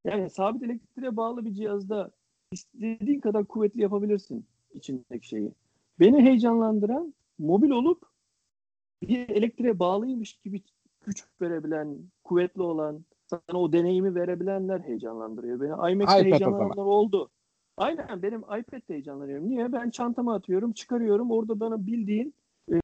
Yani 0.06 0.30
sabit 0.30 0.64
elektriğe 0.64 1.18
bağlı 1.18 1.46
bir 1.46 1.54
cihazda 1.54 2.12
istediğin 2.52 3.20
kadar 3.20 3.46
kuvvetli 3.46 3.82
yapabilirsin 3.82 4.46
içindeki 4.74 5.28
şeyi. 5.28 5.54
Beni 6.00 6.22
heyecanlandıran 6.22 7.14
mobil 7.40 7.70
olup 7.70 8.04
bir 9.02 9.30
elektriğe 9.30 9.80
bağlıymış 9.80 10.34
gibi 10.34 10.62
güç 11.02 11.26
verebilen, 11.42 11.98
kuvvetli 12.24 12.62
olan, 12.62 13.06
sana 13.28 13.60
o 13.60 13.74
deneyimi 13.74 14.16
verebilenler 14.16 14.80
heyecanlandırıyor 14.80 15.62
beni. 15.62 15.76
o 15.76 15.88
heyecanlananlar 16.24 16.86
oldu. 16.86 17.30
Aynen 17.78 18.22
benim 18.22 18.40
iPad'de 18.40 18.94
heyecanlanıyorum. 18.94 19.50
Niye? 19.50 19.72
Ben 19.74 19.90
çantama 19.90 20.36
atıyorum, 20.36 20.74
çıkarıyorum. 20.74 21.32
Orada 21.32 21.60
bana 21.60 21.88
bildiğin 21.88 22.36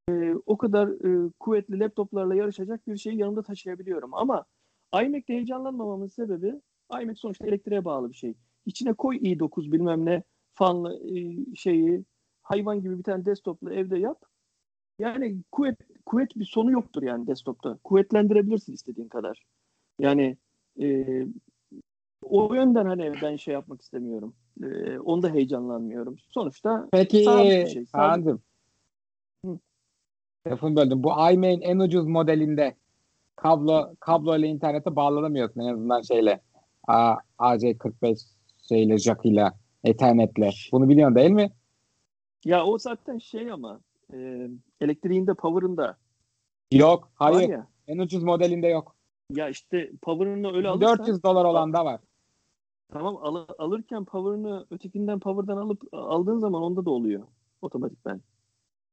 e, 0.10 0.34
o 0.46 0.58
kadar 0.58 0.88
e, 0.88 1.32
kuvvetli 1.40 1.80
laptoplarla 1.80 2.36
yarışacak 2.36 2.88
bir 2.88 2.98
şeyi 2.98 3.18
yanımda 3.18 3.42
taşıyabiliyorum. 3.44 4.14
Ama 4.14 4.46
iMac'te 4.94 5.34
heyecanlanmamamın 5.34 6.08
sebebi 6.08 6.62
iMac 7.02 7.20
sonuçta 7.20 7.48
elektriğe 7.48 7.86
bağlı 7.86 8.10
bir 8.10 8.16
şey. 8.16 8.34
İçine 8.66 8.94
koy 8.94 9.18
i9 9.18 9.72
bilmem 9.72 10.06
ne 10.06 10.24
fanlı 10.54 11.00
e, 11.18 11.46
şeyi 11.56 12.06
hayvan 12.42 12.82
gibi 12.82 12.98
bir 12.98 13.04
tane 13.04 13.26
desktop'la 13.26 13.74
evde 13.74 13.98
yap. 13.98 14.22
Yani 15.00 15.42
kuvvet 15.52 15.78
kuvvet 16.06 16.36
bir 16.36 16.46
sonu 16.46 16.72
yoktur 16.72 17.04
yani 17.04 17.28
desktop'ta. 17.28 17.78
Kuvvetlendirebilirsin 17.84 18.74
istediğin 18.74 19.08
kadar. 19.08 19.44
Yani 20.04 20.38
e, 20.82 21.06
o 22.22 22.54
yönden 22.54 22.86
hani 22.86 23.14
ben 23.22 23.36
şey 23.36 23.54
yapmak 23.54 23.82
istemiyorum. 23.82 24.34
E, 24.64 25.00
onda 25.00 25.30
heyecanlanmıyorum. 25.30 26.18
Sonuçta 26.30 26.88
Peki 26.92 27.18
bir 27.18 27.68
şey. 27.68 27.86
Lafını 30.48 30.76
böldüm. 30.76 31.04
Bu 31.04 31.10
iMac'in 31.10 31.62
en 31.62 31.80
ucuz 31.80 32.08
modelinde 32.08 32.76
kablo 33.36 33.96
kablo 34.00 34.38
ile 34.38 34.48
internete 34.48 34.96
bağlanamıyorsun 34.96 35.62
en 35.62 35.74
azından 35.74 36.02
şeyle. 36.02 36.42
A, 36.88 37.16
AC45 37.40 38.20
şeyle 38.70 38.98
jackıyla 38.98 39.54
Ethernet'le. 39.84 40.72
Bunu 40.72 40.90
biliyorsun 40.90 41.16
değil 41.16 41.32
mi? 41.32 41.52
ya 42.46 42.66
o 42.66 42.78
zaten 42.78 43.18
şey 43.18 43.52
ama 43.52 43.80
e, 44.14 44.48
elektriğinde 44.82 45.34
power'ında 45.34 45.98
Yok. 46.72 47.12
Hayır. 47.16 47.60
En 47.88 47.98
ucuz 47.98 48.24
modelinde 48.24 48.68
yok. 48.68 48.93
Ya 49.30 49.50
işte 49.50 49.92
power'ını 50.02 50.56
öyle 50.56 50.68
alırsan 50.70 50.98
400 50.98 51.24
dolar 51.24 51.46
olan 51.46 51.74
da 51.74 51.86
var. 51.86 52.02
tamam 52.92 53.18
al- 53.22 53.48
alırken 53.58 54.06
power'ını 54.06 54.66
ötekinden 54.72 55.20
power'dan 55.20 55.58
alıp 55.58 55.82
aldığın 55.92 56.40
zaman 56.40 56.62
onda 56.64 56.86
da 56.86 56.90
oluyor 56.90 57.24
otomatikten. 57.62 58.22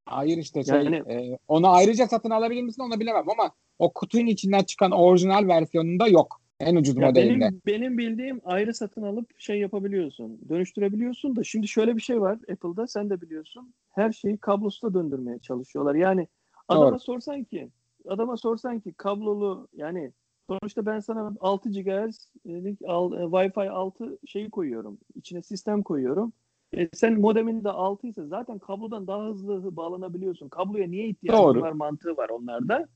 Hayır 0.07 0.39
işte 0.39 0.65
şey 0.65 0.75
Yani- 0.75 0.97
e, 1.13 1.39
onu 1.49 1.69
ayrıca 1.69 2.07
satın 2.07 2.31
alabilir 2.31 2.63
misin 2.63 2.83
onu 2.83 3.01
bilemem 3.01 3.29
ama 3.31 3.51
o 3.79 3.93
kutunun 3.93 4.27
içinden 4.27 4.63
çıkan 4.65 4.91
orijinal 4.91 5.49
versiyonunda 5.49 6.09
yok. 6.09 6.41
En 6.61 6.77
ucuz 6.77 6.97
Ya 6.97 7.07
modelinde. 7.07 7.41
benim, 7.41 7.63
benim 7.67 7.99
bildiğim 7.99 8.41
ayrı 8.45 8.75
satın 8.75 9.03
alıp 9.03 9.41
şey 9.41 9.61
yapabiliyorsun. 9.61 10.41
Dönüştürebiliyorsun 10.49 11.37
da 11.37 11.45
şimdi 11.45 11.69
şöyle 11.69 11.97
bir 11.97 12.01
şey 12.01 12.21
var 12.21 12.33
Apple'da 12.53 12.87
sen 12.87 13.11
de 13.11 13.21
biliyorsun. 13.21 13.75
Her 13.89 14.13
şeyi 14.13 14.39
kablosuz 14.39 14.95
döndürmeye 14.95 15.39
çalışıyorlar. 15.39 15.95
Yani 15.95 16.29
adama 16.69 16.91
Doğru. 16.91 16.99
sorsan 16.99 17.45
ki 17.45 17.69
adama 18.09 18.37
sorsan 18.37 18.81
ki 18.81 18.93
kablolu 18.93 19.69
yani 19.73 20.13
sonuçta 20.49 20.87
ben 20.87 21.01
sana 21.01 21.35
6 21.41 21.71
GHz'lik 21.71 22.79
al, 22.87 23.13
e, 23.13 23.17
Wi-Fi 23.17 23.71
6 23.71 24.19
şeyi 24.27 24.51
koyuyorum. 24.51 24.99
İçine 25.15 25.43
sistem 25.43 25.83
koyuyorum. 25.83 26.33
E, 26.73 26.89
sen 26.93 27.21
modemin 27.21 27.65
de 27.65 27.69
6 27.69 28.07
ise 28.07 28.27
zaten 28.27 28.59
kablodan 28.59 29.07
daha 29.07 29.27
hızlı 29.27 29.77
bağlanabiliyorsun. 29.77 30.49
Kabloya 30.49 30.89
niye 30.89 31.09
ihtiyacın 31.09 31.45
Doğru. 31.45 31.61
var 31.61 31.73
mantığı 31.73 32.17
var 32.17 32.29
onlarda. 32.29 32.89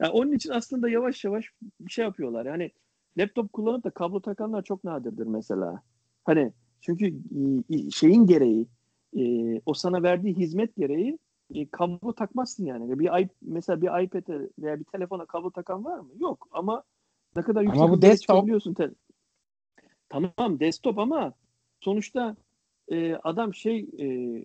Yani 0.00 0.12
onun 0.12 0.32
için 0.32 0.50
aslında 0.50 0.88
yavaş 0.88 1.24
yavaş 1.24 1.52
bir 1.80 1.92
şey 1.92 2.04
yapıyorlar. 2.04 2.46
Yani 2.46 2.70
laptop 3.18 3.52
kullanıp 3.52 3.84
da 3.84 3.90
kablo 3.90 4.20
takanlar 4.20 4.62
çok 4.62 4.84
nadirdir 4.84 5.26
mesela. 5.26 5.82
Hani 6.24 6.52
çünkü 6.80 7.14
şeyin 7.92 8.26
gereği 8.26 8.66
e, 9.16 9.60
o 9.66 9.74
sana 9.74 10.02
verdiği 10.02 10.34
hizmet 10.34 10.76
gereği 10.76 11.18
e, 11.54 11.66
kablo 11.68 12.12
takmazsın 12.12 12.64
yani. 12.64 12.98
Bir 12.98 13.20
i- 13.22 13.28
mesela 13.42 13.82
bir 13.82 14.04
iPad'e 14.04 14.48
veya 14.58 14.78
bir 14.80 14.84
telefona 14.84 15.24
kablo 15.26 15.50
takan 15.50 15.84
var 15.84 15.98
mı? 15.98 16.08
Yok 16.18 16.48
ama 16.52 16.82
ne 17.36 17.42
kadar 17.42 17.62
yüksek 17.62 17.82
Ama 17.82 17.92
bu 17.92 18.02
desktop. 18.02 18.36
Te- 18.74 18.94
tamam 20.08 20.60
desktop 20.60 20.98
ama 20.98 21.32
sonuçta 21.80 22.36
e, 22.88 23.14
adam 23.14 23.54
şey 23.54 23.88
e, 23.98 24.04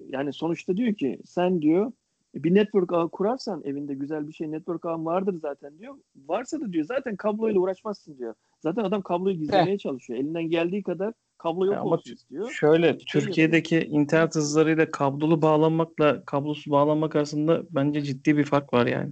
yani 0.10 0.34
sonuçta 0.34 0.78
diyor 0.78 0.94
ki 0.94 1.20
sen 1.26 1.62
diyor 1.62 1.92
bir 2.36 2.54
network 2.54 2.94
ağı 2.94 3.10
kurarsan 3.10 3.62
evinde 3.66 3.94
güzel 3.94 4.28
bir 4.28 4.34
şey 4.34 4.52
network 4.52 4.86
ağın 4.86 5.06
vardır 5.06 5.40
zaten 5.42 5.80
diyor. 5.80 5.98
Varsa 6.28 6.62
da 6.62 6.74
diyor 6.74 6.86
zaten 6.86 7.16
kabloyla 7.16 7.60
uğraşmazsın 7.60 8.18
diyor. 8.18 8.34
Zaten 8.60 8.84
adam 8.84 9.02
kabloyu 9.02 9.36
gizlemeye 9.36 9.78
çalışıyor. 9.78 10.20
Elinden 10.20 10.44
geldiği 10.50 10.84
kadar 10.84 11.14
kablo 11.38 11.66
yok 11.66 11.76
ama 11.78 11.92
olsun 11.92 12.14
istiyor. 12.14 12.52
Şöyle 12.52 12.98
Türkiye'deki 12.98 13.80
internet 13.80 14.36
hızlarıyla 14.36 14.92
kablolu 14.92 15.42
bağlanmakla 15.42 16.26
kablosuz 16.26 16.72
bağlanmak 16.72 17.16
arasında 17.16 17.64
bence 17.70 18.02
ciddi 18.02 18.38
bir 18.38 18.46
fark 18.46 18.74
var 18.74 18.88
yani. 18.88 19.12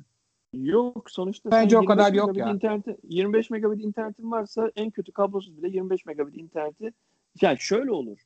Yok 0.54 1.12
sonuçta 1.12 1.52
Bence 1.52 1.78
o 1.78 1.86
kadar 1.86 2.14
25 2.14 2.18
yok 2.28 2.38
ya. 2.38 2.50
Interneti, 2.54 2.98
25 3.04 3.50
megabit 3.50 3.84
internetin 3.86 4.32
varsa 4.32 4.72
en 4.76 4.92
kötü 4.92 5.12
kablosuz 5.12 5.58
bile 5.58 5.68
25 5.70 6.06
megabit 6.06 6.38
interneti 6.38 6.94
yani 7.42 7.58
şöyle 7.60 7.92
olur. 7.92 8.18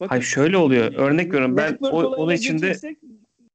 Bakın, 0.00 0.08
Hayır 0.08 0.22
şöyle 0.22 0.56
oluyor. 0.56 0.92
Örnek 0.96 1.26
veriyorum 1.32 1.56
ben 1.56 1.78
o, 1.80 2.02
onun 2.02 2.32
içinde 2.34 2.76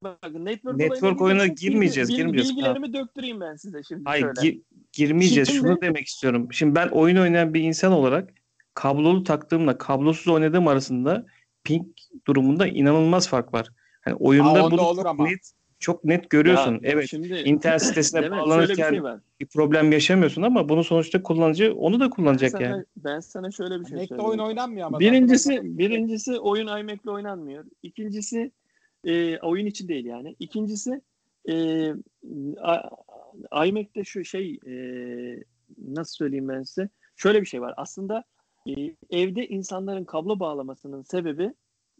bakın, 0.02 0.44
network, 0.44 0.76
Network 0.78 1.18
girersek 1.18 1.58
girmeyeceğiz, 1.58 2.10
bilgi- 2.10 2.16
girmeyeceğiz. 2.16 2.56
Bilgilerimi 2.56 2.92
döktüreyim 2.92 3.40
ben 3.40 3.56
size 3.56 3.82
şimdi 3.82 4.02
hayır 4.04 4.22
şöyle. 4.36 4.40
gi- 4.40 4.62
girmeyeceğiz. 4.92 5.48
Şimdi- 5.48 5.60
Şunu 5.68 5.80
demek 5.80 6.06
istiyorum. 6.06 6.48
Şimdi 6.52 6.74
ben 6.74 6.88
oyun 6.88 7.16
oynayan 7.16 7.54
bir 7.54 7.62
insan 7.62 7.92
olarak 7.92 8.30
kablolu 8.78 9.24
taktığımla 9.24 9.78
kablosuz 9.78 10.28
oynadığım 10.28 10.68
arasında 10.68 11.26
ping 11.64 11.86
durumunda 12.26 12.66
inanılmaz 12.66 13.28
fark 13.28 13.54
var. 13.54 13.68
Hani 14.00 14.14
oyunda 14.14 14.64
Aa, 14.64 14.70
bunu 14.70 14.80
olur 14.80 15.02
çok 15.02 15.06
ama. 15.06 15.24
net 15.24 15.52
çok 15.78 16.04
net 16.04 16.30
görüyorsun. 16.30 16.72
Ya, 16.72 16.80
evet. 16.82 17.08
Şimdi, 17.10 17.42
internet 17.44 17.82
sitesine? 17.82 18.20
Şöyle 18.20 18.32
bir 18.34 18.40
bağlanırken 18.40 18.90
şey 18.90 19.02
var. 19.02 19.20
bir 19.40 19.46
problem 19.46 19.92
yaşamıyorsun 19.92 20.42
ama 20.42 20.68
bunu 20.68 20.84
sonuçta 20.84 21.22
kullanıcı 21.22 21.74
onu 21.74 22.00
da 22.00 22.04
Ben 22.04 22.10
kullanacak 22.10 22.50
sana, 22.50 22.62
yani. 22.62 22.84
ben 22.96 23.20
sana 23.20 23.50
şöyle 23.50 23.80
bir 23.80 23.84
şey 23.84 23.96
Mac'te 23.96 24.08
söyleyeyim. 24.08 24.30
oyun 24.30 24.38
oynanmıyor 24.38 24.86
ama. 24.86 25.00
Birincisi, 25.00 25.60
birincisi 25.62 26.38
oyun 26.38 26.66
iMac'le 26.66 27.06
oynanmıyor. 27.06 27.64
İkincisi 27.82 28.50
e, 29.04 29.38
oyun 29.38 29.66
için 29.66 29.88
değil 29.88 30.04
yani. 30.04 30.36
İkincisi 30.38 31.00
e, 31.48 31.54
iMac'te 33.66 34.04
şu 34.04 34.24
şey 34.24 34.58
e, 34.66 34.74
nasıl 35.88 36.12
söyleyeyim 36.12 36.48
ben 36.48 36.62
size? 36.62 36.88
Şöyle 37.16 37.40
bir 37.40 37.46
şey 37.46 37.60
var. 37.60 37.74
Aslında 37.76 38.24
e, 38.68 38.96
evde 39.10 39.46
insanların 39.46 40.04
kablo 40.04 40.40
bağlamasının 40.40 41.02
sebebi 41.02 41.54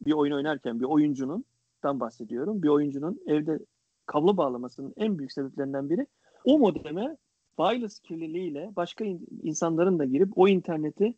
bir 0.06 0.12
oyun 0.12 0.32
oynarken 0.32 0.80
bir 0.80 0.84
oyuncunun 0.84 1.44
dan 1.82 2.00
bahsediyorum. 2.00 2.62
Bir 2.62 2.68
oyuncunun 2.68 3.20
evde 3.26 3.58
kablo 4.06 4.36
bağlamasının 4.36 4.94
en 4.96 5.18
büyük 5.18 5.32
sebeplerinden 5.32 5.90
biri 5.90 6.06
o 6.44 6.58
modeme 6.58 7.16
wireless 7.56 7.98
kirliliğiyle 8.00 8.72
başka 8.76 9.04
in- 9.04 9.26
insanların 9.42 9.98
da 9.98 10.04
girip 10.04 10.38
o 10.38 10.48
interneti 10.48 11.14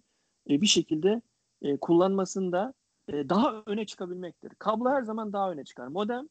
e, 0.51 0.61
bir 0.61 0.66
şekilde 0.66 1.22
e, 1.62 1.76
kullanmasında 1.76 2.74
e, 3.09 3.28
daha 3.28 3.62
öne 3.66 3.86
çıkabilmektir. 3.86 4.53
Kablo 4.59 4.90
her 4.90 5.03
zaman 5.03 5.32
daha 5.32 5.53
öne 5.53 5.64
çıkar. 5.64 5.86
Modem 5.86 6.28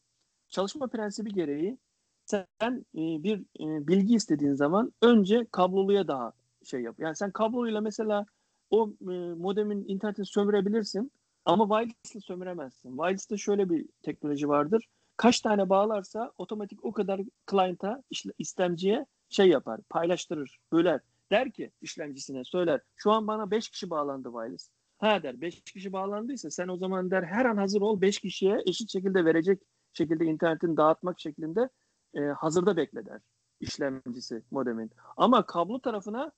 çalışma 0.48 0.86
prensibi 0.86 1.32
gereği 1.32 1.78
sen 2.24 2.84
e, 2.94 3.22
bir 3.22 3.38
e, 3.40 3.88
bilgi 3.88 4.14
istediğin 4.14 4.54
zaman 4.54 4.92
önce 5.02 5.46
kabloluya 5.52 6.08
daha 6.08 6.32
şey 6.64 6.80
yap. 6.80 6.94
Yani 6.98 7.16
sen 7.16 7.30
kabloluyla 7.30 7.80
mesela 7.80 8.26
o 8.70 8.92
e, 9.00 9.14
modemin 9.34 9.84
internetini 9.88 10.26
sömürebilirsin 10.26 11.12
ama 11.44 11.68
wireless'la 11.68 12.20
sömüremezsin. 12.20 12.90
Wireless'ta 12.90 13.36
şöyle 13.36 13.70
bir 13.70 13.86
teknoloji 14.02 14.48
vardır. 14.48 14.88
Kaç 15.16 15.40
tane 15.40 15.68
bağlarsa 15.68 16.32
otomatik 16.38 16.84
o 16.84 16.92
kadar 16.92 17.20
client'a, 17.50 18.02
istemciye 18.38 19.06
şey 19.28 19.48
yapar, 19.48 19.80
paylaştırır, 19.88 20.58
böler. 20.72 21.00
Der 21.30 21.50
ki 21.50 21.72
işlemcisine 21.80 22.44
söyler. 22.44 22.80
Şu 22.96 23.10
an 23.10 23.26
bana 23.26 23.50
5 23.50 23.68
kişi 23.68 23.90
bağlandı 23.90 24.28
wireless. 24.32 24.70
Ha 24.98 25.22
der 25.22 25.40
5 25.40 25.60
kişi 25.60 25.92
bağlandıysa 25.92 26.50
sen 26.50 26.68
o 26.68 26.76
zaman 26.76 27.10
der 27.10 27.22
her 27.22 27.44
an 27.44 27.56
hazır 27.56 27.80
ol 27.80 28.00
5 28.00 28.18
kişiye 28.18 28.62
eşit 28.66 28.92
şekilde 28.92 29.24
verecek 29.24 29.62
şekilde 29.92 30.24
internetin 30.24 30.76
dağıtmak 30.76 31.20
şeklinde 31.20 31.68
e, 32.14 32.20
hazırda 32.20 32.76
bekle 32.76 33.06
der 33.06 33.20
işlemcisi 33.60 34.42
modemin. 34.50 34.90
Ama 35.16 35.46
kablo 35.46 35.80
tarafına 35.80 36.32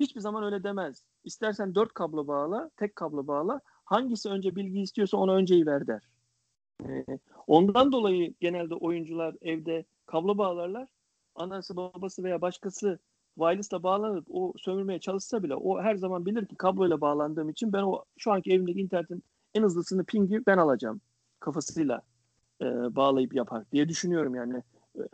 hiçbir 0.00 0.20
zaman 0.20 0.44
öyle 0.44 0.64
demez. 0.64 1.04
İstersen 1.28 1.74
dört 1.74 1.94
kablo 1.94 2.26
bağla, 2.26 2.70
tek 2.76 2.96
kablo 2.96 3.26
bağla. 3.26 3.60
Hangisi 3.84 4.28
önce 4.28 4.56
bilgi 4.56 4.80
istiyorsa 4.80 5.16
ona 5.16 5.34
önceyi 5.34 5.66
ver 5.66 5.86
der. 5.86 6.02
E, 6.88 7.04
ondan 7.46 7.92
dolayı 7.92 8.34
genelde 8.40 8.74
oyuncular 8.74 9.34
evde 9.42 9.84
kablo 10.06 10.38
bağlarlar. 10.38 10.88
Anası, 11.34 11.76
babası 11.76 12.24
veya 12.24 12.40
başkası 12.40 12.98
wireless'la 13.38 13.82
bağlanıp 13.82 14.26
o 14.30 14.52
sömürmeye 14.56 15.00
çalışsa 15.00 15.42
bile 15.42 15.54
o 15.54 15.82
her 15.82 15.96
zaman 15.96 16.26
bilir 16.26 16.46
ki 16.46 16.56
kabloyla 16.56 17.00
bağlandığım 17.00 17.48
için 17.48 17.72
ben 17.72 17.82
o 17.82 18.04
şu 18.18 18.32
anki 18.32 18.52
evimdeki 18.52 18.80
internetin 18.80 19.22
en 19.54 19.62
hızlısını 19.62 20.04
pingi 20.04 20.46
ben 20.46 20.58
alacağım 20.58 21.00
kafasıyla 21.40 22.02
e, 22.62 22.66
bağlayıp 22.96 23.34
yapar 23.34 23.64
diye 23.72 23.88
düşünüyorum 23.88 24.34
yani 24.34 24.62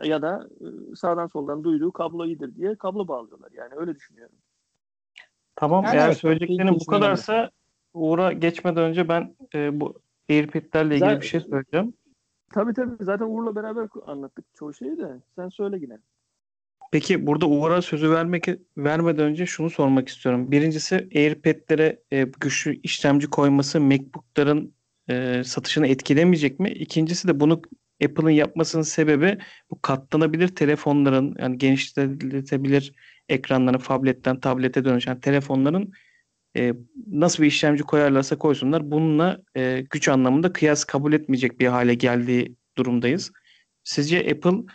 ya 0.03 0.21
da 0.21 0.49
e, 0.61 0.95
sağdan 0.95 1.27
soldan 1.27 1.63
duyduğu 1.63 1.91
kablo 1.91 2.25
iyidir 2.25 2.55
diye 2.55 2.75
kablo 2.75 3.07
bağlıyorlar 3.07 3.51
yani 3.51 3.73
öyle 3.75 3.95
düşünüyorum. 3.95 4.35
Tamam 5.55 5.83
yani 5.83 5.95
eğer 5.95 6.07
evet, 6.07 6.17
söyleyeceklerin 6.17 6.79
bu 6.79 6.85
kadarsa 6.85 7.51
Uğur'a 7.93 8.33
geçmeden 8.33 8.83
önce 8.83 9.09
ben 9.09 9.35
e, 9.55 9.79
bu 9.79 10.01
AirPod'lerle 10.29 10.95
ilgili 10.95 10.99
zaten, 10.99 11.21
bir 11.21 11.25
şey 11.25 11.39
söyleyeceğim. 11.39 11.93
Tabii 12.53 12.73
tabii 12.73 13.03
zaten 13.03 13.25
Uğur'la 13.25 13.55
beraber 13.55 13.87
anlattık 14.05 14.45
çoğu 14.55 14.73
şeyi 14.73 14.97
de 14.97 15.07
sen 15.35 15.49
söyle 15.49 15.77
yine. 15.81 15.97
Peki 16.91 17.27
burada 17.27 17.47
Uğur'a 17.47 17.81
sözü 17.81 18.11
vermek 18.11 18.47
vermeden 18.77 19.25
önce 19.25 19.45
şunu 19.45 19.69
sormak 19.69 20.07
istiyorum. 20.07 20.51
Birincisi 20.51 21.09
AirPod'lere 21.15 21.99
e, 22.11 22.23
güçlü 22.23 22.79
işlemci 22.83 23.29
koyması 23.29 23.81
MacBook'ların 23.81 24.73
e, 25.09 25.43
satışını 25.43 25.87
etkilemeyecek 25.87 26.59
mi? 26.59 26.69
İkincisi 26.69 27.27
de 27.27 27.39
bunu 27.39 27.61
Apple'ın 28.03 28.29
yapmasının 28.29 28.83
sebebi 28.83 29.37
bu 29.71 29.81
katlanabilir 29.81 30.47
telefonların 30.47 31.35
yani 31.39 31.57
genişletilebilir 31.57 32.93
ekranların 33.29 33.77
tabletten 33.77 34.39
tablete 34.39 34.85
dönüşen 34.85 35.19
telefonların 35.19 35.91
e, 36.57 36.73
nasıl 37.07 37.43
bir 37.43 37.47
işlemci 37.47 37.83
koyarlarsa 37.83 38.37
koysunlar 38.37 38.91
bununla 38.91 39.41
e, 39.55 39.85
güç 39.89 40.07
anlamında 40.07 40.53
kıyas 40.53 40.83
kabul 40.83 41.13
etmeyecek 41.13 41.59
bir 41.59 41.67
hale 41.67 41.93
geldiği 41.93 42.55
durumdayız. 42.77 43.31
Sizce 43.83 44.19
Apple 44.19 44.73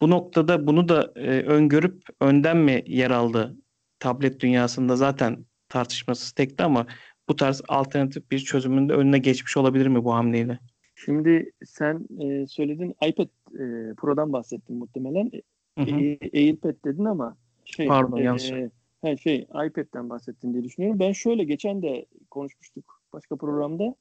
bu 0.00 0.10
noktada 0.10 0.66
bunu 0.66 0.88
da 0.88 1.12
e, 1.16 1.42
öngörüp 1.42 2.02
önden 2.20 2.56
mi 2.56 2.82
yer 2.86 3.10
aldı? 3.10 3.56
Tablet 3.98 4.40
dünyasında 4.40 4.96
zaten 4.96 5.46
tartışmasız 5.68 6.32
tekti 6.32 6.64
ama 6.64 6.86
bu 7.28 7.36
tarz 7.36 7.62
alternatif 7.68 8.30
bir 8.30 8.38
çözümün 8.38 8.88
de 8.88 8.92
önüne 8.92 9.18
geçmiş 9.18 9.56
olabilir 9.56 9.86
mi 9.86 10.04
bu 10.04 10.14
hamleyle? 10.14 10.58
Şimdi 10.94 11.52
sen 11.64 12.06
e, 12.20 12.46
söyledin 12.46 12.94
iPad 13.08 13.28
e, 13.52 13.94
Pro'dan 13.94 14.32
bahsettin 14.32 14.76
muhtemelen. 14.76 15.30
Hı 15.78 15.84
hı. 15.84 16.00
E, 16.00 16.18
AirPad 16.34 16.84
dedin 16.84 17.04
ama 17.04 17.36
şey, 17.64 17.86
Pardon 17.86 18.16
e, 18.16 18.22
yanlış. 18.22 18.52
he, 19.00 19.16
şey 19.16 19.38
iPad'den 19.38 20.10
bahsettin 20.10 20.52
diye 20.52 20.64
düşünüyorum. 20.64 21.00
Ben 21.00 21.12
şöyle 21.12 21.44
geçen 21.44 21.82
de 21.82 22.06
konuşmuştuk 22.30 23.02
başka 23.12 23.36
programda. 23.36 23.94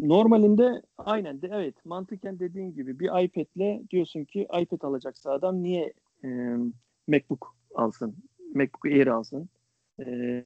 Normalinde 0.00 0.82
aynen 0.98 1.42
de 1.42 1.50
evet 1.52 1.84
mantıken 1.84 2.38
dediğin 2.38 2.74
gibi 2.74 2.98
bir 2.98 3.24
iPad'le 3.24 3.90
diyorsun 3.90 4.24
ki 4.24 4.48
iPad 4.60 4.82
alacaksa 4.82 5.30
adam 5.30 5.62
niye 5.62 5.92
e, 6.24 6.28
MacBook 7.08 7.56
alsın? 7.74 8.16
MacBook 8.54 8.86
Air 8.86 9.06
alsın. 9.06 9.48
E, 10.06 10.44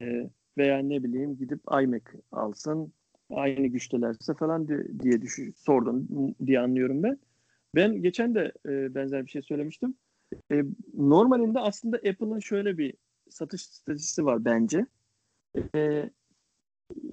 veya 0.58 0.78
ne 0.78 1.04
bileyim 1.04 1.36
gidip 1.36 1.60
iMac 1.82 2.02
alsın 2.32 2.92
aynı 3.30 3.66
güçtelerse 3.66 4.34
falan 4.34 4.68
diye 5.02 5.22
düşün, 5.22 5.54
sordun 5.56 6.08
diye 6.46 6.60
anlıyorum 6.60 7.02
ben. 7.02 7.18
Ben 7.74 8.02
geçen 8.02 8.34
de 8.34 8.52
e, 8.66 8.94
benzer 8.94 9.24
bir 9.24 9.30
şey 9.30 9.42
söylemiştim. 9.42 9.94
E, 10.52 10.62
normalinde 10.94 11.60
aslında 11.60 11.96
Apple'ın 11.96 12.38
şöyle 12.38 12.78
bir 12.78 12.94
satış 13.30 13.62
stratejisi 13.62 14.24
var 14.24 14.44
bence. 14.44 14.86
E, 15.74 16.10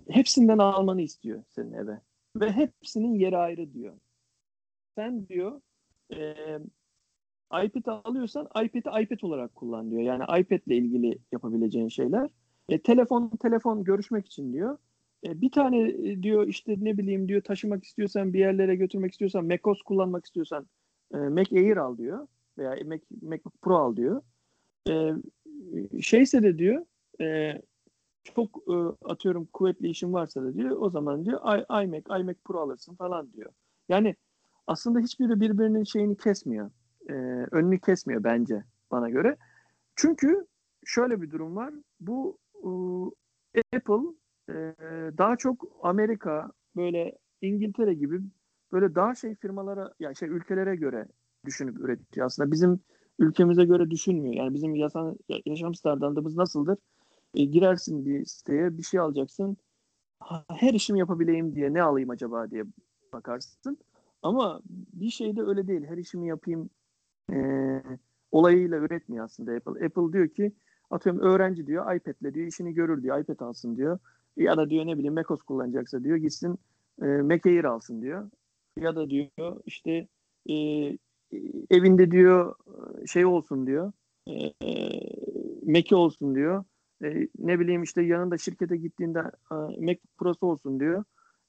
hepsinden 0.09 0.57
almanı 0.57 1.01
istiyor 1.01 1.43
senin 1.49 1.73
eve. 1.73 2.01
Ve 2.35 2.51
hepsinin 2.51 3.13
yeri 3.13 3.37
ayrı 3.37 3.73
diyor. 3.73 3.93
Sen 4.95 5.27
diyor 5.27 5.61
e, 6.13 6.35
iPad 7.63 8.01
alıyorsan 8.05 8.45
iPad'i 8.45 9.03
iPad 9.03 9.21
olarak 9.21 9.55
kullan 9.55 9.91
diyor. 9.91 10.01
Yani 10.01 10.23
iPad 10.23 10.59
ile 10.67 10.77
ilgili 10.77 11.17
yapabileceğin 11.31 11.87
şeyler. 11.87 12.29
E, 12.69 12.81
telefon 12.81 13.29
telefon 13.29 13.83
görüşmek 13.83 14.25
için 14.25 14.53
diyor. 14.53 14.77
E, 15.25 15.41
bir 15.41 15.51
tane 15.51 15.89
e, 15.89 16.23
diyor 16.23 16.47
işte 16.47 16.75
ne 16.79 16.97
bileyim 16.97 17.27
diyor 17.27 17.41
taşımak 17.41 17.83
istiyorsan 17.83 18.33
bir 18.33 18.39
yerlere 18.39 18.75
götürmek 18.75 19.11
istiyorsan 19.11 19.45
macOS 19.45 19.81
kullanmak 19.81 20.25
istiyorsan 20.25 20.67
e, 21.13 21.17
Mac 21.17 21.55
Air 21.57 21.77
al 21.77 21.97
diyor 21.97 22.27
veya 22.57 22.69
Mac, 22.85 23.01
MacBook 23.21 23.61
Pro 23.61 23.77
al 23.77 23.95
diyor. 23.95 24.21
E, 24.89 25.13
şeyse 26.01 26.43
de 26.43 26.57
diyor 26.57 26.85
e, 27.21 27.61
çok 28.23 28.57
e, 28.67 28.73
atıyorum 29.05 29.45
kuvvetli 29.45 29.87
işin 29.89 30.13
varsa 30.13 30.43
da 30.43 30.53
diyor 30.53 30.77
o 30.79 30.89
zaman 30.89 31.25
diyor 31.25 31.39
I, 31.39 31.85
iMac, 31.85 32.21
iMac 32.21 32.37
Pro 32.45 32.59
alırsın 32.59 32.95
falan 32.95 33.33
diyor. 33.33 33.51
Yani 33.89 34.15
aslında 34.67 34.99
hiçbiri 34.99 35.39
birbirinin 35.39 35.83
şeyini 35.83 36.17
kesmiyor. 36.17 36.71
E, 37.09 37.13
önünü 37.51 37.79
kesmiyor 37.79 38.23
bence 38.23 38.63
bana 38.91 39.09
göre. 39.09 39.37
Çünkü 39.95 40.47
şöyle 40.85 41.21
bir 41.21 41.31
durum 41.31 41.55
var. 41.55 41.73
Bu 41.99 42.37
e, 43.55 43.77
Apple 43.77 44.15
e, 44.49 44.53
daha 45.17 45.37
çok 45.37 45.79
Amerika 45.83 46.51
böyle 46.75 47.17
İngiltere 47.41 47.93
gibi 47.93 48.21
böyle 48.71 48.95
daha 48.95 49.15
şey 49.15 49.35
firmalara 49.35 49.93
yani 49.99 50.15
şey 50.15 50.29
ülkelere 50.29 50.75
göre 50.75 51.07
düşünüp 51.45 51.79
üretiyor. 51.79 52.25
Aslında 52.25 52.51
bizim 52.51 52.79
ülkemize 53.19 53.65
göre 53.65 53.91
düşünmüyor. 53.91 54.35
Yani 54.35 54.53
bizim 54.53 54.75
yaşam, 54.75 55.15
yaşam 55.45 55.75
standartımız 55.75 56.35
nasıldır? 56.35 56.77
E, 57.35 57.45
girersin 57.45 58.05
bir 58.05 58.25
siteye 58.25 58.77
bir 58.77 58.83
şey 58.83 58.99
alacaksın. 58.99 59.57
Her 60.49 60.73
işimi 60.73 60.99
yapabileyim 60.99 61.55
diye 61.55 61.73
ne 61.73 61.81
alayım 61.81 62.09
acaba 62.09 62.51
diye 62.51 62.63
bakarsın. 63.13 63.77
Ama 64.23 64.61
bir 64.93 65.09
şey 65.09 65.35
de 65.35 65.41
öyle 65.41 65.67
değil. 65.67 65.85
Her 65.85 65.97
işimi 65.97 66.27
yapayım 66.27 66.69
e, 67.31 67.37
olayıyla 68.31 68.77
üretmiyor 68.77 69.25
aslında 69.25 69.51
Apple. 69.51 69.85
Apple 69.85 70.13
diyor 70.13 70.27
ki 70.27 70.51
atıyorum 70.89 71.21
öğrenci 71.21 71.67
diyor 71.67 71.95
iPad'le 71.95 72.33
diyor 72.33 72.47
işini 72.47 72.73
görür 72.73 73.03
diyor. 73.03 73.19
iPad 73.19 73.39
alsın 73.39 73.77
diyor. 73.77 73.99
Ya 74.37 74.57
da 74.57 74.69
diyor 74.69 74.85
ne 74.85 74.97
bileyim 74.97 75.13
macOS 75.13 75.41
kullanacaksa 75.41 76.03
diyor 76.03 76.17
gitsin 76.17 76.59
e, 77.01 77.05
Mac 77.05 77.49
Air 77.49 77.63
alsın 77.63 78.01
diyor. 78.01 78.29
Ya 78.79 78.95
da 78.95 79.09
diyor 79.09 79.61
işte 79.65 80.07
e, 80.49 80.53
evinde 81.69 82.11
diyor 82.11 82.55
şey 83.07 83.25
olsun 83.25 83.67
diyor. 83.67 83.91
E, 84.27 84.33
e, 84.65 84.99
Mac'i 85.65 85.95
olsun 85.95 86.35
diyor. 86.35 86.63
E, 87.03 87.27
ne 87.39 87.59
bileyim 87.59 87.83
işte 87.83 88.01
yanında 88.01 88.37
şirkete 88.37 88.77
gittiğinde 88.77 89.19
e, 89.51 89.55
Mac 89.55 89.99
Pro'su 90.17 90.45
olsun 90.45 90.79
diyor. 90.79 91.03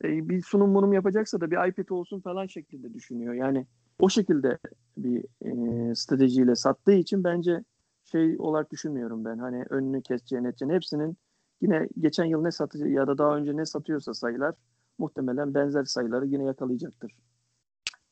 E, 0.04 0.28
bir 0.28 0.42
sunum 0.42 0.74
bunum 0.74 0.92
yapacaksa 0.92 1.40
da 1.40 1.50
bir 1.50 1.68
iPad 1.68 1.88
olsun 1.88 2.20
falan 2.20 2.46
şeklinde 2.46 2.94
düşünüyor. 2.94 3.34
Yani 3.34 3.66
o 3.98 4.08
şekilde 4.08 4.58
bir 4.96 5.24
e, 5.44 5.94
stratejiyle 5.94 6.54
sattığı 6.54 6.92
için 6.92 7.24
bence 7.24 7.64
şey 8.04 8.36
olarak 8.38 8.72
düşünmüyorum 8.72 9.24
ben. 9.24 9.38
Hani 9.38 9.64
önünü 9.70 10.02
keseceğini 10.02 10.48
edeceğini 10.48 10.74
hepsinin 10.74 11.16
yine 11.60 11.88
geçen 12.00 12.24
yıl 12.24 12.42
ne 12.42 12.50
satıyor 12.50 12.86
ya 12.86 13.06
da 13.06 13.18
daha 13.18 13.36
önce 13.36 13.56
ne 13.56 13.66
satıyorsa 13.66 14.14
sayılar 14.14 14.54
muhtemelen 14.98 15.54
benzer 15.54 15.84
sayıları 15.84 16.26
yine 16.26 16.44
yakalayacaktır. 16.44 17.12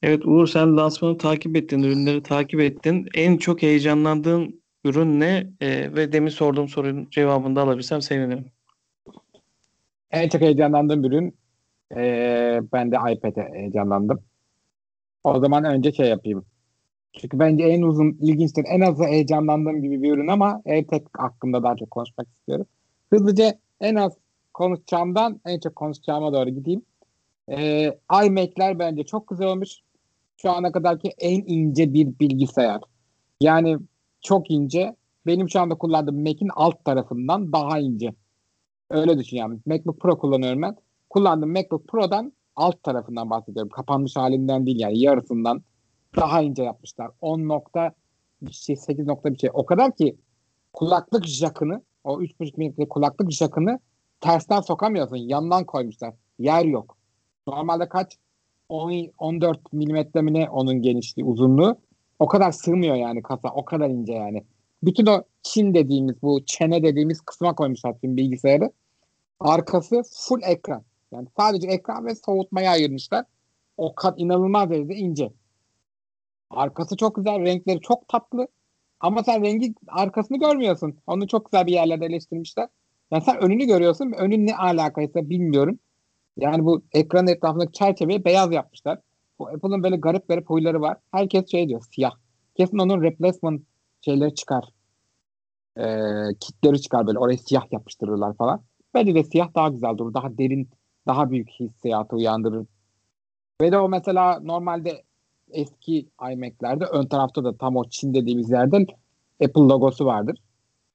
Evet 0.02 0.26
Uğur 0.26 0.46
sen 0.46 0.76
lansmanı 0.76 1.18
takip 1.18 1.56
ettin, 1.56 1.82
ürünleri 1.82 2.22
takip 2.22 2.60
ettin. 2.60 3.08
En 3.14 3.36
çok 3.36 3.62
heyecanlandığın 3.62 4.62
ürün 4.84 5.20
ne? 5.20 5.46
Ee, 5.60 5.94
ve 5.94 6.12
demin 6.12 6.28
sorduğum 6.28 6.68
sorunun 6.68 7.08
cevabını 7.10 7.56
da 7.56 7.62
alabilsem 7.62 8.02
sevinirim. 8.02 8.44
En 10.10 10.28
çok 10.28 10.40
heyecanlandığım 10.40 11.04
ürün 11.04 11.34
ee, 11.96 12.60
ben 12.72 12.92
de 12.92 12.96
iPad'e 13.12 13.48
heyecanlandım. 13.52 14.22
O 15.24 15.40
zaman 15.40 15.64
önce 15.64 15.92
şey 15.92 16.08
yapayım. 16.08 16.44
Çünkü 17.12 17.38
bence 17.38 17.64
en 17.64 17.82
uzun, 17.82 18.18
ilginçtir, 18.20 18.64
en 18.68 18.80
az 18.80 19.00
heyecanlandığım 19.00 19.82
gibi 19.82 20.02
bir 20.02 20.12
ürün 20.12 20.28
ama 20.28 20.62
AirTag 20.66 21.02
hakkında 21.12 21.62
daha 21.62 21.76
çok 21.76 21.90
konuşmak 21.90 22.28
istiyorum. 22.28 22.66
Hızlıca 23.10 23.58
en 23.80 23.94
az 23.94 24.12
konuşacağımdan 24.54 25.40
en 25.46 25.60
çok 25.60 25.76
konuşacağıma 25.76 26.32
doğru 26.32 26.50
gideyim. 26.50 26.82
Ee, 27.50 27.98
iMac'ler 28.24 28.78
bence 28.78 29.04
çok 29.04 29.28
güzel 29.28 29.46
olmuş. 29.46 29.70
Şu 30.42 30.50
ana 30.50 30.72
kadarki 30.72 31.08
en 31.18 31.44
ince 31.46 31.94
bir 31.94 32.06
bilgisayar. 32.06 32.80
Yani 33.40 33.78
çok 34.20 34.50
ince. 34.50 34.96
Benim 35.26 35.50
şu 35.50 35.60
anda 35.60 35.74
kullandığım 35.74 36.22
Mac'in 36.22 36.48
alt 36.54 36.84
tarafından 36.84 37.52
daha 37.52 37.78
ince. 37.78 38.14
Öyle 38.90 39.18
düşün 39.18 39.36
yani. 39.36 39.58
MacBook 39.66 40.00
Pro 40.00 40.18
kullanıyorum 40.18 40.62
ben. 40.62 40.76
Kullandığım 41.10 41.52
MacBook 41.52 41.88
Pro'dan 41.88 42.32
alt 42.56 42.82
tarafından 42.82 43.30
bahsediyorum. 43.30 43.70
Kapanmış 43.70 44.16
halinden 44.16 44.66
değil 44.66 44.80
yani 44.80 44.98
yarısından 45.00 45.62
daha 46.16 46.42
ince 46.42 46.62
yapmışlar. 46.62 47.10
10 47.20 47.48
nokta 47.48 47.92
bir 48.42 48.52
şey 48.52 48.76
8 48.76 49.06
nokta 49.06 49.32
bir 49.32 49.38
şey. 49.38 49.50
O 49.52 49.66
kadar 49.66 49.96
ki 49.96 50.16
kulaklık 50.72 51.26
jakını 51.26 51.82
o 52.04 52.20
3.5 52.20 52.56
milimetre 52.56 52.88
kulaklık 52.88 53.32
jakını 53.32 53.80
tersten 54.20 54.60
sokamıyorsun. 54.60 55.16
Yandan 55.16 55.64
koymuşlar. 55.64 56.14
Yer 56.38 56.64
yok. 56.64 56.96
Normalde 57.46 57.88
kaç? 57.88 58.18
10, 58.70 59.10
14 59.18 59.72
milimetre 59.72 60.22
mi 60.22 60.34
ne 60.34 60.50
onun 60.50 60.82
genişliği, 60.82 61.26
uzunluğu. 61.26 61.76
O 62.18 62.26
kadar 62.28 62.52
sığmıyor 62.52 62.96
yani 62.96 63.22
kasa. 63.22 63.48
O 63.48 63.64
kadar 63.64 63.90
ince 63.90 64.12
yani. 64.12 64.44
Bütün 64.82 65.06
o 65.06 65.22
Çin 65.42 65.74
dediğimiz 65.74 66.22
bu 66.22 66.44
çene 66.46 66.82
dediğimiz 66.82 67.20
kısma 67.20 67.54
koymuşlar 67.54 67.98
tüm 67.98 68.16
bilgisayarı. 68.16 68.72
Arkası 69.40 70.02
full 70.12 70.42
ekran. 70.42 70.82
Yani 71.12 71.28
sadece 71.36 71.68
ekran 71.68 72.06
ve 72.06 72.14
soğutmaya 72.14 72.70
ayırmışlar. 72.70 73.24
O 73.76 73.94
kat 73.94 74.20
inanılmaz 74.20 74.70
derecede 74.70 74.94
ince. 74.94 75.32
Arkası 76.50 76.96
çok 76.96 77.16
güzel, 77.16 77.40
renkleri 77.40 77.80
çok 77.80 78.08
tatlı. 78.08 78.48
Ama 79.00 79.24
sen 79.24 79.42
rengi 79.42 79.74
arkasını 79.88 80.38
görmüyorsun. 80.38 80.96
Onu 81.06 81.28
çok 81.28 81.52
güzel 81.52 81.66
bir 81.66 81.72
yerlerde 81.72 82.06
eleştirmişler. 82.06 82.68
Yani 83.10 83.22
sen 83.24 83.38
önünü 83.42 83.64
görüyorsun. 83.64 84.12
Önün 84.18 84.46
ne 84.46 84.56
alakaysa 84.56 85.30
bilmiyorum. 85.30 85.78
Yani 86.36 86.64
bu 86.64 86.82
ekranın 86.92 87.26
etrafındaki 87.26 87.72
çerçeveyi 87.72 88.24
beyaz 88.24 88.52
yapmışlar. 88.52 88.98
Bu 89.38 89.48
Apple'ın 89.48 89.82
böyle 89.82 89.96
garip 89.96 90.28
garip 90.28 90.50
huyları 90.50 90.80
var. 90.80 90.96
Herkes 91.12 91.50
şey 91.50 91.68
diyor 91.68 91.82
siyah. 91.90 92.12
Kesin 92.54 92.78
onun 92.78 93.02
replacement 93.02 93.62
şeyleri 94.00 94.34
çıkar. 94.34 94.64
Ee, 95.78 96.34
kitleri 96.40 96.82
çıkar 96.82 97.06
böyle. 97.06 97.18
Oraya 97.18 97.38
siyah 97.38 97.72
yapıştırırlar 97.72 98.36
falan. 98.36 98.62
Bence 98.94 99.14
de 99.14 99.24
siyah 99.24 99.54
daha 99.54 99.68
güzel 99.68 99.98
durur. 99.98 100.14
Daha 100.14 100.38
derin, 100.38 100.70
daha 101.06 101.30
büyük 101.30 101.50
hissiyatı 101.50 102.16
uyandırır. 102.16 102.66
Ve 103.60 103.72
de 103.72 103.78
o 103.78 103.88
mesela 103.88 104.40
normalde 104.40 105.02
eski 105.50 106.08
iMac'lerde 106.32 106.84
ön 106.84 107.06
tarafta 107.06 107.44
da 107.44 107.56
tam 107.56 107.76
o 107.76 107.84
Çin 107.88 108.14
dediğimiz 108.14 108.50
yerden 108.50 108.86
Apple 109.44 109.62
logosu 109.62 110.06
vardır. 110.06 110.38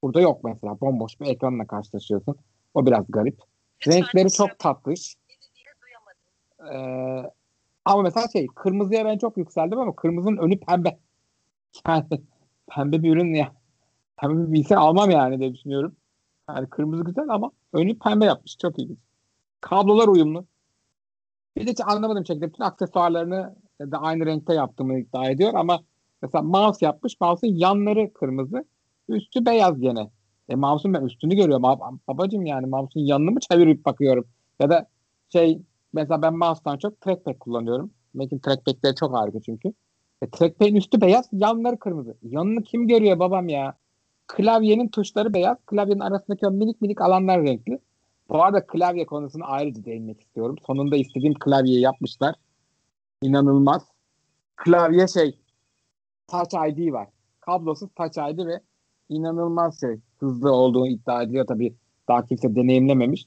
Burada 0.04 0.22
yok 0.22 0.44
mesela. 0.44 0.82
Bomboş 0.82 1.20
bir 1.20 1.26
ekranla 1.26 1.68
karşılaşıyorsun. 1.68 2.36
O 2.74 2.86
biraz 2.86 3.06
garip. 3.10 3.40
Renkleri 3.88 4.32
çok 4.32 4.60
tatlış. 4.60 5.16
Ee, 6.74 7.32
ama 7.86 8.02
mesela 8.02 8.28
şey 8.28 8.48
kırmızıya 8.48 9.06
ben 9.06 9.18
çok 9.18 9.38
yükseldim 9.38 9.80
ama 9.80 9.96
kırmızının 9.96 10.38
önü 10.38 10.60
pembe. 10.60 11.00
Yani 11.88 12.06
pembe 12.68 13.04
bir 13.04 13.16
ürün 13.16 13.34
ya. 13.34 13.52
Pembe 14.18 14.48
bir 14.48 14.54
bilgisayar 14.54 14.78
almam 14.78 15.12
yani 15.12 15.40
diye 15.40 15.54
düşünüyorum. 15.54 15.96
Yani 16.50 16.70
kırmızı 16.70 17.04
güzel 17.04 17.30
ama 17.30 17.52
önü 17.74 18.00
pembe 18.00 18.26
yapmış. 18.26 18.58
Çok 18.58 18.80
ilginç. 18.80 19.00
Kablolar 19.62 20.08
uyumlu. 20.08 20.46
Bir 21.58 21.68
de 21.68 21.72
hiç 21.72 21.82
anlamadım 21.86 22.26
şekilde 22.26 22.48
bütün 22.48 22.64
aksesuarlarını 22.64 23.56
da 23.82 23.98
aynı 23.98 24.26
renkte 24.26 24.54
yaptığımı 24.54 25.00
iddia 25.00 25.30
ediyor 25.30 25.54
ama 25.54 25.84
mesela 26.22 26.42
mouse 26.42 26.86
yapmış. 26.86 27.22
Mouse'un 27.22 27.54
yanları 27.54 28.14
kırmızı. 28.14 28.66
Üstü 29.10 29.46
beyaz 29.46 29.80
gene. 29.80 30.12
E 30.50 30.56
mouse'un 30.56 30.94
ben 30.94 31.02
üstünü 31.02 31.36
görüyorum. 31.36 31.64
Babacım 32.08 32.46
yani 32.46 32.66
mouse'un 32.68 33.06
yanını 33.06 33.32
mı 33.32 33.40
çevirip 33.40 33.86
bakıyorum? 33.86 34.26
Ya 34.60 34.70
da 34.70 34.88
şey 35.30 35.62
mesela 35.96 36.22
ben 36.22 36.34
mouse'tan 36.38 36.78
çok 36.78 37.02
trackpad 37.02 37.40
kullanıyorum. 37.40 37.92
Mac'in 38.14 38.40
trackpad'leri 38.40 38.96
çok 38.96 39.14
harika 39.14 39.42
çünkü. 39.42 39.74
E, 40.22 40.30
trackpad'in 40.30 40.76
üstü 40.76 41.02
beyaz, 41.02 41.30
yanları 41.32 41.80
kırmızı. 41.80 42.18
Yanını 42.24 42.64
kim 42.64 42.88
görüyor 42.88 43.20
babam 43.20 43.50
ya? 43.50 43.78
Klavyenin 44.28 44.88
tuşları 44.88 45.34
beyaz, 45.34 45.58
klavyenin 45.66 46.00
arasındaki 46.00 46.48
o 46.48 46.52
minik 46.52 46.82
minik 46.82 47.02
alanlar 47.02 47.44
renkli. 47.44 47.80
Bu 48.30 48.44
arada 48.44 48.68
klavye 48.68 49.06
konusuna 49.06 49.46
ayrıca 49.46 49.86
değinmek 49.86 50.22
istiyorum. 50.22 50.56
Sonunda 50.68 50.96
istediğim 50.96 51.34
klavyeyi 51.34 51.82
yapmışlar. 51.82 52.36
İnanılmaz. 53.22 53.84
Klavye 54.56 55.08
şey 55.08 55.40
Touch 56.28 56.70
ID 56.70 56.94
var. 56.94 57.08
Kablosuz 57.42 57.90
Touch 57.96 58.34
ID 58.34 58.38
ve 58.38 58.60
inanılmaz 59.10 59.80
şey 59.80 60.00
hızlı 60.20 60.52
olduğunu 60.52 60.88
iddia 60.88 61.24
ediyor 61.24 61.46
tabii 61.48 61.76
daha 62.08 62.26
kimse 62.26 62.56
deneyimlememiş. 62.56 63.26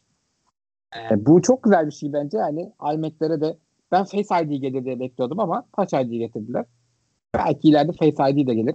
Ee, 0.96 1.26
bu 1.26 1.42
çok 1.42 1.62
güzel 1.62 1.86
bir 1.86 1.92
şey 1.92 2.12
bence. 2.12 2.38
Yani 2.38 2.72
iMac'lere 2.94 3.40
de 3.40 3.58
ben 3.92 4.04
Face 4.04 4.44
ID 4.44 4.60
gelir 4.60 4.84
diye 4.84 5.00
bekliyordum 5.00 5.40
ama 5.40 5.64
Touch 5.76 6.04
ID 6.04 6.10
getirdiler. 6.10 6.64
Belki 7.34 7.68
ileride 7.68 7.92
Face 7.92 8.30
ID 8.30 8.46
de 8.46 8.54
gelir. 8.54 8.74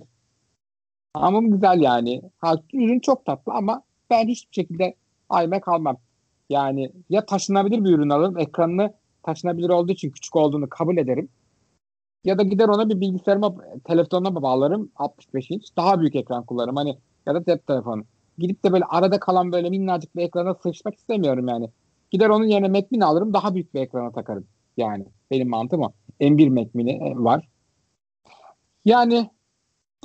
Ama 1.14 1.40
güzel 1.42 1.82
yani. 1.82 2.22
Ha, 2.38 2.56
ürün 2.74 3.00
çok 3.00 3.26
tatlı 3.26 3.54
ama 3.54 3.84
ben 4.10 4.28
hiçbir 4.28 4.56
şekilde 4.56 4.96
iMac 5.44 5.64
almam. 5.66 5.98
Yani 6.50 6.92
ya 7.10 7.26
taşınabilir 7.26 7.84
bir 7.84 7.90
ürün 7.90 8.10
alırım. 8.10 8.38
Ekranını 8.38 8.94
taşınabilir 9.24 9.70
olduğu 9.70 9.92
için 9.92 10.10
küçük 10.10 10.36
olduğunu 10.36 10.70
kabul 10.70 10.98
ederim. 10.98 11.30
Ya 12.24 12.38
da 12.38 12.44
gider 12.44 12.68
ona 12.68 12.90
bir 12.90 13.02
bilgisayarıma, 13.02 13.56
telefonuna 13.84 14.42
bağlarım 14.42 14.92
65 14.96 15.52
inç. 15.52 15.78
Daha 15.78 16.00
büyük 16.00 16.16
ekran 16.16 16.46
kullanırım. 16.46 16.76
Hani 16.76 16.98
ya 17.26 17.36
da 17.36 17.44
cep 17.44 17.68
telefonu. 17.68 18.04
Gidip 18.38 18.66
de 18.66 18.72
böyle 18.72 18.86
arada 18.86 19.20
kalan 19.20 19.52
böyle 19.52 19.70
minnacık 19.70 20.16
bir 20.16 20.22
ekrana 20.22 20.54
sıçmak 20.54 20.96
istemiyorum 20.96 21.48
yani. 21.48 21.70
Gider 22.14 22.30
onun 22.30 22.46
yerine 22.46 22.68
Mac 22.68 22.88
Mini 22.92 23.06
alırım 23.06 23.34
daha 23.34 23.54
büyük 23.54 23.74
bir 23.74 23.82
ekrana 23.82 24.12
takarım. 24.12 24.48
Yani 24.78 25.06
benim 25.32 25.50
mantığım 25.50 25.82
o. 25.82 25.92
M1 26.22 26.50
Mac 26.50 26.70
Mini 26.74 26.92
e, 26.92 27.16
var. 27.16 27.48
Yani 28.86 29.30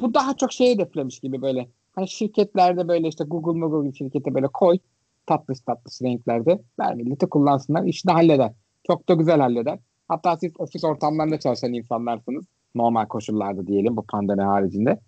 bu 0.02 0.14
daha 0.14 0.36
çok 0.36 0.52
şey 0.52 0.74
hedeflemiş 0.74 1.20
gibi 1.20 1.42
böyle. 1.42 1.68
Hani 1.94 2.09
şirketlerde 2.09 2.88
böyle 2.88 3.09
işte 3.09 3.24
Google 3.24 3.61
Google 3.61 3.88
gibi 3.88 3.96
şirkete 3.96 4.34
böyle 4.34 4.46
koy 4.46 4.78
tatlış 5.26 5.61
tatlış 5.61 6.02
renklerde 6.02 6.62
ver 6.80 6.94
milleti 6.94 7.26
kullansınlar 7.26 7.84
işini 7.84 8.12
halleder. 8.12 8.52
Çok 8.86 9.09
da 9.09 9.14
güzel 9.14 9.40
halleder. 9.40 9.78
Hatta 10.09 10.36
siz 10.36 10.52
ofis 10.59 10.84
ortamlarında 10.84 11.38
çalışan 11.38 11.72
insanlarsınız. 11.72 12.44
Normal 12.74 13.06
koşullarda 13.06 13.66
diyelim 13.66 13.96
bu 13.96 14.02
pandemi 14.02 14.42
haricinde. 14.42 15.00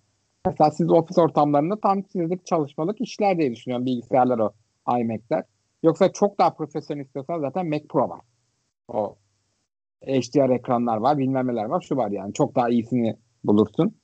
Mesela 0.47 0.71
siz 0.71 0.91
ofis 0.91 1.19
ortamlarında 1.19 1.81
tam 1.81 2.05
sizlik 2.05 2.47
çalışmalık 2.47 3.01
işler 3.01 3.39
diye 3.39 3.53
düşünüyorum 3.53 3.87
bilgisayarlar 3.87 4.39
o 4.39 4.53
iMac'ler. 4.99 5.45
Yoksa 5.83 6.13
çok 6.13 6.39
daha 6.39 6.55
profesyonel 6.55 7.05
istiyorsan 7.05 7.41
zaten 7.41 7.69
Mac 7.69 7.87
Pro 7.89 8.09
var. 8.09 8.21
O 8.89 9.17
HDR 10.05 10.51
ekranlar 10.51 10.97
var, 10.97 11.19
bilmem 11.19 11.47
neler 11.47 11.65
var. 11.65 11.81
Şu 11.81 11.97
var 11.97 12.11
yani 12.11 12.35
çok 12.35 12.55
daha 12.55 12.69
iyisini 12.69 13.17
bulursun. 13.45 13.95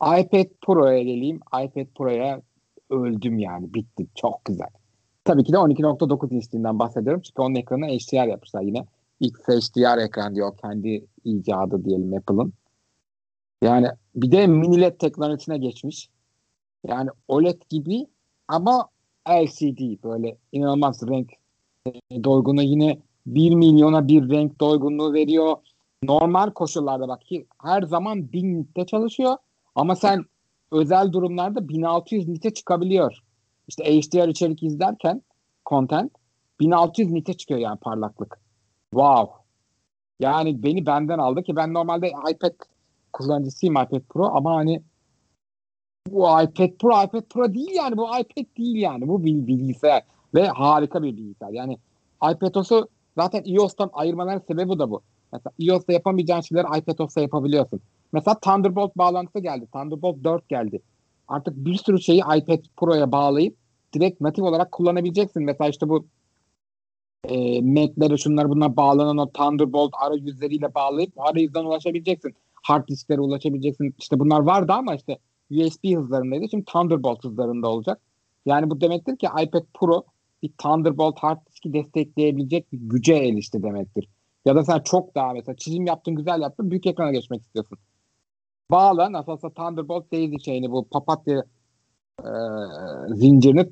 iPad 0.00 0.46
Pro'ya 0.66 1.02
geleyim. 1.02 1.40
iPad 1.64 1.86
Pro'ya 1.94 2.42
öldüm 2.90 3.38
yani. 3.38 3.74
Bitti. 3.74 4.06
Çok 4.14 4.44
güzel. 4.44 4.68
Tabii 5.24 5.44
ki 5.44 5.52
de 5.52 5.56
12.9 5.56 6.34
inçliğinden 6.34 6.78
bahsediyorum. 6.78 7.22
Çünkü 7.22 7.42
onun 7.42 7.54
ekranına 7.54 7.86
HDR 7.86 8.26
yapmışlar 8.26 8.62
yine. 8.62 8.86
XHDR 9.20 9.98
ekran 9.98 10.34
diyor. 10.34 10.56
Kendi 10.56 11.06
icadı 11.24 11.84
diyelim 11.84 12.14
Apple'ın. 12.14 12.52
Yani 13.62 13.88
bir 14.14 14.32
de 14.32 14.46
mini 14.46 14.80
LED 14.80 14.98
teknolojisine 14.98 15.58
geçmiş. 15.58 16.10
Yani 16.86 17.10
OLED 17.28 17.62
gibi 17.70 18.06
ama 18.48 18.88
LCD 19.28 20.02
böyle 20.04 20.36
inanılmaz 20.52 21.08
renk 21.08 21.32
doygunluğu 22.24 22.62
yine 22.62 22.98
1 23.26 23.54
milyona 23.54 24.08
bir 24.08 24.30
renk 24.30 24.60
doygunluğu 24.60 25.12
veriyor. 25.12 25.56
Normal 26.02 26.50
koşullarda 26.50 27.08
bak 27.08 27.22
ki 27.22 27.46
her 27.62 27.82
zaman 27.82 28.32
1000 28.32 28.60
nitte 28.60 28.86
çalışıyor 28.86 29.36
ama 29.74 29.96
sen 29.96 30.24
özel 30.72 31.12
durumlarda 31.12 31.68
1600 31.68 32.28
nite 32.28 32.54
çıkabiliyor. 32.54 33.18
İşte 33.68 33.84
HDR 33.84 34.28
içerik 34.28 34.62
izlerken 34.62 35.22
content 35.66 36.12
1600 36.60 37.10
nite 37.10 37.34
çıkıyor 37.34 37.60
yani 37.60 37.78
parlaklık. 37.78 38.40
Wow. 38.90 39.32
Yani 40.20 40.62
beni 40.62 40.86
benden 40.86 41.18
aldı 41.18 41.42
ki 41.42 41.56
ben 41.56 41.74
normalde 41.74 42.08
iPad 42.08 42.54
kullanıcısıyım 43.12 43.74
iPad 43.74 44.00
Pro 44.08 44.24
ama 44.24 44.54
hani 44.56 44.82
bu 46.10 46.42
iPad 46.42 46.70
Pro 46.78 47.04
iPad 47.04 47.22
Pro 47.30 47.54
değil 47.54 47.70
yani 47.74 47.96
bu 47.96 48.06
iPad 48.06 48.56
değil 48.58 48.76
yani 48.76 49.08
bu 49.08 49.24
bir 49.24 49.46
bilgisayar 49.46 50.02
ve 50.34 50.48
harika 50.48 51.02
bir 51.02 51.16
bilgisayar. 51.16 51.50
Yani 51.50 51.78
iPadOS'u 52.32 52.88
zaten 53.18 53.42
iOS'tan 53.44 53.90
ayırmaların 53.92 54.42
sebebi 54.46 54.78
de 54.78 54.90
bu. 54.90 55.02
Mesela 55.32 55.52
iOS'ta 55.58 55.92
yapamayacağın 55.92 56.40
şeyleri 56.40 56.78
iPadOS'ta 56.78 57.20
yapabiliyorsun. 57.20 57.80
Mesela 58.12 58.40
Thunderbolt 58.40 58.96
bağlantısı 58.96 59.38
geldi. 59.38 59.66
Thunderbolt 59.72 60.24
4 60.24 60.48
geldi. 60.48 60.80
Artık 61.28 61.56
bir 61.56 61.74
sürü 61.74 62.00
şeyi 62.00 62.20
iPad 62.20 62.62
Pro'ya 62.76 63.12
bağlayıp 63.12 63.56
direkt 63.94 64.20
natif 64.20 64.44
olarak 64.44 64.72
kullanabileceksin. 64.72 65.42
Mesela 65.42 65.70
işte 65.70 65.88
bu 65.88 66.06
e, 67.28 67.60
Mac'lere 67.60 68.16
şunlar 68.16 68.48
bunlar 68.48 68.76
bağlanan 68.76 69.18
o 69.18 69.30
Thunderbolt 69.30 69.92
arayüzleriyle 70.06 70.74
bağlayıp 70.74 71.20
arayüzden 71.20 71.64
ulaşabileceksin. 71.64 72.34
Hard 72.62 72.88
disklere 72.88 73.20
ulaşabileceksin. 73.20 73.94
İşte 73.98 74.18
bunlar 74.18 74.40
vardı 74.40 74.72
ama 74.72 74.94
işte 74.94 75.18
USB 75.50 75.96
hızlarındaydı. 75.96 76.48
Şimdi 76.50 76.64
Thunderbolt 76.64 77.24
hızlarında 77.24 77.68
olacak. 77.68 78.00
Yani 78.46 78.70
bu 78.70 78.80
demektir 78.80 79.16
ki 79.16 79.26
iPad 79.42 79.64
Pro 79.74 80.04
bir 80.42 80.52
Thunderbolt 80.58 81.18
hard 81.18 81.46
diski 81.46 81.72
destekleyebilecek 81.72 82.72
bir 82.72 82.78
güce 82.78 83.14
erişti 83.14 83.62
demektir. 83.62 84.08
Ya 84.44 84.54
da 84.54 84.64
sen 84.64 84.80
çok 84.80 85.14
daha 85.14 85.32
mesela 85.32 85.56
çizim 85.56 85.86
yaptın 85.86 86.14
güzel 86.14 86.40
yaptın 86.40 86.70
büyük 86.70 86.86
ekrana 86.86 87.12
geçmek 87.12 87.42
istiyorsun. 87.42 87.78
Bağla 88.70 89.12
nasılsa 89.12 89.50
Thunderbolt 89.50 90.12
daisy 90.12 90.36
chain'i 90.36 90.70
bu 90.70 90.88
papatya 90.88 91.42
e, 92.20 92.30
zincirini 93.08 93.70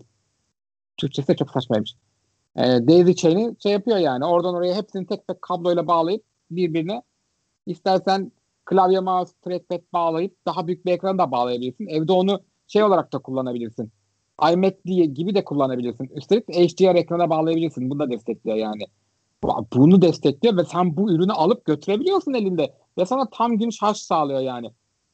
Türkçesi 0.96 1.28
de 1.28 1.36
çok 1.36 1.50
saçmaymış. 1.50 1.94
E, 2.56 2.62
daisy 2.62 3.12
chain'i 3.12 3.56
şey 3.62 3.72
yapıyor 3.72 3.96
yani 3.96 4.24
oradan 4.24 4.54
oraya 4.54 4.74
hepsini 4.74 5.06
tek 5.06 5.26
tek 5.26 5.42
kabloyla 5.42 5.86
bağlayıp 5.86 6.24
birbirine 6.50 7.02
istersen 7.66 8.32
klavye 8.72 9.00
mouse 9.00 9.32
trackpad 9.44 9.82
bağlayıp 9.92 10.36
daha 10.46 10.66
büyük 10.66 10.86
bir 10.86 10.92
ekran 10.92 11.18
da 11.18 11.30
bağlayabilirsin. 11.30 11.86
Evde 11.86 12.12
onu 12.12 12.40
şey 12.66 12.84
olarak 12.84 13.12
da 13.12 13.18
kullanabilirsin. 13.18 13.92
iMac 14.52 14.74
diye 14.86 15.06
gibi 15.06 15.34
de 15.34 15.44
kullanabilirsin. 15.44 16.10
Üstelik 16.14 16.48
HDR 16.48 16.94
ekrana 16.94 17.30
bağlayabilirsin. 17.30 17.90
Bunu 17.90 17.98
da 17.98 18.10
destekliyor 18.10 18.56
yani. 18.56 18.82
Bunu 19.74 20.02
destekliyor 20.02 20.56
ve 20.56 20.64
sen 20.64 20.96
bu 20.96 21.12
ürünü 21.12 21.32
alıp 21.32 21.64
götürebiliyorsun 21.64 22.34
elinde. 22.34 22.74
Ve 22.98 23.06
sana 23.06 23.30
tam 23.30 23.58
gün 23.58 23.70
şarj 23.70 23.96
sağlıyor 23.96 24.40
yani. 24.40 24.70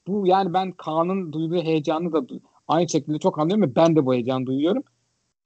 Bu 0.07 0.27
yani 0.27 0.55
ben 0.55 0.73
Kaan'ın 0.73 1.33
duyduğu 1.33 1.63
heyecanı 1.63 2.13
da 2.13 2.23
aynı 2.69 2.89
şekilde 2.89 3.19
çok 3.19 3.39
anlıyorum 3.39 3.63
ve 3.63 3.77
ben 3.77 3.97
de 3.97 4.07
bu 4.07 4.15
heyecanı 4.15 4.47
duyuyorum. 4.47 4.83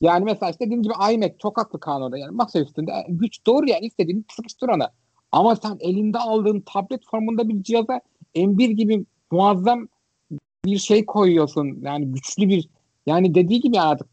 Yani 0.01 0.25
mesela 0.25 0.51
işte 0.51 0.65
dediğim 0.65 0.83
gibi 0.83 0.95
iMac 1.13 1.35
çok 1.39 1.59
haklı 1.59 1.81
Kaan 1.81 2.03
orada. 2.03 2.19
Yani 2.19 2.37
masa 2.37 2.61
üstünde 2.61 2.93
güç 3.09 3.47
doğru 3.47 3.69
yani 3.69 3.87
istediğini 3.87 4.25
sıkıştır 4.37 4.69
ona. 4.69 4.91
Ama 5.33 5.57
sen 5.57 5.77
elinde 5.81 6.19
aldığın 6.19 6.61
tablet 6.61 7.07
formunda 7.11 7.49
bir 7.49 7.63
cihaza 7.63 8.01
M1 8.35 8.71
gibi 8.73 9.05
muazzam 9.31 9.89
bir 10.65 10.79
şey 10.79 11.07
koyuyorsun. 11.07 11.79
Yani 11.83 12.13
güçlü 12.13 12.49
bir 12.49 12.69
yani 13.07 13.35
dediği 13.35 13.61
gibi 13.61 13.81
artık 13.81 14.09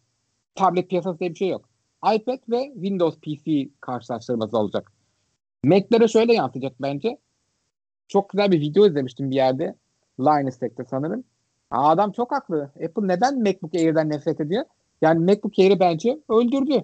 tablet 0.55 0.89
piyasası 0.89 1.19
diye 1.19 1.29
bir 1.29 1.35
şey 1.35 1.49
yok. 1.49 1.69
iPad 2.15 2.39
ve 2.49 2.71
Windows 2.73 3.17
PC 3.19 3.69
karşılaştırması 3.81 4.57
olacak. 4.57 4.91
Mac'lere 5.63 6.07
şöyle 6.07 6.33
yansıyacak 6.33 6.73
bence. 6.81 7.17
Çok 8.07 8.29
güzel 8.29 8.51
bir 8.51 8.61
video 8.61 8.87
izlemiştim 8.87 9.31
bir 9.31 9.35
yerde. 9.35 9.75
Linus 10.19 10.57
Tech'te 10.57 10.85
sanırım. 10.89 11.23
Adam 11.71 12.11
çok 12.11 12.31
haklı. 12.31 12.61
Apple 12.63 13.07
neden 13.07 13.39
MacBook 13.39 13.75
Air'den 13.75 14.09
nefret 14.09 14.39
ediyor? 14.39 14.65
Yani 15.01 15.19
MacBook 15.19 15.59
Air'i 15.59 15.79
bence 15.79 16.19
öldürdü. 16.29 16.83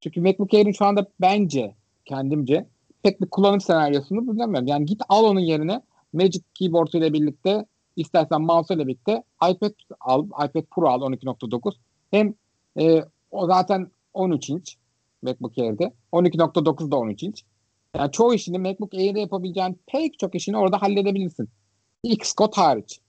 Çünkü 0.00 0.20
MacBook 0.20 0.54
Air'in 0.54 0.72
şu 0.72 0.84
anda 0.84 1.06
bence 1.20 1.74
kendimce 2.04 2.66
pek 3.02 3.20
bir 3.20 3.26
kullanım 3.26 3.60
senaryosunu 3.60 4.20
bilmiyorum. 4.20 4.66
Yani 4.66 4.84
git 4.84 5.02
al 5.08 5.24
onun 5.24 5.40
yerine 5.40 5.82
Magic 6.12 6.42
Keyboard 6.54 6.92
ile 6.92 7.12
birlikte 7.12 7.66
istersen 7.96 8.42
mouse 8.42 8.74
ile 8.74 8.86
birlikte 8.86 9.22
iPad 9.50 9.72
al, 10.00 10.26
iPad 10.26 10.62
Pro 10.70 10.88
al 10.88 11.00
12.9. 11.00 11.74
Hem 12.10 12.34
e, 12.80 13.04
o 13.30 13.46
zaten 13.46 13.90
13 14.14 14.50
inç 14.50 14.76
MacBook 15.22 15.58
Air'de. 15.58 15.92
12.9 16.12 16.90
da 16.90 16.96
13 16.96 17.22
inç. 17.22 17.44
Yani 17.96 18.12
çoğu 18.12 18.34
işini 18.34 18.58
MacBook 18.58 18.94
Air'de 18.94 19.20
yapabileceğin 19.20 19.78
pek 19.86 20.18
çok 20.18 20.34
işini 20.34 20.56
orada 20.56 20.82
halledebilirsin. 20.82 21.48
Xcode 22.02 22.52
hariç. 22.54 23.00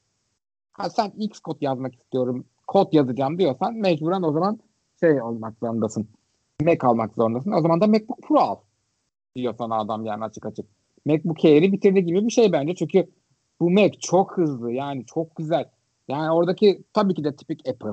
Ha, 0.72 0.90
sen 0.90 1.14
Xcode 1.18 1.58
yazmak 1.62 1.96
istiyorum, 1.96 2.46
kod 2.68 2.94
yazacağım 2.94 3.40
diyorsan 3.40 3.74
mecburen 3.74 4.22
o 4.22 4.32
zaman 4.32 4.60
şey 5.00 5.22
olmak 5.22 5.54
zorundasın. 5.60 6.08
Mac 6.62 6.88
almak 6.88 7.16
zorundasın. 7.16 7.52
O 7.52 7.62
zaman 7.62 7.82
da 7.82 7.88
MacBook 7.88 8.22
Pro 8.28 8.40
al. 8.40 8.56
Diyor 9.38 9.56
sana 9.58 9.80
adam 9.80 10.06
yani 10.06 10.24
açık 10.24 10.46
açık. 10.46 10.66
MacBook 11.06 11.46
Air'i 11.46 11.72
bitirdi 11.72 12.06
gibi 12.06 12.26
bir 12.26 12.32
şey 12.32 12.52
bence. 12.52 12.76
Çünkü 12.76 13.10
bu 13.60 13.70
Mac 13.70 14.00
çok 14.00 14.38
hızlı 14.38 14.72
yani 14.72 15.06
çok 15.06 15.36
güzel. 15.36 15.70
Yani 16.08 16.32
oradaki 16.32 16.84
tabii 16.94 17.14
ki 17.14 17.24
de 17.24 17.36
tipik 17.36 17.70
Apple. 17.70 17.92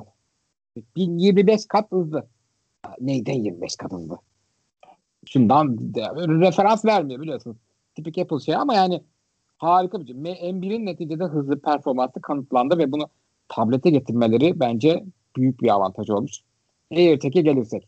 1025 0.95 1.65
kat 1.65 1.91
hızlı. 1.91 2.27
Neyden 2.99 3.43
25 3.43 3.75
kat 3.75 3.91
hızlı? 3.91 4.17
Şundan 5.25 5.77
referans 6.41 6.85
vermiyor 6.85 7.21
biliyorsunuz. 7.21 7.57
Tipik 7.95 8.17
Apple 8.17 8.39
şey 8.39 8.55
ama 8.55 8.73
yani 8.73 9.03
harika 9.57 10.01
bir 10.01 10.05
şey. 10.05 10.15
M1'in 10.15 10.85
neticede 10.85 11.23
hızlı 11.23 11.61
performansı 11.61 12.21
kanıtlandı 12.21 12.77
ve 12.77 12.91
bunu 12.91 13.09
tablete 13.47 13.89
getirmeleri 13.89 14.59
bence 14.59 15.05
büyük 15.35 15.61
bir 15.61 15.73
avantaj 15.73 16.09
olmuş. 16.09 16.39
AirTag'e 16.91 17.41
gelirsek. 17.41 17.87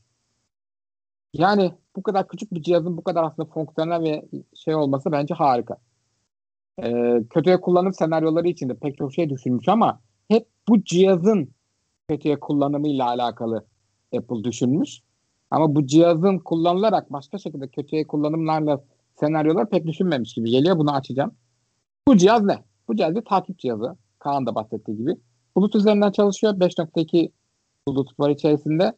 Yani 1.37 1.71
bu 1.95 2.03
kadar 2.03 2.27
küçük 2.27 2.53
bir 2.53 2.61
cihazın 2.61 2.97
bu 2.97 3.03
kadar 3.03 3.23
aslında 3.23 3.49
fonksiyonel 3.49 4.03
ve 4.03 4.25
şey 4.55 4.75
olması 4.75 5.11
bence 5.11 5.33
harika. 5.33 5.77
Ee, 6.83 7.23
kötüye 7.29 7.61
kullanım 7.61 7.93
senaryoları 7.93 8.47
için 8.47 8.69
de 8.69 8.73
pek 8.73 8.97
çok 8.97 9.13
şey 9.13 9.29
düşünmüş 9.29 9.67
ama 9.67 10.01
hep 10.27 10.47
bu 10.67 10.83
cihazın 10.83 11.49
kötüye 12.07 12.39
kullanımıyla 12.39 13.07
alakalı 13.07 13.65
Apple 14.17 14.43
düşünmüş. 14.43 15.01
Ama 15.51 15.75
bu 15.75 15.85
cihazın 15.85 16.39
kullanılarak 16.39 17.13
başka 17.13 17.37
şekilde 17.37 17.67
kötüye 17.67 18.07
kullanımlarla 18.07 18.83
senaryolar 19.19 19.69
pek 19.69 19.87
düşünmemiş 19.87 20.33
gibi 20.33 20.51
geliyor. 20.51 20.77
Bunu 20.77 20.95
açacağım. 20.95 21.31
Bu 22.07 22.17
cihaz 22.17 22.43
ne? 22.43 22.63
Bu 22.87 22.95
cihaz 22.95 23.15
bir 23.15 23.25
takip 23.25 23.59
cihazı. 23.59 23.97
Kaan 24.19 24.45
da 24.45 24.55
bahsettiği 24.55 24.97
gibi. 24.97 25.15
Bulut 25.55 25.75
üzerinden 25.75 26.11
çalışıyor. 26.11 26.53
5.2 26.53 27.31
bulut 27.87 28.19
var 28.19 28.29
içerisinde. 28.29 28.93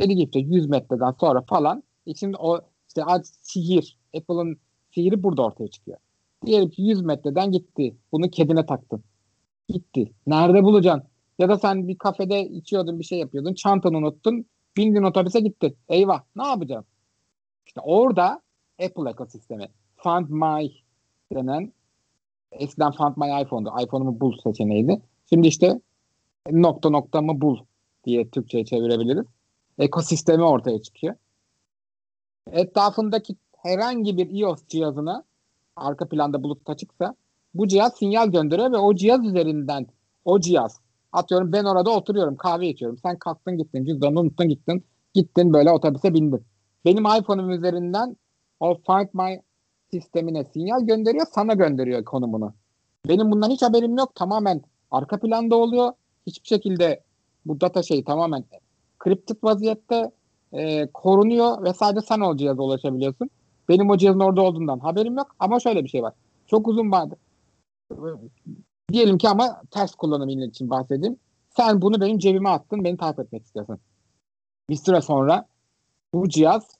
Deli 0.00 0.16
gibi 0.16 0.54
100 0.54 0.68
metreden 0.68 1.14
sonra 1.20 1.42
falan 1.42 1.82
için 2.06 2.34
o 2.38 2.60
işte 2.88 3.02
sihir, 3.42 3.98
Apple'ın 4.16 4.58
sihiri 4.94 5.22
burada 5.22 5.42
ortaya 5.42 5.68
çıkıyor. 5.68 5.98
Diyelim 6.46 6.70
ki 6.70 6.82
100 6.82 7.02
metreden 7.02 7.52
gitti. 7.52 7.96
Bunu 8.12 8.30
kedine 8.30 8.66
taktın. 8.66 9.04
Gitti. 9.68 10.12
Nerede 10.26 10.62
bulacaksın? 10.64 11.10
Ya 11.38 11.48
da 11.48 11.58
sen 11.58 11.88
bir 11.88 11.98
kafede 11.98 12.48
içiyordun 12.48 12.98
bir 12.98 13.04
şey 13.04 13.18
yapıyordun. 13.18 13.54
Çantanı 13.54 13.96
unuttun. 13.96 14.46
Bindin 14.76 15.02
otobüse 15.02 15.40
gitti. 15.40 15.74
Eyvah. 15.88 16.22
Ne 16.36 16.46
yapacaksın? 16.46 16.86
İşte 17.66 17.80
orada 17.80 18.42
Apple 18.84 19.10
ekosistemi. 19.10 19.68
Find 19.96 20.28
My 20.28 20.72
denen 21.34 21.72
eskiden 22.52 22.92
Find 22.92 23.16
My 23.16 23.42
iPhone'du. 23.42 23.70
iPhone'umu 23.84 24.20
bul 24.20 24.38
seçeneğiydi. 24.44 25.02
Şimdi 25.28 25.48
işte 25.48 25.80
nokta 26.50 26.90
nokta 26.90 27.22
mı 27.22 27.40
bul 27.40 27.56
diye 28.04 28.30
Türkçe'ye 28.30 28.64
çevirebiliriz. 28.64 29.26
Ekosistemi 29.78 30.44
ortaya 30.44 30.82
çıkıyor. 30.82 31.14
Etrafındaki 32.52 33.36
herhangi 33.56 34.16
bir 34.16 34.40
iOS 34.40 34.66
cihazına 34.68 35.24
arka 35.76 36.08
planda 36.08 36.42
bulut 36.42 36.70
açıksa 36.70 37.14
bu 37.54 37.68
cihaz 37.68 37.94
sinyal 37.94 38.28
gönderiyor 38.28 38.72
ve 38.72 38.76
o 38.76 38.94
cihaz 38.94 39.26
üzerinden 39.26 39.86
o 40.24 40.40
cihaz 40.40 40.80
atıyorum 41.12 41.52
ben 41.52 41.64
orada 41.64 41.90
oturuyorum 41.90 42.36
kahve 42.36 42.68
içiyorum. 42.68 42.98
Sen 42.98 43.18
kalktın 43.18 43.58
gittin 43.58 43.84
cüzdanını 43.84 44.20
unuttun 44.20 44.48
gittin. 44.48 44.84
Gittin 45.14 45.52
böyle 45.52 45.70
otobüse 45.70 46.14
bindin. 46.14 46.44
Benim 46.84 47.04
iPhone'um 47.04 47.50
üzerinden 47.50 48.16
o 48.60 48.74
Find 48.74 49.08
My 49.12 49.42
sistemine 49.90 50.44
sinyal 50.44 50.80
gönderiyor 50.86 51.26
sana 51.34 51.54
gönderiyor 51.54 52.04
konumunu. 52.04 52.54
Benim 53.08 53.30
bundan 53.30 53.50
hiç 53.50 53.62
haberim 53.62 53.96
yok. 53.98 54.14
Tamamen 54.14 54.62
arka 54.90 55.20
planda 55.20 55.56
oluyor. 55.56 55.92
Hiçbir 56.26 56.48
şekilde 56.48 57.02
bu 57.46 57.60
data 57.60 57.82
şey 57.82 58.04
tamamen 58.04 58.44
kriptik 59.00 59.44
vaziyette 59.44 60.10
e, 60.52 60.86
korunuyor 60.86 61.64
ve 61.64 61.72
sadece 61.74 62.06
sen 62.06 62.20
o 62.20 62.36
cihaza 62.36 62.62
ulaşabiliyorsun. 62.62 63.30
Benim 63.68 63.90
o 63.90 63.96
cihazın 63.96 64.20
orada 64.20 64.42
olduğundan 64.42 64.78
haberim 64.78 65.16
yok 65.16 65.36
ama 65.38 65.60
şöyle 65.60 65.84
bir 65.84 65.88
şey 65.88 66.02
var. 66.02 66.12
Çok 66.46 66.68
uzun 66.68 66.92
vardı. 66.92 67.16
Diyelim 68.92 69.18
ki 69.18 69.28
ama 69.28 69.62
ters 69.70 69.94
kullanım 69.94 70.28
için 70.28 70.70
bahsedeyim. 70.70 71.16
Sen 71.56 71.82
bunu 71.82 72.00
benim 72.00 72.18
cebime 72.18 72.48
attın, 72.48 72.84
beni 72.84 72.96
takip 72.96 73.20
etmek 73.20 73.44
istiyorsun. 73.44 73.78
Bir 74.70 74.76
süre 74.76 75.00
sonra 75.00 75.46
bu 76.14 76.28
cihaz 76.28 76.78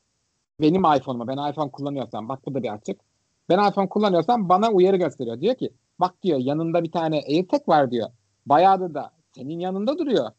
benim 0.61 0.81
iPhone'uma, 0.81 1.29
ben 1.29 1.51
iPhone 1.51 1.71
kullanıyorsam, 1.71 2.29
bak 2.29 2.47
bu 2.47 2.55
da 2.55 2.62
bir 2.62 2.75
açık. 2.75 3.01
Ben 3.49 3.71
iPhone 3.71 3.89
kullanıyorsam 3.89 4.49
bana 4.49 4.71
uyarı 4.71 4.97
gösteriyor. 4.97 5.41
Diyor 5.41 5.55
ki, 5.55 5.71
bak 6.01 6.23
diyor 6.23 6.39
yanında 6.39 6.83
bir 6.83 6.93
tane 6.93 7.23
AirTag 7.29 7.68
var 7.68 7.91
diyor. 7.91 8.09
Bayağı 8.47 8.95
da 8.95 9.12
senin 9.35 9.59
yanında 9.59 9.99
duruyor. 9.99 10.31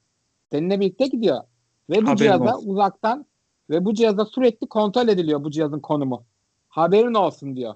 Seninle 0.51 0.79
birlikte 0.79 1.07
gidiyor. 1.07 1.43
Ve 1.89 2.01
bu 2.01 2.01
Haberin 2.01 2.15
cihaza 2.17 2.57
olsun. 2.57 2.69
uzaktan 2.69 3.25
ve 3.69 3.86
bu 3.86 3.93
cihazda 3.93 4.25
sürekli 4.25 4.67
kontrol 4.67 5.07
ediliyor 5.07 5.43
bu 5.43 5.51
cihazın 5.51 5.79
konumu. 5.79 6.23
Haberin 6.69 7.13
olsun 7.13 7.55
diyor. 7.55 7.75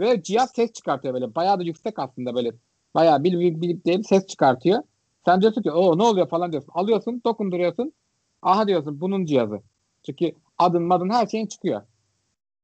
Ve 0.00 0.22
cihaz 0.22 0.50
ses 0.50 0.72
çıkartıyor 0.72 1.14
böyle. 1.14 1.34
Bayağı 1.34 1.58
da 1.58 1.62
yüksek 1.62 1.98
aslında 1.98 2.34
böyle. 2.34 2.52
Bayağı 2.94 3.24
bilip 3.24 3.62
bilip 3.62 3.86
değil 3.86 4.02
ses 4.02 4.26
çıkartıyor. 4.26 4.82
Sen 5.24 5.40
diyorsun 5.40 5.62
ki 5.62 5.70
o 5.70 5.98
ne 5.98 6.02
oluyor 6.02 6.28
falan 6.28 6.52
diyorsun. 6.52 6.72
Alıyorsun 6.74 7.22
dokunduruyorsun. 7.24 7.92
Aha 8.42 8.66
diyorsun 8.68 9.00
bunun 9.00 9.24
cihazı. 9.24 9.60
Çünkü 10.06 10.32
adın 10.58 10.82
madın 10.82 11.10
her 11.10 11.26
şeyin 11.26 11.46
çıkıyor. 11.46 11.82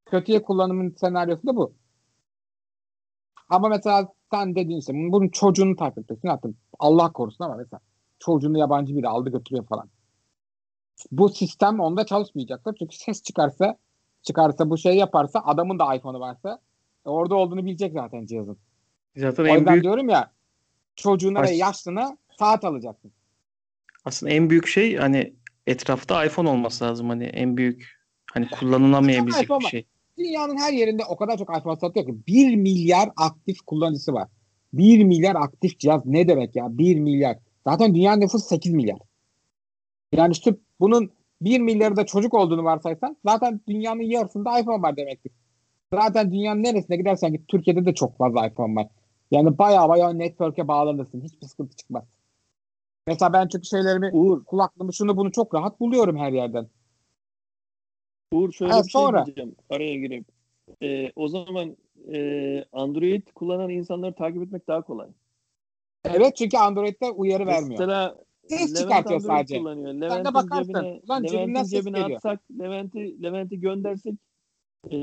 Kötüye 0.07 0.42
kullanımın 0.42 0.90
senaryosu 1.01 1.47
da 1.47 1.57
bu. 1.57 1.72
Ama 3.49 3.68
mesela 3.68 4.09
sen 4.30 4.55
dediğin 4.55 4.78
işte 4.78 4.92
bunun 4.95 5.28
çocuğunu 5.28 5.76
takip 5.76 5.99
ediyorsun. 5.99 6.28
Hatta 6.28 6.49
Allah 6.78 7.12
korusun 7.12 7.45
ama 7.45 7.57
mesela 7.57 7.80
çocuğunu 8.18 8.59
yabancı 8.59 8.97
biri 8.97 9.09
aldı 9.09 9.30
götürüyor 9.30 9.66
falan. 9.66 9.88
Bu 11.12 11.28
sistem 11.28 11.80
onda 11.80 12.07
çalışmayacaklar. 12.07 12.74
Çünkü 12.78 12.97
ses 12.97 13.22
çıkarsa 13.22 13.76
çıkarsa 14.22 14.70
bu 14.70 14.78
şey 14.78 14.97
yaparsa 14.97 15.40
adamın 15.45 15.78
da 15.78 15.95
iPhone'u 15.95 16.20
varsa 16.20 16.61
e, 17.07 17.09
orada 17.09 17.34
olduğunu 17.34 17.64
bilecek 17.66 17.92
zaten 17.92 18.26
cihazın. 18.26 18.59
Zaten 19.16 19.45
O 19.45 19.47
en 19.47 19.55
yüzden 19.55 19.72
büyük 19.72 19.84
diyorum 19.84 20.09
ya 20.09 20.32
çocuğuna 20.97 21.38
ve 21.38 21.42
Baş- 21.47 21.59
yaşlına 21.59 22.16
saat 22.38 22.64
alacaksın. 22.64 23.12
aslında 24.05 24.32
en 24.32 24.51
büyük 24.51 24.66
şey 24.66 24.97
hani 24.97 25.34
etrafta 25.66 26.24
iPhone 26.24 26.49
olması 26.49 26.84
lazım 26.84 27.09
hani 27.09 27.24
en 27.24 27.57
büyük 27.57 28.01
hani 28.32 28.49
kullanılamayabilecek 28.51 29.49
bir 29.49 29.55
var. 29.55 29.61
şey. 29.61 29.86
Dünyanın 30.18 30.57
her 30.57 30.72
yerinde 30.72 31.05
o 31.05 31.16
kadar 31.16 31.38
çok 31.38 31.59
iPhone 31.59 31.76
satıyor 31.76 32.07
ki 32.07 32.14
1 32.26 32.57
milyar 32.57 33.11
aktif 33.16 33.61
kullanıcısı 33.66 34.12
var. 34.12 34.28
1 34.72 35.05
milyar 35.05 35.34
aktif 35.34 35.78
cihaz 35.78 36.07
ne 36.07 36.28
demek 36.28 36.57
ya? 36.57 36.78
1 36.78 37.01
milyar. 37.01 37.38
Zaten 37.66 37.95
dünya 37.95 38.16
nüfusu 38.16 38.47
8 38.47 38.72
milyar. 38.72 38.99
Yani 40.16 40.34
şu 40.34 40.60
bunun 40.80 41.10
1 41.40 41.60
milyarı 41.60 41.96
da 41.96 42.06
çocuk 42.06 42.34
olduğunu 42.34 42.64
varsaysan 42.64 43.16
zaten 43.24 43.60
dünyanın 43.68 44.02
yarısında 44.02 44.58
iPhone 44.58 44.82
var 44.82 44.96
demektir. 44.96 45.32
Zaten 45.94 46.32
dünyanın 46.32 46.62
neresine 46.62 46.96
gidersen 46.96 47.32
git 47.32 47.48
Türkiye'de 47.48 47.86
de 47.86 47.94
çok 47.94 48.16
fazla 48.16 48.46
iPhone 48.46 48.74
var. 48.74 48.88
Yani 49.30 49.58
baya 49.58 49.88
baya 49.88 50.12
network'e 50.12 50.68
bağlanırsın. 50.68 51.20
Hiçbir 51.20 51.46
sıkıntı 51.46 51.76
çıkmaz. 51.76 52.04
Mesela 53.06 53.32
ben 53.32 53.48
çünkü 53.48 53.66
şeylerimi 53.66 54.10
Uğur, 54.12 54.44
kulaklığımı 54.44 54.94
şunu 54.94 55.16
bunu 55.16 55.32
çok 55.32 55.54
rahat 55.54 55.80
buluyorum 55.80 56.16
her 56.16 56.32
yerden. 56.32 56.68
Uğur 58.32 58.52
şöyle 58.52 58.72
Ha, 58.72 58.78
bir 58.78 58.90
şey 58.90 59.02
sonra. 59.02 59.26
diyeceğim 59.26 59.56
araya 59.70 59.94
girip. 59.94 60.26
Ee, 60.82 61.12
o 61.16 61.28
zaman 61.28 61.76
e, 62.12 62.64
Android 62.72 63.22
kullanan 63.34 63.70
insanları 63.70 64.14
takip 64.14 64.42
etmek 64.42 64.68
daha 64.68 64.82
kolay. 64.82 65.08
Evet 66.04 66.36
çünkü 66.36 66.56
Android'de 66.56 67.10
uyarı 67.10 67.46
vermiyor. 67.46 67.80
Mesela 67.80 68.16
Ses 68.49 68.74
çıkartıyor 68.74 69.20
sadece. 69.20 69.59
Kullanıyor. 69.59 69.95
de 69.95 70.01
Levent'in 70.01 70.34
bakarsın, 70.34 70.72
cebine, 70.72 71.01
ulan 71.07 71.24
Levent'in 71.24 71.64
cebine 71.64 72.05
atsak, 72.05 72.40
Levent'i 72.59 73.22
Levent'i 73.22 73.61
göndersek 73.61 74.14
e, 74.90 74.99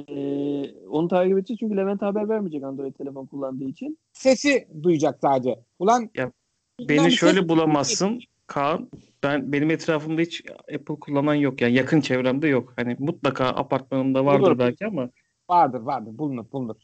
onu 0.88 1.08
takip 1.08 1.38
edeceğiz 1.38 1.60
çünkü 1.60 1.78
Levent 1.78 2.02
haber 2.02 2.30
vermeyecek 2.30 2.64
Android 2.64 2.94
telefon 2.94 3.26
kullandığı 3.26 3.64
için. 3.64 3.98
Sesi 4.14 4.68
duyacak 4.84 5.20
sadece. 5.22 5.60
Ulan 5.80 6.10
Ya, 6.16 6.32
Beni 6.80 7.12
şöyle 7.12 7.40
ses- 7.40 7.50
bulamazsın 7.50 8.20
Kaan. 8.48 8.90
Ben 9.24 9.52
benim 9.52 9.72
etrafımda 9.72 10.22
hiç 10.22 10.44
Apple 10.76 10.96
kullanan 11.00 11.36
yok 11.36 11.62
yani 11.62 11.74
yakın 11.74 12.02
çevremde 12.02 12.48
yok. 12.48 12.74
Hani 12.76 12.96
mutlaka 13.00 13.46
apartmanımda 13.46 14.26
vardır 14.26 14.48
Olur. 14.48 14.60
belki 14.60 14.86
ama 14.86 15.10
Vardır 15.50 15.80
vardır 15.80 16.18
bulunur 16.18 16.46
bulunur. 16.52 16.76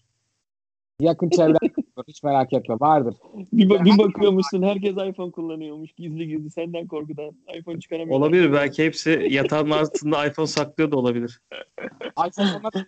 Yakın 0.99 1.29
çevre 1.97 2.03
hiç 2.07 2.23
merak 2.23 2.53
etme 2.53 2.75
vardır. 2.79 3.15
Bir, 3.53 3.69
ba- 3.69 3.85
bir 3.85 3.97
bakıyormuşsun 3.97 4.63
herkes 4.63 4.91
iPhone 4.91 5.31
kullanıyormuş 5.31 5.91
gizli 5.91 6.27
gizli 6.27 6.49
senden 6.51 6.87
korkudan 6.87 7.31
iPhone 7.59 7.79
çıkaramıyor. 7.79 8.19
olabilir 8.19 8.53
belki 8.53 8.85
hepsi 8.85 9.27
yatağın 9.31 9.69
altında 9.69 10.25
iPhone 10.25 10.47
saklıyor 10.47 10.91
da 10.91 10.97
olabilir. 10.97 11.41
iPhone 12.27 12.55
olmaz- 12.55 12.85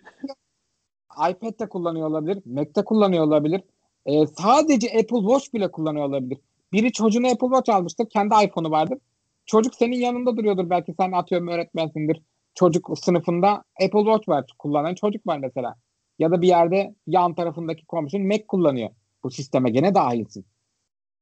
iPad'de 1.30 1.68
kullanıyor 1.68 2.08
olabilir. 2.08 2.38
Mac'te 2.46 2.84
kullanıyor 2.84 3.24
olabilir. 3.24 3.60
Ee, 4.06 4.26
sadece 4.26 4.86
Apple 4.88 5.18
Watch 5.20 5.54
bile 5.54 5.70
kullanıyor 5.70 6.04
olabilir. 6.04 6.38
Biri 6.72 6.92
çocuğuna 6.92 7.26
Apple 7.28 7.46
Watch 7.46 7.70
almıştır. 7.70 8.06
Kendi 8.10 8.34
iPhone'u 8.44 8.70
vardır. 8.70 8.98
Çocuk 9.46 9.74
senin 9.74 9.96
yanında 9.96 10.36
duruyordur. 10.36 10.70
Belki 10.70 10.94
sen 11.00 11.12
atıyorum 11.12 11.48
öğretmensindir. 11.48 12.22
Çocuk 12.54 12.90
sınıfında 12.98 13.48
Apple 13.84 13.98
Watch 14.04 14.28
var 14.28 14.44
kullanan 14.58 14.94
çocuk 14.94 15.26
var 15.26 15.38
mesela. 15.38 15.74
Ya 16.18 16.30
da 16.30 16.42
bir 16.42 16.48
yerde 16.48 16.94
yan 17.06 17.34
tarafındaki 17.34 17.86
komşun 17.86 18.26
Mac 18.26 18.46
kullanıyor. 18.46 18.90
Bu 19.24 19.30
sisteme 19.30 19.70
gene 19.70 19.94
dahilsin. 19.94 20.46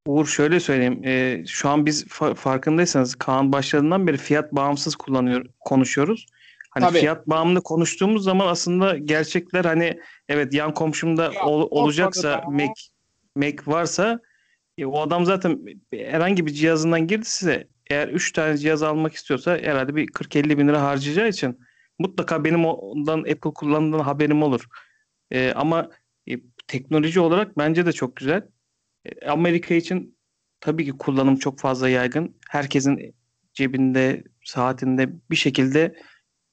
Uğur 0.06 0.26
şöyle 0.26 0.60
söyleyeyim. 0.60 1.00
e, 1.04 1.44
şu 1.46 1.68
an 1.68 1.86
biz 1.86 2.06
fa- 2.06 2.34
farkındaysanız 2.34 3.14
Kaan 3.14 3.52
başladığından 3.52 4.06
beri 4.06 4.16
fiyat 4.16 4.52
bağımsız 4.52 4.96
kullanıyor 4.96 5.46
konuşuyoruz. 5.60 6.26
Hani 6.70 6.84
Tabii. 6.84 6.98
fiyat 6.98 7.26
bağımlı 7.26 7.62
konuştuğumuz 7.62 8.24
zaman 8.24 8.46
aslında 8.46 8.98
gerçekler 8.98 9.64
hani 9.64 10.00
evet 10.28 10.54
yan 10.54 10.74
komşumda 10.74 11.32
Ya, 11.34 11.44
ol- 11.46 11.68
olacaksa 11.70 12.44
Mac 12.50 12.72
Mac 13.36 13.56
varsa 13.66 14.20
e, 14.78 14.86
o 14.86 15.00
adam 15.00 15.24
zaten 15.26 15.60
herhangi 15.94 16.46
bir 16.46 16.50
cihazından 16.52 17.06
girdi 17.06 17.24
size 17.24 17.68
eğer 17.90 18.08
3 18.08 18.32
tane 18.32 18.56
cihaz 18.58 18.82
almak 18.82 19.14
istiyorsa 19.14 19.58
herhalde 19.58 19.96
bir 19.96 20.06
40-50 20.06 20.58
bin 20.58 20.68
lira 20.68 20.82
harcayacağı 20.82 21.28
için 21.28 21.60
mutlaka 21.98 22.44
benim 22.44 22.64
ondan 22.64 23.18
Apple 23.18 23.52
kullandığından 23.54 24.04
haberim 24.04 24.42
olur. 24.42 24.64
E, 25.30 25.52
ama 25.52 25.90
teknoloji 26.68 27.20
olarak 27.20 27.58
bence 27.58 27.86
de 27.86 27.92
çok 27.92 28.16
güzel. 28.16 28.42
E, 29.04 29.28
Amerika 29.30 29.74
için 29.74 30.16
tabii 30.60 30.84
ki 30.84 30.92
kullanım 30.92 31.36
çok 31.36 31.58
fazla 31.58 31.88
yaygın. 31.88 32.36
Herkesin 32.50 33.14
cebinde, 33.54 34.24
saatinde 34.44 35.08
bir 35.30 35.36
şekilde 35.36 35.94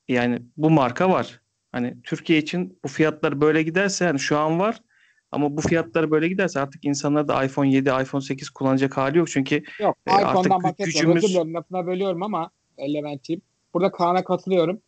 yani 0.07 0.39
bu 0.57 0.70
marka 0.70 1.09
var. 1.09 1.41
Hani 1.72 1.97
Türkiye 2.03 2.39
için 2.39 2.80
bu 2.84 2.88
fiyatlar 2.88 3.41
böyle 3.41 3.63
giderse 3.63 4.05
yani 4.05 4.20
şu 4.20 4.38
an 4.38 4.59
var 4.59 4.80
ama 5.32 5.57
bu 5.57 5.61
fiyatlar 5.61 6.11
böyle 6.11 6.28
giderse 6.28 6.59
artık 6.59 6.86
insanlar 6.86 7.28
da 7.28 7.43
iPhone 7.45 7.70
7, 7.72 7.89
iPhone 7.89 8.22
8 8.22 8.49
kullanacak 8.49 8.97
hali 8.97 9.18
yok. 9.18 9.28
Çünkü 9.30 9.63
Yok 9.80 9.97
E, 10.07 10.11
artık 10.11 10.51
gücümüz- 10.80 11.18
Özür 11.18 11.30
dilerim 11.30 11.53
lafına 11.53 11.86
bölüyorum 11.88 12.24
ama 12.24 12.51
Levent'ciğim. 12.80 13.41
Burada 13.74 13.91
Kaan'a 13.91 14.24
katılıyorum. 14.24 14.82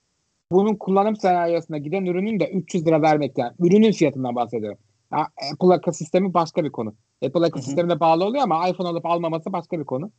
Bunun 0.52 0.76
kullanım 0.76 1.16
senaryosuna 1.16 1.78
giden 1.78 2.06
ürünün 2.06 2.40
de 2.40 2.50
300 2.52 2.88
lira 2.88 3.02
vermekten. 3.02 3.56
Ürünün 3.60 3.92
fiyatından 3.92 4.36
bahsediyorum. 4.36 4.78
Apple 5.12 5.76
ekosistemi 5.76 6.34
başka 6.34 6.64
bir 6.64 6.72
konu. 6.72 6.96
Apple 7.26 7.48
ekosistemine 7.48 8.00
bağlı 8.00 8.26
oluyor 8.26 8.44
ama 8.44 8.68
iPhone 8.68 8.88
alıp 8.88 9.06
almaması 9.06 9.54
başka 9.54 9.80
bir 9.80 9.86
konu. 9.86 10.12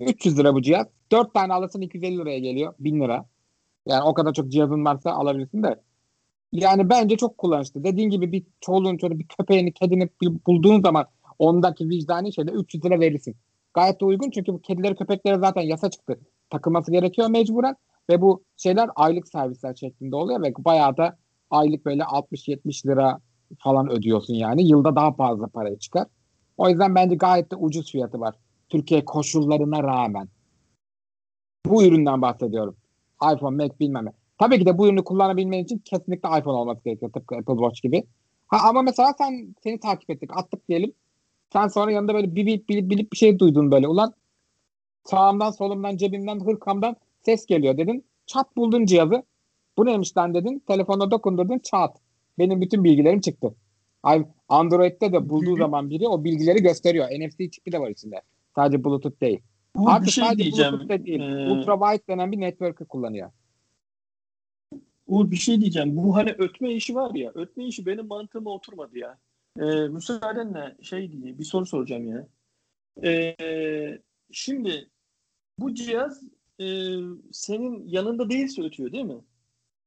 300 0.00 0.38
lira 0.38 0.54
bu 0.54 0.62
cihaz. 0.62 0.86
4 1.12 1.34
tane 1.34 1.52
alırsın 1.52 1.80
250 1.80 2.18
liraya 2.18 2.38
geliyor. 2.38 2.74
1000 2.78 3.00
lira. 3.00 3.26
Yani 3.86 4.02
o 4.02 4.14
kadar 4.14 4.32
çok 4.32 4.48
cihazın 4.48 4.84
varsa 4.84 5.12
alabilirsin 5.12 5.62
de. 5.62 5.80
Yani 6.52 6.90
bence 6.90 7.16
çok 7.16 7.38
kullanışlı. 7.38 7.84
Dediğin 7.84 8.10
gibi 8.10 8.32
bir 8.32 8.46
çoluğun 8.60 8.96
çocuğu 8.96 9.18
bir 9.18 9.26
köpeğini 9.28 9.72
kedini 9.72 10.08
bulduğun 10.46 10.80
zaman 10.82 11.06
ondaki 11.38 11.88
vicdani 11.88 12.32
şeyde 12.32 12.50
300 12.50 12.84
lira 12.84 13.00
verirsin. 13.00 13.36
Gayet 13.74 14.00
de 14.00 14.04
uygun 14.04 14.30
çünkü 14.30 14.52
bu 14.52 14.60
kedileri 14.60 14.94
köpeklere 14.96 15.38
zaten 15.38 15.62
yasa 15.62 15.90
çıktı. 15.90 16.20
Takılması 16.50 16.92
gerekiyor 16.92 17.28
mecburen 17.28 17.76
ve 18.10 18.20
bu 18.20 18.44
şeyler 18.56 18.90
aylık 18.96 19.28
servisler 19.28 19.74
şeklinde 19.74 20.16
oluyor 20.16 20.42
ve 20.42 20.52
bayağı 20.58 20.96
da 20.96 21.18
aylık 21.50 21.84
böyle 21.84 22.02
60-70 22.02 22.86
lira 22.86 23.20
falan 23.58 23.90
ödüyorsun 23.90 24.34
yani. 24.34 24.68
Yılda 24.68 24.96
daha 24.96 25.12
fazla 25.12 25.46
paraya 25.46 25.78
çıkar. 25.78 26.06
O 26.56 26.68
yüzden 26.68 26.94
bence 26.94 27.14
gayet 27.14 27.52
de 27.52 27.56
ucuz 27.56 27.92
fiyatı 27.92 28.20
var. 28.20 28.34
Türkiye 28.68 29.04
koşullarına 29.04 29.82
rağmen. 29.82 30.28
Bu 31.66 31.84
üründen 31.84 32.22
bahsediyorum. 32.22 32.76
iPhone, 33.34 33.56
Mac 33.56 33.78
bilmem 33.80 34.04
ne. 34.04 34.12
Tabii 34.38 34.58
ki 34.58 34.66
de 34.66 34.78
bu 34.78 34.88
ürünü 34.88 35.04
kullanabilmen 35.04 35.58
için 35.58 35.78
kesinlikle 35.78 36.28
iPhone 36.28 36.56
olması 36.56 36.84
gerekiyor. 36.84 37.12
Tıpkı 37.12 37.36
Apple 37.36 37.54
Watch 37.54 37.82
gibi. 37.82 38.04
Ha, 38.46 38.58
ama 38.68 38.82
mesela 38.82 39.14
sen 39.18 39.54
seni 39.62 39.80
takip 39.80 40.10
ettik. 40.10 40.30
Attık 40.36 40.68
diyelim. 40.68 40.92
Sen 41.52 41.68
sonra 41.68 41.92
yanında 41.92 42.14
böyle 42.14 42.36
bilip 42.36 42.68
bilip 42.68 42.90
bilip 42.90 43.12
bir 43.12 43.16
şey 43.16 43.38
duydun 43.38 43.70
böyle. 43.70 43.88
Ulan 43.88 44.14
sağımdan 45.04 45.50
solumdan 45.50 45.96
cebimden 45.96 46.40
hırkamdan 46.40 46.96
ses 47.24 47.46
geliyor 47.46 47.76
dedin. 47.76 48.04
Çat 48.26 48.56
buldun 48.56 48.84
cihazı. 48.84 49.22
Bu 49.78 49.86
neymiş 49.86 50.16
lan 50.16 50.34
dedin. 50.34 50.62
Telefonuna 50.66 51.10
dokundurdun 51.10 51.58
çat. 51.58 51.96
Benim 52.38 52.60
bütün 52.60 52.84
bilgilerim 52.84 53.20
çıktı. 53.20 53.54
Android'de 54.48 55.12
de 55.12 55.28
bulduğu 55.28 55.56
zaman 55.56 55.90
biri 55.90 56.08
o 56.08 56.24
bilgileri 56.24 56.62
gösteriyor. 56.62 57.08
NFC 57.10 57.50
çipi 57.50 57.72
de 57.72 57.80
var 57.80 57.90
içinde. 57.90 58.22
Sadece 58.54 58.84
Bluetooth 58.84 59.20
değil. 59.20 59.40
Bu 59.76 59.90
Artık 59.90 60.06
bir 60.06 60.12
şey 60.12 60.24
sadece 60.24 60.42
diyeceğim. 60.42 60.72
Bluetooth 60.72 60.88
da 60.90 61.04
değil. 61.06 61.20
Ee, 61.20 61.50
Ultrawide 61.50 62.06
denen 62.08 62.32
bir 62.32 62.40
network'ı 62.40 62.84
kullanıyor. 62.84 63.30
Uğur 65.06 65.30
bir 65.30 65.36
şey 65.36 65.60
diyeceğim. 65.60 65.96
Bu 65.96 66.16
hani 66.16 66.30
ötme 66.38 66.72
işi 66.72 66.94
var 66.94 67.14
ya. 67.14 67.32
Ötme 67.34 67.64
işi 67.64 67.86
benim 67.86 68.06
mantığıma 68.06 68.50
oturmadı 68.50 68.98
ya. 68.98 69.18
Ee, 69.60 69.88
müsaadenle 69.88 70.76
şey 70.82 71.12
diye 71.12 71.38
bir 71.38 71.44
soru 71.44 71.66
soracağım 71.66 72.06
ya. 72.06 72.26
Ee, 73.04 73.36
şimdi 74.32 74.88
bu 75.58 75.74
cihaz 75.74 76.22
e, 76.60 76.66
senin 77.32 77.88
yanında 77.88 78.30
değilse 78.30 78.62
ötüyor 78.62 78.92
değil 78.92 79.04
mi? 79.04 79.20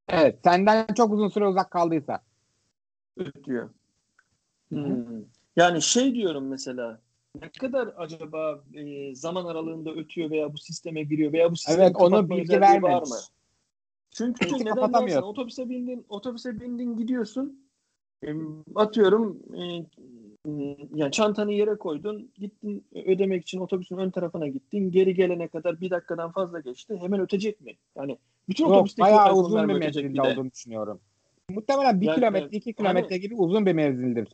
Evet. 0.08 0.38
Senden 0.44 0.86
çok 0.96 1.12
uzun 1.12 1.28
süre 1.28 1.46
uzak 1.46 1.70
kaldıysa. 1.70 2.22
Ötüyor. 3.16 3.70
Hmm. 4.68 5.24
Yani 5.56 5.82
şey 5.82 6.14
diyorum 6.14 6.48
mesela 6.48 7.00
ne 7.40 7.48
kadar 7.48 7.94
acaba 7.96 8.64
e, 8.74 9.14
zaman 9.14 9.44
aralığında 9.44 9.90
ötüyor 9.92 10.30
veya 10.30 10.52
bu 10.52 10.58
sisteme 10.58 11.02
giriyor 11.02 11.32
veya 11.32 11.50
bu 11.50 11.56
sistemi 11.56 11.82
Evet 11.82 11.92
kapatma 11.92 12.30
bilgi 12.30 12.60
vermemiş. 12.60 13.10
mı? 13.10 13.16
Çünkü 14.10 14.46
Bilgi 14.46 14.64
neden 14.64 14.74
kapatamıyorsun. 14.74 15.28
otobüse 15.28 15.68
bindin, 15.68 16.06
otobüse 16.08 16.60
bindin 16.60 16.96
gidiyorsun. 16.96 17.68
E, 18.26 18.34
atıyorum 18.74 19.42
e, 19.54 19.62
e, 20.48 20.76
yani 20.94 21.12
çantanı 21.12 21.52
yere 21.52 21.76
koydun, 21.76 22.30
gittin 22.34 22.84
ödemek 22.94 23.42
için 23.42 23.60
otobüsün 23.60 23.96
ön 23.96 24.10
tarafına 24.10 24.48
gittin. 24.48 24.90
Geri 24.90 25.14
gelene 25.14 25.48
kadar 25.48 25.80
bir 25.80 25.90
dakikadan 25.90 26.32
fazla 26.32 26.60
geçti. 26.60 26.96
Hemen 27.00 27.20
ötecek 27.20 27.60
mi? 27.60 27.72
Yani 27.96 28.18
bütün 28.48 28.64
Yok 28.64 28.72
otobüsteki 28.72 29.02
bayağı 29.02 29.34
uzun 29.34 29.68
bir 29.68 29.74
menzilde 29.74 30.22
olduğunu 30.22 30.50
düşünüyorum. 30.50 31.00
Muhtemelen 31.50 32.00
bir 32.00 32.06
Yani, 32.06 32.14
kilometre, 32.14 32.56
iki 32.56 32.74
kilometre 32.74 33.14
hani- 33.14 33.20
gibi 33.20 33.34
uzun 33.34 33.66
bir 33.66 33.72
menzildir. 33.72 34.28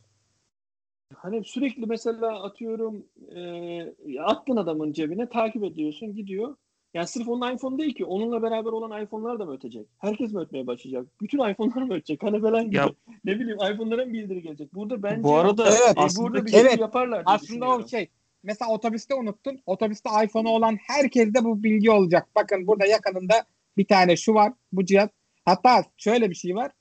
Hani 1.15 1.43
sürekli 1.43 1.85
mesela 1.85 2.43
atıyorum 2.43 3.05
e, 3.35 4.21
attın 4.21 4.55
adamın 4.55 4.93
cebine 4.93 5.29
takip 5.29 5.63
ediyorsun 5.63 6.15
gidiyor. 6.15 6.55
Yani 6.93 7.07
sırf 7.07 7.27
onun 7.27 7.55
iPhone 7.55 7.77
değil 7.77 7.93
ki. 7.93 8.05
Onunla 8.05 8.43
beraber 8.43 8.71
olan 8.71 9.03
iPhone'lar 9.03 9.39
da 9.39 9.45
mı 9.45 9.53
ötecek? 9.53 9.87
Herkes 9.97 10.33
mi 10.33 10.39
ötmeye 10.39 10.67
başlayacak? 10.67 11.07
Bütün 11.21 11.49
iPhone'lar 11.49 11.81
mı 11.81 11.93
ötecek? 11.93 12.23
Hani 12.23 12.41
falan 12.41 12.65
gibi. 12.65 12.75
Ya- 12.75 12.89
ne 13.25 13.39
bileyim 13.39 13.57
iPhone'lara 13.73 14.05
mı 14.05 14.13
bildiri 14.13 14.41
gelecek? 14.41 14.73
Burada 14.73 15.03
bence 15.03 15.23
Bu 15.23 15.35
arada 15.35 15.67
Evet, 15.67 15.97
e, 15.97 16.01
aslında 16.01 16.27
burada 16.27 16.45
bir 16.45 16.53
evet, 16.53 16.71
şey 16.71 16.79
yaparlar 16.79 17.23
Aslında 17.25 17.67
o 17.67 17.87
şey. 17.87 18.09
Mesela 18.43 18.71
otobüste 18.71 19.15
unuttun. 19.15 19.59
Otobüste 19.65 20.09
iPhone'u 20.25 20.49
olan 20.49 20.77
herkeste 20.87 21.43
bu 21.43 21.63
bilgi 21.63 21.91
olacak. 21.91 22.27
Bakın 22.35 22.67
burada 22.67 22.85
yakınında 22.85 23.33
bir 23.77 23.85
tane 23.85 24.15
şu 24.15 24.33
var. 24.33 24.53
Bu 24.71 24.85
cihaz. 24.85 25.09
Hatta 25.45 25.83
şöyle 25.97 26.29
bir 26.29 26.35
şey 26.35 26.55
var. 26.55 26.71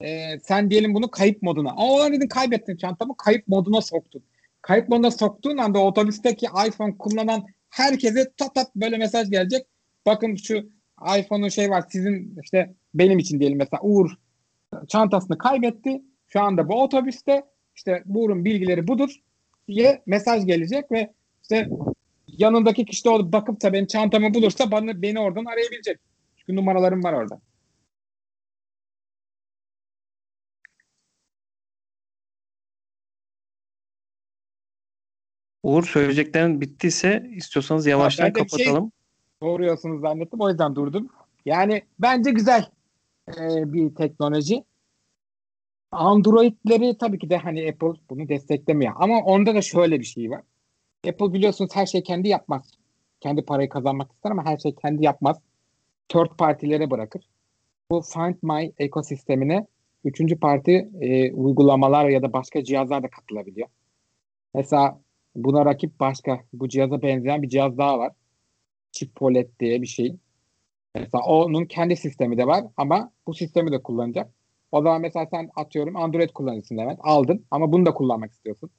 Ee, 0.00 0.38
sen 0.42 0.70
diyelim 0.70 0.94
bunu 0.94 1.10
kayıp 1.10 1.42
moduna. 1.42 1.70
Aa 1.70 1.94
ulan 1.94 2.12
dedin 2.12 2.28
kaybettin 2.28 2.76
çantamı. 2.76 3.16
Kayıp 3.16 3.48
moduna 3.48 3.80
soktun. 3.80 4.22
Kayıp 4.62 4.88
moduna 4.88 5.10
soktuğun 5.10 5.56
anda 5.56 5.78
otobüsteki 5.78 6.46
iPhone 6.68 6.98
kullanan 6.98 7.46
herkese 7.70 8.32
tat 8.36 8.54
tat 8.54 8.76
böyle 8.76 8.98
mesaj 8.98 9.30
gelecek. 9.30 9.66
Bakın 10.06 10.36
şu 10.36 10.70
iPhone'un 11.18 11.48
şey 11.48 11.70
var 11.70 11.84
sizin 11.88 12.38
işte 12.42 12.74
benim 12.94 13.18
için 13.18 13.40
diyelim 13.40 13.58
mesela 13.58 13.80
Uğur 13.82 14.10
çantasını 14.88 15.38
kaybetti. 15.38 16.02
Şu 16.28 16.40
anda 16.40 16.68
bu 16.68 16.82
otobüste 16.82 17.44
işte 17.76 18.02
Uğur'un 18.06 18.44
bilgileri 18.44 18.88
budur 18.88 19.20
diye 19.68 20.02
mesaj 20.06 20.46
gelecek 20.46 20.92
ve 20.92 21.12
işte 21.42 21.68
yanındaki 22.28 22.84
kişi 22.84 23.04
de 23.04 23.32
bakıp 23.32 23.62
da 23.62 23.72
benim 23.72 23.86
çantamı 23.86 24.34
bulursa 24.34 24.70
bana, 24.70 25.02
beni 25.02 25.20
oradan 25.20 25.44
arayabilecek. 25.44 25.98
Çünkü 26.36 26.56
numaralarım 26.56 27.04
var 27.04 27.12
orada. 27.12 27.40
Uğur 35.64 35.84
söyleyeceklerin 35.84 36.60
bittiyse 36.60 37.30
istiyorsanız 37.34 37.86
yavaştan 37.86 38.32
ben 38.34 38.46
şey- 38.46 38.66
kapatalım. 38.66 38.92
Doğruyorsunuz 39.42 40.00
zannettim. 40.00 40.40
O 40.40 40.48
yüzden 40.48 40.74
durdum. 40.74 41.08
Yani 41.44 41.82
bence 41.98 42.30
güzel 42.30 42.70
e, 43.28 43.72
bir 43.72 43.94
teknoloji. 43.94 44.64
Android'leri 45.92 46.98
tabii 46.98 47.18
ki 47.18 47.30
de 47.30 47.36
hani 47.36 47.68
Apple 47.68 48.00
bunu 48.10 48.28
desteklemiyor. 48.28 48.92
Ama 48.96 49.18
onda 49.18 49.54
da 49.54 49.62
şöyle 49.62 50.00
bir 50.00 50.04
şey 50.04 50.30
var. 50.30 50.42
Apple 51.08 51.32
biliyorsunuz 51.32 51.70
her 51.74 51.86
şey 51.86 52.02
kendi 52.02 52.28
yapmaz. 52.28 52.70
Kendi 53.20 53.44
parayı 53.44 53.68
kazanmak 53.68 54.12
ister 54.12 54.30
ama 54.30 54.44
her 54.44 54.58
şey 54.58 54.74
kendi 54.74 55.04
yapmaz. 55.04 55.36
Third 56.08 56.36
partilere 56.38 56.90
bırakır. 56.90 57.28
Bu 57.90 58.02
Find 58.02 58.34
My 58.42 58.72
ekosistemine 58.78 59.66
üçüncü 60.04 60.40
parti 60.40 60.90
e, 61.00 61.32
uygulamalar 61.32 62.08
ya 62.08 62.22
da 62.22 62.32
başka 62.32 62.64
cihazlar 62.64 63.02
da 63.02 63.08
katılabiliyor. 63.08 63.68
Mesela 64.54 65.03
buna 65.36 65.64
rakip 65.64 66.00
başka 66.00 66.40
bu 66.52 66.68
cihaza 66.68 67.02
benzeyen 67.02 67.42
bir 67.42 67.48
cihaz 67.48 67.78
daha 67.78 67.98
var. 67.98 68.12
Chippolet 68.92 69.60
diye 69.60 69.82
bir 69.82 69.86
şey. 69.86 70.16
Mesela 70.94 71.24
onun 71.24 71.64
kendi 71.64 71.96
sistemi 71.96 72.38
de 72.38 72.46
var 72.46 72.64
ama 72.76 73.10
bu 73.26 73.34
sistemi 73.34 73.72
de 73.72 73.82
kullanacak. 73.82 74.30
O 74.72 74.82
zaman 74.82 75.00
mesela 75.00 75.26
sen 75.26 75.50
atıyorum 75.56 75.96
Android 75.96 76.30
kullanıcısın 76.30 76.78
Levent. 76.78 76.98
Aldın 77.02 77.44
ama 77.50 77.72
bunu 77.72 77.86
da 77.86 77.94
kullanmak 77.94 78.32
istiyorsun. 78.32 78.70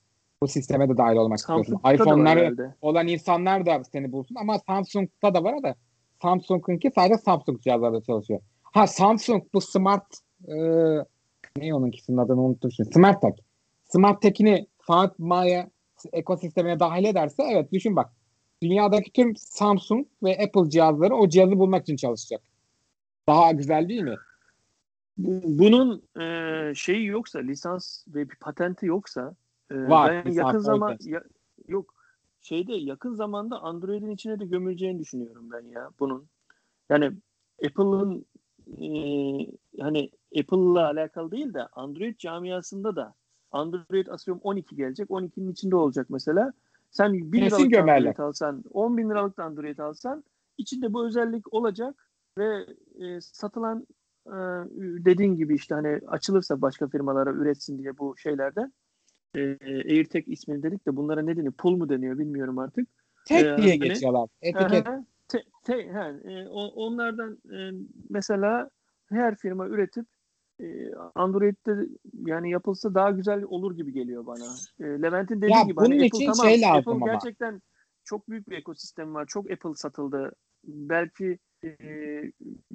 Bu 0.41 0.47
sisteme 0.47 0.89
de 0.89 0.97
dahil 0.97 1.15
olmak 1.15 1.37
istiyorsun. 1.37 1.73
Samsung'da 1.73 2.03
iPhone'ları 2.03 2.39
herhalde. 2.39 2.75
olan 2.81 3.07
insanlar 3.07 3.65
da 3.65 3.83
seni 3.91 4.11
bulsun 4.11 4.35
ama 4.35 4.59
Samsung'da 4.59 5.33
da 5.33 5.43
var 5.43 5.63
da 5.63 5.75
Samsung'unki 6.21 6.91
sadece 6.95 7.17
Samsung 7.17 7.61
cihazlarda 7.61 8.01
çalışıyor. 8.01 8.39
Ha 8.63 8.87
Samsung 8.87 9.43
bu 9.53 9.61
Smart 9.61 10.05
e, 10.47 10.55
ne 11.57 11.75
onunkisinin 11.75 12.17
adını 12.17 12.41
unuttum 12.41 12.71
şimdi. 12.71 12.89
Smart 12.93 13.21
Tag. 13.21 13.33
Smart 13.83 14.21
Tag'ini 14.21 14.67
Find 14.87 15.11
My'a 15.19 15.69
ekosistemine 16.13 16.79
dahil 16.79 17.03
ederse 17.05 17.43
evet 17.43 17.71
düşün 17.71 17.95
bak. 17.95 18.11
Dünyadaki 18.63 19.11
tüm 19.11 19.35
Samsung 19.35 20.07
ve 20.23 20.37
Apple 20.43 20.69
cihazları 20.69 21.15
o 21.15 21.29
cihazı 21.29 21.59
bulmak 21.59 21.83
için 21.83 21.95
çalışacak. 21.95 22.41
Daha 23.27 23.51
güzel 23.51 23.89
değil 23.89 24.01
mi? 24.01 24.15
Bu- 25.17 25.41
Bunun 25.59 26.03
e, 26.21 26.75
şeyi 26.75 27.05
yoksa, 27.05 27.39
lisans 27.39 28.07
ve 28.07 28.29
bir 28.29 28.35
patenti 28.35 28.85
yoksa 28.85 29.35
e, 29.71 29.75
Var, 29.75 30.11
ben 30.11 30.31
lisans, 30.31 30.37
yakın 30.37 30.59
zaman 30.59 30.97
ya- 31.01 31.23
yok 31.67 31.93
şeyde 32.41 32.73
yakın 32.73 33.13
zamanda 33.13 33.59
Android'in 33.59 34.09
içine 34.09 34.39
de 34.39 34.45
gömüleceğini 34.45 34.99
düşünüyorum 34.99 35.51
ben 35.51 35.67
ya 35.67 35.89
bunun. 35.99 36.27
Yani 36.89 37.11
Apple'ın 37.65 38.25
e, 38.81 38.87
hani 39.81 40.09
Apple'la 40.39 40.85
alakalı 40.89 41.31
değil 41.31 41.53
de 41.53 41.67
Android 41.67 42.17
camiasında 42.17 42.95
da 42.95 43.13
Android 43.55 44.07
asıyorum 44.07 44.41
12 44.43 44.75
gelecek. 44.75 45.09
12'nin 45.09 45.51
içinde 45.51 45.75
olacak 45.75 46.07
mesela. 46.09 46.53
Sen 46.91 47.13
1000 47.13 47.31
Kesin 47.31 47.45
liralık 47.45 47.71
gömerler. 47.71 48.09
Android 48.09 48.17
alsan, 48.27 48.63
10 48.71 48.97
bin 48.97 49.09
liralık 49.09 49.39
Android 49.39 49.77
alsan 49.77 50.23
içinde 50.57 50.93
bu 50.93 51.05
özellik 51.05 51.53
olacak 51.53 52.09
ve 52.37 52.65
e, 52.99 53.21
satılan 53.21 53.87
e, 54.27 54.35
dediğin 55.05 55.35
gibi 55.35 55.55
işte 55.55 55.75
hani 55.75 55.99
açılırsa 56.07 56.61
başka 56.61 56.87
firmalara 56.87 57.31
üretsin 57.31 57.79
diye 57.79 57.97
bu 57.97 58.17
şeylerden 58.17 58.73
e, 59.35 59.57
AirTag 59.65 60.27
ismini 60.27 60.63
dedik 60.63 60.87
de 60.87 60.95
bunlara 60.95 61.21
ne 61.21 61.37
deniyor? 61.37 61.53
Pull 61.53 61.75
mu 61.77 61.89
deniyor 61.89 62.17
bilmiyorum 62.17 62.59
artık. 62.59 62.87
Tek 63.25 63.45
Ee, 63.45 63.57
diye 63.57 63.69
hani- 63.69 63.79
geçiyorlar. 63.79 64.29
Etiket. 64.41 64.87
Aha, 64.87 65.05
te, 65.27 65.43
te, 65.63 65.73
he, 65.73 66.31
e, 66.31 66.47
onlardan 66.49 67.37
e, 67.53 67.71
mesela 68.09 68.69
her 69.09 69.35
firma 69.35 69.67
üretip 69.67 70.05
Android'de 71.15 71.89
yani 72.25 72.51
yapılsa 72.51 72.93
daha 72.93 73.11
güzel 73.11 73.43
olur 73.43 73.75
gibi 73.75 73.93
geliyor 73.93 74.25
bana. 74.25 74.55
Levent'in 74.79 75.41
dediği 75.41 75.51
Ya 75.51 75.61
gibi 75.63 75.75
bunun 75.75 75.91
hani 75.91 76.05
için 76.05 76.17
Apple 76.17 76.25
tamam 76.25 76.51
şey 76.51 76.61
lazım 76.61 76.77
Apple 76.77 76.91
ama. 76.91 77.05
gerçekten 77.05 77.61
çok 78.03 78.29
büyük 78.29 78.49
bir 78.49 78.57
ekosistem 78.57 79.15
var. 79.15 79.25
Çok 79.27 79.51
Apple 79.51 79.75
satıldı. 79.75 80.31
Belki 80.63 81.39
e, 81.63 82.21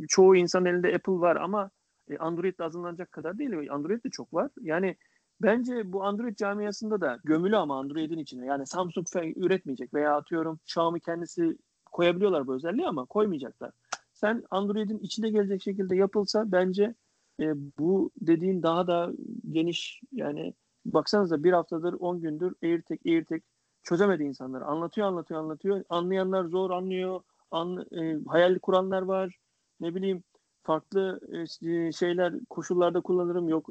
çoğu 0.08 0.36
insan 0.36 0.64
elinde 0.64 0.94
Apple 0.94 1.12
var 1.12 1.36
ama 1.36 1.70
e, 2.10 2.16
Android'de 2.18 2.64
azınlanacak 2.64 3.12
kadar 3.12 3.38
değil. 3.38 3.70
Android 3.70 4.04
de 4.04 4.10
çok 4.10 4.34
var. 4.34 4.50
Yani 4.60 4.96
bence 5.42 5.92
bu 5.92 6.04
Android 6.04 6.36
camiasında 6.36 7.00
da 7.00 7.18
gömülü 7.24 7.56
ama 7.56 7.78
Android'in 7.78 8.18
içine. 8.18 8.46
Yani 8.46 8.66
Samsung 8.66 9.06
üretmeyecek 9.36 9.94
veya 9.94 10.16
atıyorum 10.16 10.60
Xiaomi 10.64 11.00
kendisi 11.00 11.56
koyabiliyorlar 11.84 12.46
bu 12.46 12.54
özelliği 12.54 12.86
ama 12.86 13.04
koymayacaklar. 13.04 13.70
Sen 14.12 14.42
Android'in 14.50 14.98
içine 14.98 15.30
gelecek 15.30 15.62
şekilde 15.62 15.96
yapılsa 15.96 16.52
bence 16.52 16.94
e, 17.40 17.54
bu 17.78 18.10
dediğin 18.20 18.62
daha 18.62 18.86
da 18.86 19.12
geniş 19.50 20.00
yani 20.12 20.54
baksanıza 20.84 21.44
bir 21.44 21.52
haftadır 21.52 21.92
10 21.92 22.20
gündür 22.20 22.54
AirTag 22.62 22.98
AirTag 23.06 23.40
çözemedi 23.82 24.22
insanlar. 24.22 24.62
Anlatıyor 24.62 25.06
anlatıyor 25.06 25.40
anlatıyor. 25.40 25.84
Anlayanlar 25.88 26.44
zor 26.44 26.70
anlıyor. 26.70 27.20
An, 27.50 27.86
e, 27.92 28.16
hayal 28.26 28.58
kuranlar 28.58 29.02
var. 29.02 29.38
Ne 29.80 29.94
bileyim 29.94 30.22
farklı 30.62 31.20
e, 31.62 31.92
şeyler 31.92 32.34
koşullarda 32.50 33.00
kullanırım 33.00 33.48
yok 33.48 33.70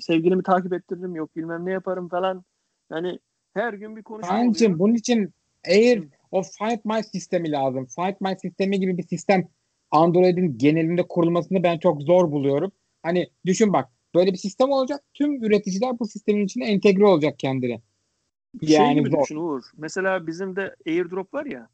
sevgilimi 0.00 0.42
takip 0.42 0.72
ettiririm 0.72 1.14
yok 1.14 1.36
bilmem 1.36 1.66
ne 1.66 1.72
yaparım 1.72 2.08
falan. 2.08 2.44
Yani 2.90 3.18
her 3.54 3.72
gün 3.72 3.96
bir 3.96 4.02
konuşma 4.02 4.34
Bence 4.34 4.66
oluyor. 4.66 4.78
bunun 4.78 4.94
için 4.94 5.34
Air 5.68 6.04
o 6.30 6.42
Find 6.42 6.78
My 6.84 7.02
sistemi 7.04 7.50
lazım. 7.50 7.86
Find 7.86 8.14
My 8.20 8.36
sistemi 8.42 8.80
gibi 8.80 8.98
bir 8.98 9.02
sistem 9.02 9.48
Android'in 9.90 10.58
genelinde 10.58 11.08
kurulmasını 11.08 11.62
ben 11.62 11.78
çok 11.78 12.02
zor 12.02 12.30
buluyorum. 12.32 12.72
Hani 13.02 13.30
düşün 13.46 13.72
bak 13.72 13.88
böyle 14.14 14.32
bir 14.32 14.36
sistem 14.36 14.70
olacak. 14.70 15.00
Tüm 15.14 15.44
üreticiler 15.44 15.98
bu 15.98 16.06
sistemin 16.06 16.44
içine 16.44 16.70
entegre 16.72 17.06
olacak 17.06 17.38
kendine. 17.38 17.80
şey 18.66 18.74
Yani 18.76 19.10
zor. 19.10 19.22
düşün 19.22 19.36
Uğur. 19.36 19.62
Mesela 19.76 20.26
bizim 20.26 20.56
de 20.56 20.76
AirDrop 20.86 21.34
var 21.34 21.44
ya. 21.46 21.68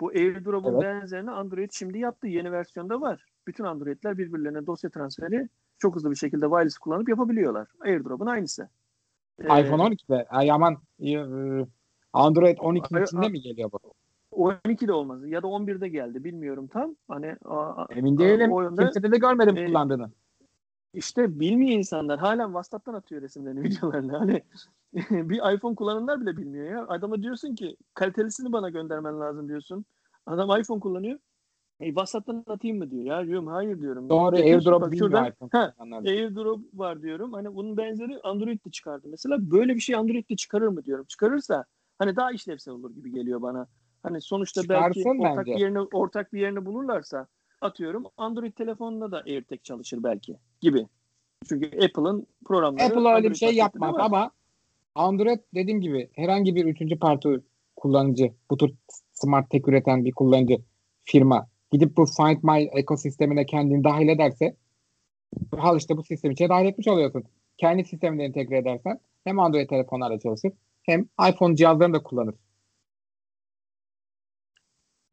Bu 0.00 0.08
AirDrop'un 0.08 0.72
Evet. 0.72 0.82
benzerini 0.82 1.30
Android 1.30 1.70
şimdi 1.72 1.98
yaptı. 1.98 2.26
Yeni 2.26 2.52
versiyonda 2.52 3.00
var. 3.00 3.24
Bütün 3.46 3.64
Android'ler 3.64 4.18
birbirlerine 4.18 4.66
dosya 4.66 4.90
transferi 4.90 5.48
çok 5.78 5.96
hızlı 5.96 6.10
bir 6.10 6.16
şekilde 6.16 6.46
wireless 6.46 6.78
kullanıp 6.78 7.08
yapabiliyorlar. 7.08 7.68
AirDrop'un 7.80 8.26
aynısı. 8.26 8.68
Ee, 9.38 9.44
iPhone 9.44 9.82
12'de. 9.82 10.26
Ay 10.30 10.50
aman 10.50 10.76
e, 11.00 11.16
Android 12.12 12.58
12'nin 12.58 12.96
Ay- 12.98 13.04
içinde 13.04 13.28
mi 13.28 13.40
geliyor 13.40 13.70
bu? 13.72 13.78
12 14.30 14.88
de 14.88 14.92
olmaz. 14.92 15.20
Ya 15.26 15.42
da 15.42 15.46
11'de 15.46 15.88
geldi. 15.88 16.24
Bilmiyorum 16.24 16.66
tam. 16.72 16.96
Hani 17.08 17.36
a- 17.44 17.86
Emin 17.90 18.18
değilim. 18.18 18.52
o 18.52 18.62
yönde- 18.62 18.82
Kimsede 18.82 19.12
de 19.12 19.18
görmedim 19.18 19.56
e, 19.56 19.66
kullandığını. 19.66 20.10
İşte 20.94 21.40
bilmiyor 21.40 21.78
insanlar. 21.78 22.18
Halen 22.18 22.46
WhatsApp'tan 22.46 22.94
atıyor 22.94 23.22
resimlerini, 23.22 23.62
videolarını. 23.64 24.16
Hani 24.16 24.42
bir 25.10 25.54
iPhone 25.54 25.74
kullananlar 25.74 26.20
bile 26.20 26.36
bilmiyor 26.36 26.66
ya. 26.70 26.86
Adama 26.88 27.22
diyorsun 27.22 27.54
ki 27.54 27.76
kalitelisini 27.94 28.52
bana 28.52 28.70
göndermen 28.70 29.20
lazım 29.20 29.48
diyorsun. 29.48 29.84
Adam 30.26 30.60
iPhone 30.60 30.80
kullanıyor. 30.80 31.18
E, 31.80 31.86
WhatsApp'tan 31.86 32.44
atayım 32.46 32.78
mı 32.78 32.90
diyor. 32.90 33.04
Ya 33.04 33.26
diyorum 33.26 33.46
hayır 33.46 33.80
diyorum. 33.80 34.08
Doğru 34.08 34.36
Getiriyorsun, 34.36 34.70
AirDrop 34.72 34.82
bak 34.92 34.98
şuradan- 34.98 35.32
Ha. 35.52 35.74
AirDrop 36.06 36.60
var 36.74 37.02
diyorum. 37.02 37.32
Hani 37.32 37.54
bunun 37.54 37.76
benzeri 37.76 38.20
Android'de 38.20 38.70
çıkardı. 38.70 39.08
Mesela 39.10 39.50
böyle 39.50 39.74
bir 39.74 39.80
şey 39.80 39.94
Android'de 39.96 40.36
çıkarır 40.36 40.68
mı 40.68 40.84
diyorum. 40.84 41.04
Çıkarırsa 41.08 41.64
hani 41.98 42.16
daha 42.16 42.32
işlevsel 42.32 42.74
olur 42.74 42.94
gibi 42.94 43.12
geliyor 43.12 43.42
bana. 43.42 43.66
Hani 44.02 44.20
sonuçta 44.20 44.60
belki 44.68 44.98
Çıkarsın 44.98 45.18
ortak 45.20 45.36
bence. 45.46 45.54
bir 45.56 45.60
yerini 45.60 45.80
ortak 45.80 46.32
bir 46.32 46.40
yerini 46.40 46.66
bulurlarsa 46.66 47.26
atıyorum 47.60 48.04
Android 48.16 48.52
telefonunda 48.52 49.12
da 49.12 49.18
AirTag 49.18 49.62
çalışır 49.62 50.02
belki 50.02 50.36
gibi. 50.60 50.86
Çünkü 51.48 51.66
Apple'ın 51.66 52.26
programları 52.44 52.86
Apple 52.86 53.08
öyle 53.08 53.30
bir 53.30 53.34
şey 53.34 53.54
yapmaz 53.54 53.94
ama 53.98 54.30
Android 54.94 55.40
dediğim 55.54 55.80
gibi 55.80 56.10
herhangi 56.14 56.54
bir 56.54 56.64
üçüncü 56.64 56.98
parti 56.98 57.40
kullanıcı 57.76 58.32
bu 58.50 58.56
tür 58.56 58.70
smart 59.12 59.50
tech 59.50 59.68
üreten 59.68 60.04
bir 60.04 60.12
kullanıcı 60.12 60.56
firma 61.04 61.48
gidip 61.72 61.96
bu 61.96 62.06
Find 62.06 62.42
My 62.42 62.70
ekosistemine 62.72 63.46
kendini 63.46 63.84
dahil 63.84 64.08
ederse 64.08 64.56
al 65.58 65.78
işte 65.78 65.96
bu 65.96 66.02
sistem 66.02 66.30
içine 66.30 66.48
dahil 66.48 66.66
etmiş 66.66 66.88
oluyorsun. 66.88 67.24
Kendi 67.58 67.84
sistemine 67.84 68.24
entegre 68.24 68.58
edersen 68.58 69.00
hem 69.24 69.40
Android 69.40 69.68
telefonlarla 69.68 70.18
çalışır 70.18 70.52
hem 70.82 71.08
iPhone 71.28 71.56
cihazlarını 71.56 71.94
da 71.94 72.02
kullanır. 72.02 72.34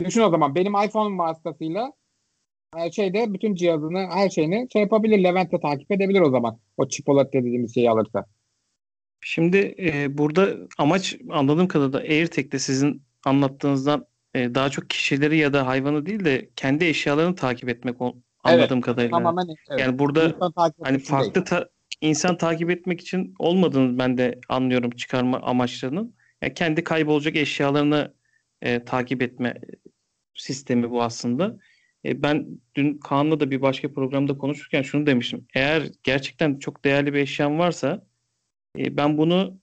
Düşün 0.06 0.22
o 0.22 0.30
zaman 0.30 0.56
benim 0.56 0.74
iPhone 0.86 1.18
vasıtasıyla 1.18 1.94
şeyde 2.92 3.34
bütün 3.34 3.56
cihazını 3.56 4.08
her 4.12 4.30
şeyini 4.30 4.68
şey 4.74 4.82
yapabilir. 4.82 5.24
Levent 5.24 5.52
de 5.52 5.60
takip 5.60 5.92
edebilir 5.92 6.22
o 6.22 6.30
zaman. 6.30 6.60
O 6.78 6.88
Chipotle 6.88 7.32
dediğimiz 7.34 7.74
şeyi 7.74 7.90
alırsa. 7.90 8.26
Şimdi 9.22 9.76
e, 9.80 10.18
burada 10.18 10.56
amaç 10.78 11.18
anladığım 11.30 11.68
kadarıyla 11.68 12.00
AirTag'de 12.00 12.60
sizin 12.60 13.02
anlattığınızdan 13.26 14.06
e, 14.36 14.56
daha 14.56 14.70
çok 14.70 14.90
kişileri 14.90 15.38
ya 15.38 15.54
da 15.54 15.68
hayvanı 15.68 16.06
değil 16.06 16.26
de 16.26 16.50
kendi 16.56 16.86
eşyalarını 16.86 17.36
takip 17.36 17.70
etmek 17.70 18.02
o- 18.02 18.16
anladığım 18.44 18.82
kadarıyla. 18.82 19.18
Tamamen 19.18 19.48
evet. 19.70 19.80
Yani 19.80 20.00
burada 20.00 20.36
hani 20.84 20.98
değil. 20.98 21.10
farklı 21.10 21.44
ta- 21.44 21.70
insan 22.02 22.38
takip 22.38 22.70
etmek 22.70 23.02
için 23.02 23.34
olmadığını 23.40 24.00
ben 24.00 24.18
de 24.18 24.40
anlıyorum 24.50 24.92
çıkarma 24.92 25.40
amaçlarının. 25.40 26.16
Yani 26.42 26.54
kendi 26.54 26.84
kaybolacak 26.84 27.36
eşyalarını 27.36 28.14
e, 28.62 28.84
takip 28.84 29.22
etme 29.22 29.54
sistemi 30.34 30.90
bu 30.92 31.04
aslında. 31.04 31.58
E, 32.08 32.24
ben 32.24 32.48
dün 32.76 32.98
Kaan'la 32.98 33.40
da 33.40 33.52
bir 33.52 33.62
başka 33.62 33.94
programda 33.94 34.38
konuşurken 34.38 34.82
şunu 34.82 35.06
demiştim. 35.06 35.48
Eğer 35.54 35.84
gerçekten 36.04 36.60
çok 36.60 36.86
değerli 36.86 37.14
bir 37.14 37.20
eşyam 37.20 37.60
varsa 37.60 38.08
e, 38.80 38.98
ben 38.98 39.18
bunu 39.18 39.60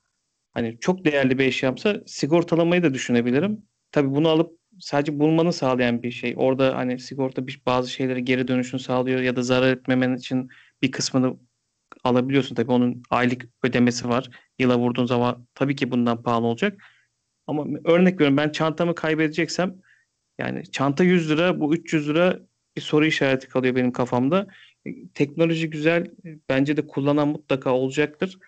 hani 0.52 0.78
çok 0.80 1.04
değerli 1.04 1.38
bir 1.38 1.44
eşyamsa 1.44 2.02
sigortalamayı 2.06 2.82
da 2.82 2.94
düşünebilirim. 2.94 3.62
Tabii 3.92 4.10
bunu 4.14 4.28
alıp 4.28 4.58
sadece 4.80 5.18
bulmanı 5.18 5.52
sağlayan 5.52 6.02
bir 6.02 6.10
şey. 6.10 6.34
Orada 6.36 6.76
hani 6.76 6.98
sigorta 6.98 7.46
bir, 7.46 7.62
bazı 7.66 7.90
şeyleri 7.90 8.24
geri 8.24 8.48
dönüşünü 8.48 8.80
sağlıyor 8.80 9.20
ya 9.20 9.36
da 9.36 9.42
zarar 9.42 9.72
etmemen 9.72 10.16
için 10.16 10.50
bir 10.82 10.90
kısmını 10.92 11.36
alabiliyorsun. 12.04 12.54
Tabii 12.54 12.72
onun 12.72 13.02
aylık 13.10 13.48
ödemesi 13.62 14.08
var. 14.08 14.30
Yıla 14.58 14.78
vurduğun 14.78 15.06
zaman 15.06 15.46
tabii 15.54 15.76
ki 15.76 15.90
bundan 15.90 16.22
pahalı 16.22 16.46
olacak. 16.46 16.82
Ama 17.46 17.66
örnek 17.84 18.14
veriyorum 18.14 18.36
ben 18.36 18.52
çantamı 18.52 18.94
kaybedeceksem 18.94 19.76
yani 20.38 20.62
çanta 20.70 21.04
100 21.04 21.30
lira 21.30 21.60
bu 21.60 21.74
300 21.74 22.08
lira 22.08 22.38
bir 22.76 22.80
soru 22.80 23.06
işareti 23.06 23.48
kalıyor 23.48 23.74
benim 23.74 23.92
kafamda. 23.92 24.46
E, 24.86 24.90
Teknoloji 25.14 25.70
güzel. 25.70 26.06
e, 26.24 26.38
Bence 26.48 26.76
de 26.76 26.86
kullanan 26.86 27.28
mutlaka 27.28 27.70
olacaktır. 27.72 28.38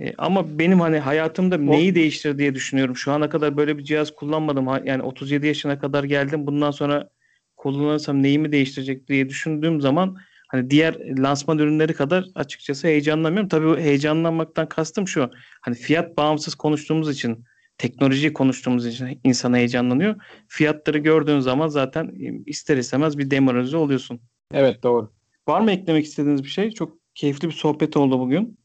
E, 0.00 0.14
ama 0.18 0.58
benim 0.58 0.80
hani 0.80 0.98
hayatımda 0.98 1.58
neyi 1.58 1.94
değiştir 1.94 2.38
diye 2.38 2.54
düşünüyorum. 2.54 2.96
Şu 2.96 3.12
ana 3.12 3.28
kadar 3.28 3.56
böyle 3.56 3.78
bir 3.78 3.84
cihaz 3.84 4.14
kullanmadım. 4.14 4.66
Yani 4.84 5.02
37 5.02 5.46
yaşına 5.46 5.78
kadar 5.78 6.04
geldim. 6.04 6.46
Bundan 6.46 6.70
sonra 6.70 7.08
kullanırsam 7.56 8.22
neyimi 8.22 8.52
değiştirecek 8.52 9.08
diye 9.08 9.28
düşündüğüm 9.28 9.80
zaman 9.80 10.16
hani 10.48 10.70
diğer 10.70 11.18
lansman 11.18 11.58
ürünleri 11.58 11.94
kadar 11.94 12.24
açıkçası 12.34 12.86
heyecanlanmıyorum. 12.86 13.48
Tabii 13.48 13.80
heyecanlanmaktan 13.82 14.68
kastım 14.68 15.08
şu. 15.08 15.30
Hani 15.60 15.74
fiyat 15.76 16.16
bağımsız 16.16 16.54
konuştuğumuz 16.54 17.10
için, 17.10 17.44
teknolojiyi 17.82 18.32
konuştuğumuz 18.32 18.86
için 18.86 19.20
insan 19.24 19.54
heyecanlanıyor. 19.54 20.16
Fiyatları 20.48 20.98
gördüğün 20.98 21.40
zaman 21.40 21.68
zaten 21.68 22.06
e, 22.06 22.42
ister 22.46 22.76
istemez 22.76 23.18
bir 23.18 23.30
demoralize 23.30 23.76
oluyorsun. 23.76 24.20
Evet 24.54 24.82
doğru. 24.82 25.12
Var 25.48 25.60
mı 25.60 25.70
eklemek 25.72 26.04
istediğiniz 26.04 26.42
bir 26.42 26.48
şey? 26.48 26.70
Çok 26.70 26.98
keyifli 27.14 27.48
bir 27.48 27.52
sohbet 27.52 27.96
oldu 27.96 28.20
bugün. 28.20 28.58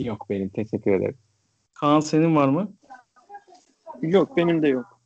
Yok 0.00 0.26
benim. 0.30 0.48
Teşekkür 0.48 0.94
ederim. 0.94 1.18
Kaan 1.74 2.00
senin 2.00 2.36
var 2.36 2.48
mı? 2.48 2.72
Yok 4.02 4.36
benim 4.36 4.62
de 4.62 4.68
yok. 4.68 5.00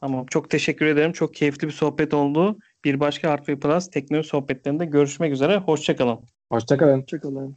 Tamam. 0.00 0.26
Çok 0.26 0.50
teşekkür 0.50 0.86
ederim. 0.86 1.12
Çok 1.12 1.34
keyifli 1.34 1.66
bir 1.66 1.72
sohbet 1.72 2.14
oldu. 2.14 2.58
Bir 2.84 3.00
başka 3.00 3.30
Hardware 3.30 3.58
Plus 3.58 3.90
teknoloji 3.90 4.28
sohbetlerinde 4.28 4.84
görüşmek 4.84 5.32
üzere. 5.32 5.56
Hoşçakalın. 5.56 6.20
Hoşçakalın. 6.52 7.00
Hoşçakalın. 7.00 7.56